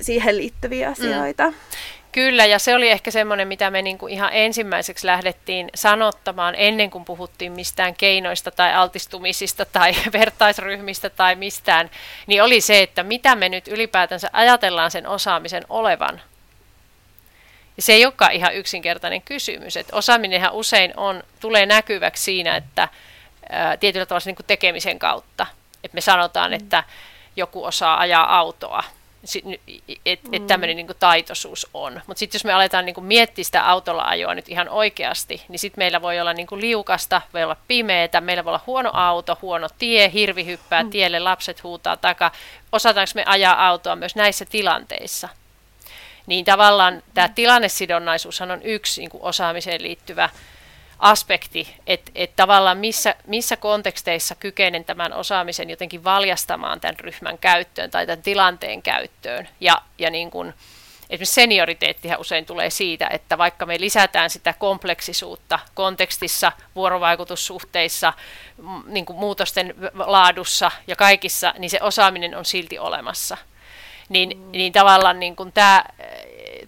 Siihen 0.00 0.36
liittyviä 0.36 0.86
mm. 0.86 0.92
asioita. 0.92 1.50
Mm. 1.50 1.54
Kyllä, 2.14 2.46
ja 2.46 2.58
se 2.58 2.74
oli 2.74 2.90
ehkä 2.90 3.10
semmoinen, 3.10 3.48
mitä 3.48 3.70
me 3.70 3.82
niin 3.82 3.98
kuin 3.98 4.12
ihan 4.12 4.30
ensimmäiseksi 4.32 5.06
lähdettiin 5.06 5.70
sanottamaan 5.74 6.54
ennen 6.58 6.90
kuin 6.90 7.04
puhuttiin 7.04 7.52
mistään 7.52 7.94
keinoista 7.94 8.50
tai 8.50 8.74
altistumisista 8.74 9.64
tai 9.64 9.94
vertaisryhmistä 10.12 11.10
tai 11.10 11.34
mistään, 11.34 11.90
niin 12.26 12.42
oli 12.42 12.60
se, 12.60 12.82
että 12.82 13.02
mitä 13.02 13.34
me 13.34 13.48
nyt 13.48 13.68
ylipäätänsä 13.68 14.30
ajatellaan 14.32 14.90
sen 14.90 15.06
osaamisen 15.06 15.62
olevan. 15.68 16.20
Ja 17.76 17.82
se 17.82 17.92
ei 17.92 18.04
olekaan 18.04 18.32
ihan 18.32 18.54
yksinkertainen 18.54 19.22
kysymys, 19.22 19.76
että 19.76 19.96
osaaminenhan 19.96 20.52
usein 20.52 20.92
on, 20.96 21.22
tulee 21.40 21.66
näkyväksi 21.66 22.22
siinä, 22.22 22.56
että 22.56 22.88
ää, 23.50 23.76
tietyllä 23.76 24.06
tavalla 24.06 24.26
niin 24.26 24.36
kuin 24.36 24.46
tekemisen 24.46 24.98
kautta. 24.98 25.46
Että 25.84 25.94
me 25.94 26.00
sanotaan, 26.00 26.50
mm. 26.50 26.56
että 26.56 26.84
joku 27.36 27.64
osaa 27.64 28.00
ajaa 28.00 28.38
autoa, 28.38 28.82
että 30.06 30.28
et 30.32 30.46
tämmöinen 30.46 30.76
niin 30.76 30.86
taitoisuus 30.98 31.66
on. 31.74 32.02
Mutta 32.06 32.18
sitten 32.18 32.38
jos 32.38 32.44
me 32.44 32.52
aletaan 32.52 32.84
niin 32.84 32.94
kuin 32.94 33.04
miettiä 33.04 33.44
sitä 33.44 33.66
autolla 33.66 34.04
ajoa 34.04 34.34
nyt 34.34 34.48
ihan 34.48 34.68
oikeasti, 34.68 35.42
niin 35.48 35.58
sitten 35.58 35.80
meillä 35.80 36.02
voi 36.02 36.20
olla 36.20 36.32
niin 36.32 36.46
kuin 36.46 36.60
liukasta, 36.60 37.22
voi 37.34 37.42
olla 37.42 37.56
pimeätä, 37.68 38.20
meillä 38.20 38.44
voi 38.44 38.50
olla 38.50 38.64
huono 38.66 38.90
auto, 38.92 39.38
huono 39.42 39.68
tie, 39.78 40.10
hirvi 40.12 40.46
hyppää 40.46 40.82
mm. 40.82 40.90
tielle, 40.90 41.18
lapset 41.18 41.62
huutaa 41.62 41.96
taka. 41.96 42.30
Osataanko 42.72 43.12
me 43.14 43.22
ajaa 43.26 43.68
autoa 43.68 43.96
myös 43.96 44.16
näissä 44.16 44.44
tilanteissa? 44.44 45.28
Niin 46.26 46.44
tavallaan 46.44 47.02
tämä 47.14 47.28
tilannesidonnaisuushan 47.28 48.50
on 48.50 48.62
yksi 48.62 49.00
niin 49.00 49.10
kuin 49.10 49.22
osaamiseen 49.22 49.82
liittyvä 49.82 50.30
aspekti, 50.98 51.76
että 51.86 52.12
et 52.14 52.36
tavallaan 52.36 52.78
missä, 52.78 53.14
missä 53.26 53.56
konteksteissa 53.56 54.34
kykenen 54.34 54.84
tämän 54.84 55.12
osaamisen 55.12 55.70
jotenkin 55.70 56.04
valjastamaan 56.04 56.80
tämän 56.80 57.00
ryhmän 57.00 57.38
käyttöön 57.38 57.90
tai 57.90 58.06
tämän 58.06 58.22
tilanteen 58.22 58.82
käyttöön. 58.82 59.48
Ja, 59.60 59.82
ja 59.98 60.10
niin 60.10 60.30
kuin, 60.30 60.54
esimerkiksi 61.10 61.34
senioriteettihän 61.34 62.20
usein 62.20 62.46
tulee 62.46 62.70
siitä, 62.70 63.06
että 63.06 63.38
vaikka 63.38 63.66
me 63.66 63.80
lisätään 63.80 64.30
sitä 64.30 64.54
kompleksisuutta 64.58 65.58
kontekstissa, 65.74 66.52
vuorovaikutussuhteissa, 66.74 68.12
niin 68.86 69.06
kuin 69.06 69.18
muutosten 69.18 69.74
laadussa 69.94 70.70
ja 70.86 70.96
kaikissa, 70.96 71.54
niin 71.58 71.70
se 71.70 71.78
osaaminen 71.82 72.36
on 72.36 72.44
silti 72.44 72.78
olemassa. 72.78 73.36
Niin, 74.08 74.38
mm. 74.38 74.52
niin 74.52 74.72
tavallaan 74.72 75.20
niin 75.20 75.36
kuin 75.36 75.52
tämä, 75.52 75.84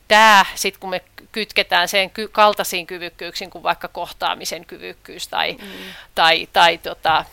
tämä 0.09 0.47
sit 0.55 0.79
kun 0.79 0.91
me 0.91 1.03
kytketään 1.33 1.89
sen 1.89 2.11
ky- 2.11 2.29
kaltaisiin 2.29 2.87
kyvykkyyksiin 2.87 3.51
kuin 3.51 3.63
vaikka 3.63 3.89
kohtaamisen 3.89 4.65
kyvykkyys 4.65 5.29
tai, 5.29 5.53
mm. 5.53 5.69
tai, 6.15 6.49
tai 6.53 6.79
tota, 6.79 7.25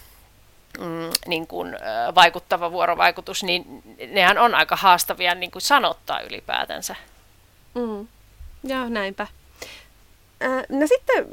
mm, 0.80 1.10
niin 1.28 1.48
kuin, 1.48 1.78
vaikuttava 2.16 2.72
vuorovaikutus, 2.72 3.44
niin 3.44 3.84
nehän 4.08 4.38
on 4.38 4.56
aika 4.56 4.76
haastavia 4.76 5.36
niin 5.36 5.52
kuin 5.52 5.62
sanottaa 5.62 6.22
ylipäätänsä. 6.22 6.96
Mm. 7.76 8.08
Joo, 8.64 8.90
näinpä. 8.90 9.28
No 10.70 10.88
sitten 10.88 11.26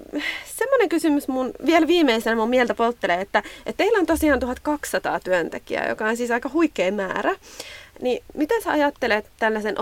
semmoinen 0.44 0.88
kysymys 0.88 1.28
mun 1.28 1.52
vielä 1.66 1.86
viimeisenä 1.86 2.36
mun 2.36 2.50
mieltä 2.50 2.74
polttelee, 2.74 3.20
että, 3.20 3.38
että 3.66 3.76
teillä 3.76 3.98
on 3.98 4.06
tosiaan 4.06 4.40
1200 4.40 5.20
työntekijää, 5.20 5.88
joka 5.88 6.04
on 6.04 6.16
siis 6.16 6.30
aika 6.30 6.50
huikea 6.52 6.92
määrä. 6.92 7.36
Niin 8.00 8.24
miten 8.34 8.62
sä 8.62 8.70
ajattelet 8.70 9.30
tällaisen 9.38 9.80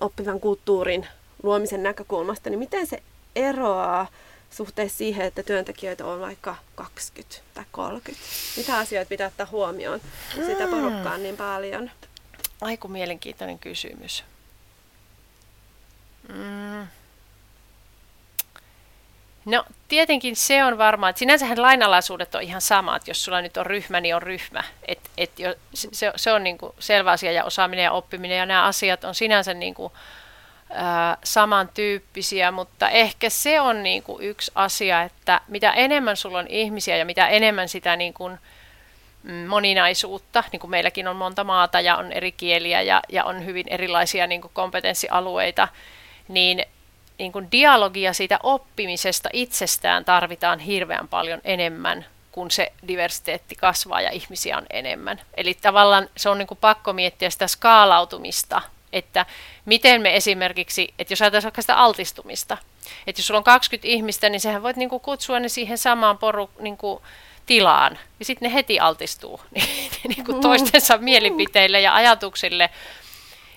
oppivan 0.00 0.40
kulttuurin 0.40 1.06
luomisen 1.42 1.82
näkökulmasta, 1.82 2.50
niin 2.50 2.58
miten 2.58 2.86
se 2.86 3.02
eroaa 3.36 4.06
suhteessa 4.50 4.98
siihen, 4.98 5.26
että 5.26 5.42
työntekijöitä 5.42 6.06
on 6.06 6.20
vaikka 6.20 6.56
20 6.74 7.36
tai 7.54 7.64
30? 7.70 8.26
Mitä 8.56 8.78
asioita 8.78 9.08
pitää 9.08 9.26
ottaa 9.26 9.48
huomioon, 9.50 10.00
kun 10.34 10.44
sitä 10.44 10.66
mm. 10.66 10.70
porukkaa 10.70 11.14
on 11.14 11.22
niin 11.22 11.36
paljon? 11.36 11.90
Aiku 12.60 12.88
mielenkiintoinen 12.88 13.58
kysymys. 13.58 14.24
Mm. 16.28 16.86
No 19.44 19.64
tietenkin 19.88 20.36
se 20.36 20.64
on 20.64 20.78
varmaan, 20.78 21.10
että 21.10 21.18
sinänsähän 21.18 21.62
lainalaisuudet 21.62 22.34
on 22.34 22.42
ihan 22.42 22.60
sama, 22.60 22.96
että 22.96 23.10
jos 23.10 23.24
sulla 23.24 23.40
nyt 23.40 23.56
on 23.56 23.66
ryhmä, 23.66 24.00
niin 24.00 24.16
on 24.16 24.22
ryhmä. 24.22 24.64
Et, 24.88 25.00
et 25.18 25.38
jo, 25.38 25.54
se, 25.74 26.12
se 26.16 26.32
on 26.32 26.44
niin 26.44 26.58
kuin 26.58 26.72
selvä 26.78 27.10
asia 27.10 27.32
ja 27.32 27.44
osaaminen 27.44 27.84
ja 27.84 27.92
oppiminen 27.92 28.38
ja 28.38 28.46
nämä 28.46 28.64
asiat 28.64 29.04
on 29.04 29.14
sinänsä 29.14 29.54
niin 29.54 29.74
kuin, 29.74 29.92
ää, 30.70 31.16
samantyyppisiä, 31.24 32.50
mutta 32.50 32.88
ehkä 32.88 33.30
se 33.30 33.60
on 33.60 33.82
niin 33.82 34.02
kuin 34.02 34.24
yksi 34.24 34.52
asia, 34.54 35.02
että 35.02 35.40
mitä 35.48 35.72
enemmän 35.72 36.16
sulla 36.16 36.38
on 36.38 36.46
ihmisiä 36.48 36.96
ja 36.96 37.04
mitä 37.04 37.28
enemmän 37.28 37.68
sitä 37.68 37.96
niin 37.96 38.14
kuin, 38.14 38.38
mm, 39.22 39.32
moninaisuutta, 39.32 40.44
niin 40.52 40.60
kuin 40.60 40.70
meilläkin 40.70 41.08
on 41.08 41.16
monta 41.16 41.44
maata 41.44 41.80
ja 41.80 41.96
on 41.96 42.12
eri 42.12 42.32
kieliä 42.32 42.82
ja, 42.82 43.00
ja 43.08 43.24
on 43.24 43.44
hyvin 43.44 43.66
erilaisia 43.68 44.26
niin 44.26 44.40
kuin 44.40 44.52
kompetenssialueita, 44.54 45.68
niin, 46.28 46.64
niin 47.20 47.32
kuin 47.32 47.48
dialogia 47.52 48.12
siitä 48.12 48.38
oppimisesta 48.42 49.28
itsestään 49.32 50.04
tarvitaan 50.04 50.58
hirveän 50.58 51.08
paljon 51.08 51.40
enemmän 51.44 52.06
kun 52.32 52.50
se 52.50 52.72
diversiteetti 52.88 53.54
kasvaa 53.54 54.00
ja 54.00 54.10
ihmisiä 54.10 54.56
on 54.56 54.66
enemmän. 54.70 55.20
Eli 55.34 55.54
tavallaan 55.54 56.08
se 56.16 56.28
on 56.28 56.38
niin 56.38 56.46
kuin 56.46 56.58
pakko 56.60 56.92
miettiä 56.92 57.30
sitä 57.30 57.46
skaalautumista 57.46 58.62
että 58.92 59.26
miten 59.64 60.02
me 60.02 60.16
esimerkiksi, 60.16 60.94
että 60.98 61.12
jos 61.12 61.22
ajatellaan 61.22 61.44
vaikka 61.44 61.62
sitä 61.62 61.76
altistumista, 61.76 62.56
että 63.06 63.20
jos 63.20 63.26
sulla 63.26 63.38
on 63.38 63.44
20 63.44 63.88
ihmistä, 63.88 64.28
niin 64.28 64.40
sehän 64.40 64.62
voit 64.62 64.76
niinku 64.76 64.98
kutsua 64.98 65.40
ne 65.40 65.48
siihen 65.48 65.78
samaan 65.78 66.18
poru, 66.18 66.50
niinku, 66.58 67.02
tilaan, 67.46 67.98
ja 68.18 68.24
sitten 68.24 68.48
ne 68.48 68.54
heti 68.54 68.80
altistuu 68.80 69.40
niinku 70.16 70.40
toistensa 70.40 70.98
mielipiteille 70.98 71.80
ja 71.80 71.94
ajatuksille. 71.94 72.70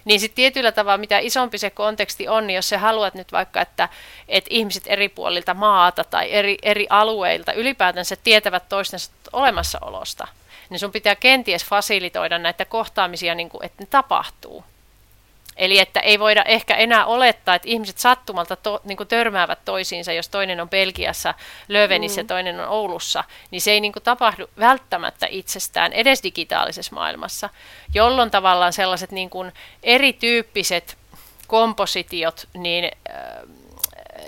Niin 0.06 0.20
sitten 0.20 0.36
tietyllä 0.36 0.72
tavalla, 0.72 0.98
mitä 0.98 1.20
isompi 1.20 1.58
se 1.58 1.70
konteksti 1.70 2.28
on, 2.28 2.48
niin 2.48 2.56
jos 2.56 2.70
sä 2.70 2.78
haluat 2.78 3.14
nyt 3.14 3.32
vaikka, 3.32 3.62
että, 3.62 3.90
että 4.28 4.48
ihmiset 4.52 4.84
eri 4.88 5.10
puolilta 5.10 5.54
maata 5.54 6.04
tai 6.04 6.32
eri, 6.32 6.58
eri 6.62 6.88
alueilta 6.90 7.54
ylipäätänsä 7.54 8.16
tietävät 8.16 8.70
toistensa 8.70 9.12
olemassaolosta, 9.34 10.28
niin 10.70 10.80
sun 10.80 10.92
pitää 10.92 11.16
kenties 11.16 11.66
fasilitoida 11.66 12.40
näitä 12.40 12.66
kohtaamisia, 12.66 13.36
niin 13.36 13.50
kuin, 13.50 13.66
että 13.66 13.84
ne 13.84 13.88
tapahtuu. 13.90 14.64
Eli 15.56 15.80
että 15.80 16.00
ei 16.00 16.20
voida 16.20 16.44
ehkä 16.44 16.76
enää 16.76 17.06
olettaa, 17.06 17.56
että 17.56 17.68
ihmiset 17.70 17.98
sattumalta 17.98 18.56
to, 18.56 18.82
niin 18.84 18.98
kuin 18.98 19.08
törmäävät 19.08 19.60
toisiinsa, 19.66 20.14
jos 20.14 20.30
toinen 20.30 20.62
on 20.62 20.70
Belgiassa, 20.70 21.34
Lövenissä 21.68 22.22
mm. 22.22 22.26
ja 22.26 22.28
toinen 22.28 22.60
on 22.60 22.68
Oulussa, 22.68 23.24
niin 23.52 23.62
se 23.62 23.72
ei 23.72 23.82
niin 23.82 23.94
kuin 23.94 24.04
tapahdu 24.04 24.50
välttämättä 24.60 25.28
itsestään 25.30 25.94
edes 25.94 26.24
digitaalisessa 26.24 26.96
maailmassa, 26.96 27.50
jolloin 27.94 28.32
tavallaan 28.32 28.74
sellaiset 28.74 29.12
niin 29.12 29.30
kuin 29.30 29.52
erityyppiset 29.84 30.98
kompositiot, 31.48 32.48
niin, 32.54 32.92
äh, 33.10 33.18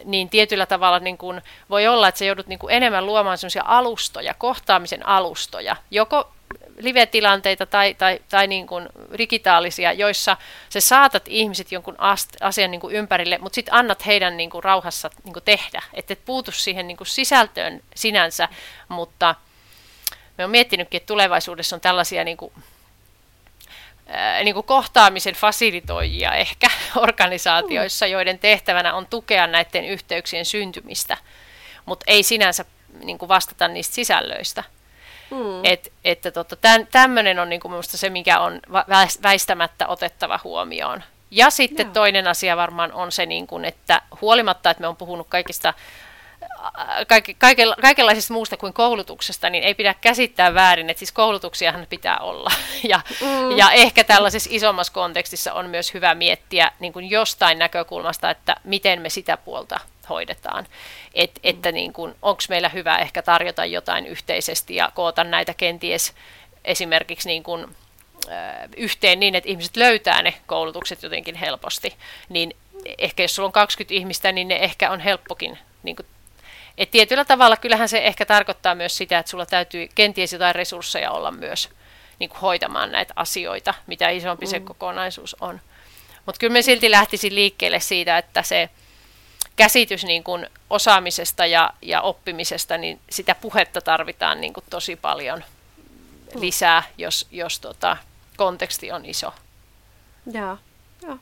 niin 0.06 0.30
tietyllä 0.30 0.66
tavalla 0.66 1.00
niin 1.00 1.18
kuin 1.18 1.42
voi 1.70 1.88
olla, 1.88 2.08
että 2.08 2.20
se 2.20 2.26
joudut 2.26 2.48
niin 2.48 2.60
kuin 2.60 2.74
enemmän 2.74 3.06
luomaan 3.06 3.38
sellaisia 3.38 3.64
alustoja, 3.66 4.34
kohtaamisen 4.34 5.08
alustoja, 5.08 5.76
joko 5.92 6.32
live-tilanteita 6.78 7.66
tai, 7.66 7.94
tai, 7.94 8.20
tai 8.30 8.48
niin 8.48 8.68
kuin 8.68 8.90
digitaalisia, 9.18 9.94
joissa 9.94 10.38
sä 10.70 10.80
saatat 10.80 11.24
ihmiset 11.28 11.72
jonkun 11.72 11.96
asian 12.42 12.72
niin 12.72 12.82
kuin 12.82 12.96
ympärille, 12.96 13.38
mutta 13.38 13.56
sitten 13.56 13.74
annat 13.74 14.06
heidän 14.06 14.38
niin 14.38 14.50
kuin 14.50 14.64
rauhassa 14.64 15.10
niin 15.24 15.34
kuin 15.34 15.44
tehdä, 15.44 15.82
että 15.94 16.14
et 16.14 16.26
puutu 16.26 16.52
siihen 16.52 16.88
niin 16.88 16.98
kuin 16.98 17.08
sisältöön 17.08 17.82
sinänsä, 17.96 18.50
mutta 18.88 19.36
me 20.38 20.44
on 20.46 20.52
miettinytkin, 20.52 20.98
että 20.98 21.08
tulevaisuudessa 21.08 21.76
on 21.76 21.82
tällaisia 21.82 22.24
niin 22.24 22.38
kuin, 22.38 22.54
niin 24.44 24.54
kuin 24.54 24.66
kohtaamisen 24.66 25.36
fasilitoijia 25.36 26.34
ehkä 26.34 26.68
organisaatioissa, 26.96 28.08
joiden 28.08 28.40
tehtävänä 28.40 28.94
on 28.94 29.08
tukea 29.08 29.48
näiden 29.48 29.86
yhteyksien 29.86 30.46
syntymistä, 30.46 31.18
mutta 31.86 32.04
ei 32.08 32.24
sinänsä 32.24 32.66
niin 33.04 33.18
kuin 33.18 33.30
vastata 33.30 33.68
niistä 33.68 33.96
sisällöistä. 33.96 34.64
Mm. 35.32 35.60
Et, 35.64 35.94
että 36.04 36.32
tota, 36.32 36.56
tämmöinen 36.92 37.40
on 37.40 37.50
niinku 37.50 37.70
minusta 37.70 37.98
se, 37.98 38.10
mikä 38.10 38.40
on 38.40 38.60
väistämättä 39.24 39.88
otettava 39.88 40.40
huomioon. 40.44 41.04
Ja 41.32 41.50
sitten 41.50 41.86
Joo. 41.86 41.94
toinen 41.94 42.28
asia 42.28 42.58
varmaan 42.58 42.92
on 42.92 43.12
se, 43.12 43.26
niin 43.26 43.48
että 43.64 44.02
huolimatta, 44.22 44.70
että 44.70 44.82
me 44.82 44.88
on 44.88 44.96
puhunut 44.96 45.28
kaikista 45.30 45.74
kaike, 47.08 47.36
kaikenlaisesta 47.82 48.34
muusta 48.34 48.58
kuin 48.58 48.74
koulutuksesta, 48.74 49.50
niin 49.50 49.64
ei 49.64 49.74
pidä 49.74 49.94
käsittää 49.94 50.54
väärin, 50.54 50.90
että 50.90 51.00
siis 51.00 51.12
koulutuksiahan 51.12 51.88
pitää 51.90 52.18
olla. 52.18 52.52
Ja, 52.84 53.02
mm. 53.22 53.58
ja 53.58 53.72
ehkä 53.72 54.04
tällaisessa 54.04 54.50
isommassa 54.54 54.94
kontekstissa 54.94 55.54
on 55.54 55.70
myös 55.70 55.94
hyvä 55.94 56.16
miettiä 56.16 56.72
niin 56.80 56.94
kuin 56.94 57.10
jostain 57.10 57.60
näkökulmasta, 57.60 58.30
että 58.30 58.56
miten 58.64 59.02
me 59.02 59.10
sitä 59.10 59.38
puolta 59.38 59.80
hoidetaan. 60.10 60.68
Et, 61.14 61.32
mm. 61.32 61.40
Että 61.44 61.72
niin 61.72 61.94
onko 62.22 62.42
meillä 62.50 62.70
hyvä 62.70 62.98
ehkä 62.98 63.22
tarjota 63.22 63.66
jotain 63.66 64.06
yhteisesti 64.06 64.76
ja 64.76 64.92
koota 64.96 65.24
näitä 65.24 65.54
kenties 65.54 66.14
esimerkiksi 66.66 67.30
niin 67.30 67.44
kuin, 67.44 67.76
yhteen 68.78 69.20
niin, 69.20 69.36
että 69.36 69.50
ihmiset 69.50 69.78
löytää 69.78 70.22
ne 70.22 70.34
koulutukset 70.46 71.04
jotenkin 71.04 71.36
helposti. 71.36 71.96
Niin 72.30 72.56
ehkä 72.98 73.24
jos 73.24 73.36
sulla 73.36 73.48
on 73.48 73.52
20 73.52 73.94
ihmistä, 73.94 74.32
niin 74.32 74.48
ne 74.48 74.56
ehkä 74.56 74.92
on 74.92 75.00
helppokin 75.00 75.58
niin 75.84 75.96
kuin, 75.96 76.06
et 76.78 76.92
tietyllä 76.92 77.26
tavalla 77.26 77.58
kyllähän 77.58 77.90
se 77.90 77.98
ehkä 77.98 78.26
tarkoittaa 78.26 78.76
myös 78.76 78.98
sitä, 78.98 79.20
että 79.20 79.30
sulla 79.30 79.46
täytyy 79.46 79.88
kenties 79.96 80.34
jotain 80.34 80.56
resursseja 80.56 81.12
olla 81.12 81.32
myös 81.32 81.70
niin 82.20 82.30
kuin 82.30 82.40
hoitamaan 82.40 82.92
näitä 82.92 83.14
asioita, 83.16 83.74
mitä 83.88 84.10
isompi 84.10 84.46
mm. 84.46 84.50
se 84.50 84.60
kokonaisuus 84.60 85.36
on. 85.42 85.62
Mutta 86.26 86.40
kyllä 86.40 86.54
me 86.54 86.62
silti 86.62 86.92
lähtisin 86.92 87.36
liikkeelle 87.36 87.80
siitä, 87.80 88.18
että 88.18 88.44
se 88.44 88.70
käsitys 89.56 90.04
niin 90.04 90.24
kuin 90.24 90.48
osaamisesta 90.70 91.46
ja, 91.46 91.74
ja 91.82 92.02
oppimisesta, 92.02 92.78
niin 92.78 93.00
sitä 93.10 93.36
puhetta 93.36 93.82
tarvitaan 93.82 94.42
niin 94.42 94.54
kuin 94.54 94.64
tosi 94.70 94.96
paljon 94.96 95.44
lisää, 96.36 96.84
jos, 96.98 97.28
jos 97.32 97.60
tota, 97.60 97.98
konteksti 98.38 98.92
on 98.92 99.06
iso. 99.06 99.34
Joo, 100.32 100.58
joo. 101.02 101.18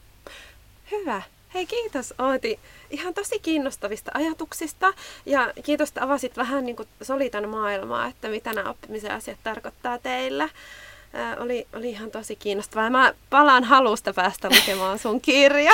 Hyvä. 0.91 1.22
Hei 1.54 1.66
kiitos 1.66 2.14
Ooti 2.18 2.60
ihan 2.93 3.13
tosi 3.13 3.39
kiinnostavista 3.39 4.11
ajatuksista. 4.13 4.93
Ja 5.25 5.53
kiitos, 5.63 5.89
että 5.89 6.03
avasit 6.03 6.37
vähän 6.37 6.65
niin 6.65 6.75
kuin 6.75 6.87
solitan 7.01 7.49
maailmaa, 7.49 8.07
että 8.07 8.27
mitä 8.27 8.53
nämä 8.53 8.69
oppimisen 8.69 9.11
asiat 9.11 9.37
tarkoittaa 9.43 9.97
teillä 9.97 10.49
ää, 11.14 11.38
oli, 11.39 11.68
oli 11.74 11.89
ihan 11.89 12.11
tosi 12.11 12.36
kiinnostavaa. 12.36 12.89
Mä 12.89 13.14
palaan 13.30 13.64
halusta 13.64 14.14
päästä 14.14 14.49
lukemaan 14.49 14.99
sun 14.99 15.22
kirja. 15.22 15.72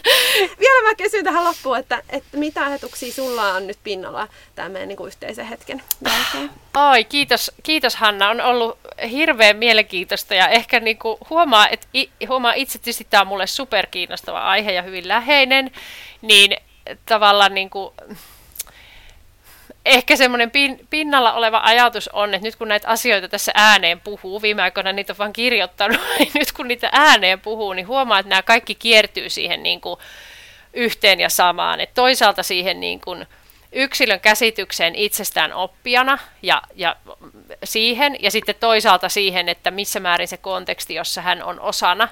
Vielä 0.60 0.88
mä 0.88 0.94
kysyn 0.94 1.24
tähän 1.24 1.44
loppuun, 1.44 1.78
että, 1.78 2.02
että 2.08 2.38
mitä 2.38 2.64
ajatuksia 2.64 3.12
sulla 3.12 3.52
on 3.52 3.66
nyt 3.66 3.78
pinnalla 3.84 4.28
tämän 4.54 4.72
meidän 4.72 4.88
niin 4.88 5.06
yhteisen 5.06 5.46
hetken 5.46 5.82
jälkeen? 6.04 6.50
Oi, 6.90 7.04
kiitos, 7.04 7.50
kiitos 7.62 7.96
Hanna. 7.96 8.28
On 8.28 8.40
ollut 8.40 8.78
hirveän 9.10 9.56
mielenkiintoista 9.56 10.34
ja 10.34 10.48
ehkä 10.48 10.80
niin 10.80 10.98
kuin 10.98 11.16
huomaa, 11.30 11.68
että 11.68 11.86
huomaa 12.28 12.52
itse, 12.52 12.78
että 12.78 13.10
tämä 13.10 13.20
on 13.20 13.26
mulle 13.26 13.46
superkiinnostava 13.46 14.38
aihe 14.38 14.72
ja 14.72 14.82
hyvin 14.82 15.08
läheinen, 15.08 15.70
niin 16.22 16.56
tavallaan 17.06 17.54
niin 17.54 17.70
kuin, 17.70 17.94
ehkä 19.84 20.16
semmoinen 20.16 20.50
pin, 20.50 20.86
pinnalla 20.90 21.32
oleva 21.32 21.60
ajatus 21.64 22.08
on, 22.08 22.34
että 22.34 22.48
nyt 22.48 22.56
kun 22.56 22.68
näitä 22.68 22.88
asioita 22.88 23.28
tässä 23.28 23.52
ääneen 23.54 24.00
puhuu, 24.00 24.42
viime 24.42 24.62
aikoina 24.62 24.92
niitä 24.92 25.12
on 25.12 25.18
vaan 25.18 25.32
kirjoittanut, 25.32 26.00
niin 26.18 26.30
nyt 26.34 26.52
kun 26.52 26.68
niitä 26.68 26.88
ääneen 26.92 27.40
puhuu, 27.40 27.72
niin 27.72 27.86
huomaa, 27.86 28.18
että 28.18 28.30
nämä 28.30 28.42
kaikki 28.42 28.74
kiertyy 28.74 29.30
siihen 29.30 29.62
niin 29.62 29.80
kuin 29.80 30.00
yhteen 30.72 31.20
ja 31.20 31.28
samaan. 31.28 31.80
Että 31.80 31.94
toisaalta 31.94 32.42
siihen 32.42 32.80
niin 32.80 33.00
kuin 33.00 33.26
yksilön 33.72 34.20
käsitykseen 34.20 34.94
itsestään 34.94 35.52
oppijana 35.52 36.18
ja, 36.42 36.62
ja 36.74 36.96
siihen, 37.64 38.16
ja 38.20 38.30
sitten 38.30 38.54
toisaalta 38.60 39.08
siihen, 39.08 39.48
että 39.48 39.70
missä 39.70 40.00
määrin 40.00 40.28
se 40.28 40.36
konteksti, 40.36 40.94
jossa 40.94 41.22
hän 41.22 41.42
on 41.42 41.60
osana, 41.60 42.08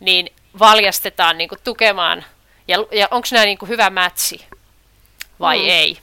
niin 0.00 0.32
valjastetaan 0.58 1.38
niin 1.38 1.48
kuin 1.48 1.58
tukemaan, 1.64 2.24
ja, 2.68 2.78
ja 2.92 3.08
onko 3.10 3.28
nämä 3.32 3.44
niin 3.44 3.58
kuin 3.58 3.68
hyvä 3.68 3.90
mätsi 3.90 4.44
vai 5.40 5.58
mm. 5.58 5.68
ei. 5.68 5.98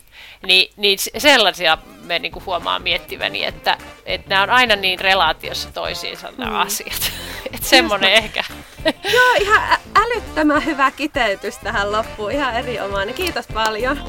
Niin, 0.47 0.73
niin 0.77 0.97
sellaisia 1.17 1.77
me 2.03 2.19
niin 2.19 2.31
kuin 2.31 2.45
huomaa 2.45 2.79
miettiväni, 2.79 3.45
että, 3.45 3.77
että 4.05 4.29
nämä 4.29 4.43
on 4.43 4.49
aina 4.49 4.75
niin 4.75 4.99
relaatiossa 4.99 5.71
toisiinsa 5.71 6.31
nämä 6.37 6.51
mm. 6.51 6.59
asiat. 6.59 7.11
Että 7.53 7.67
semmoinen 7.67 8.13
ehkä. 8.13 8.43
Joo, 9.13 9.33
ihan 9.39 9.77
älyttömän 9.95 10.65
hyvä 10.65 10.91
kiteytys 10.91 11.57
tähän 11.57 11.91
loppuun. 11.91 12.31
Ihan 12.31 12.55
erinomainen. 12.55 13.15
Kiitos 13.15 13.47
paljon. 13.53 13.99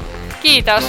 Kiitos. 0.41 0.83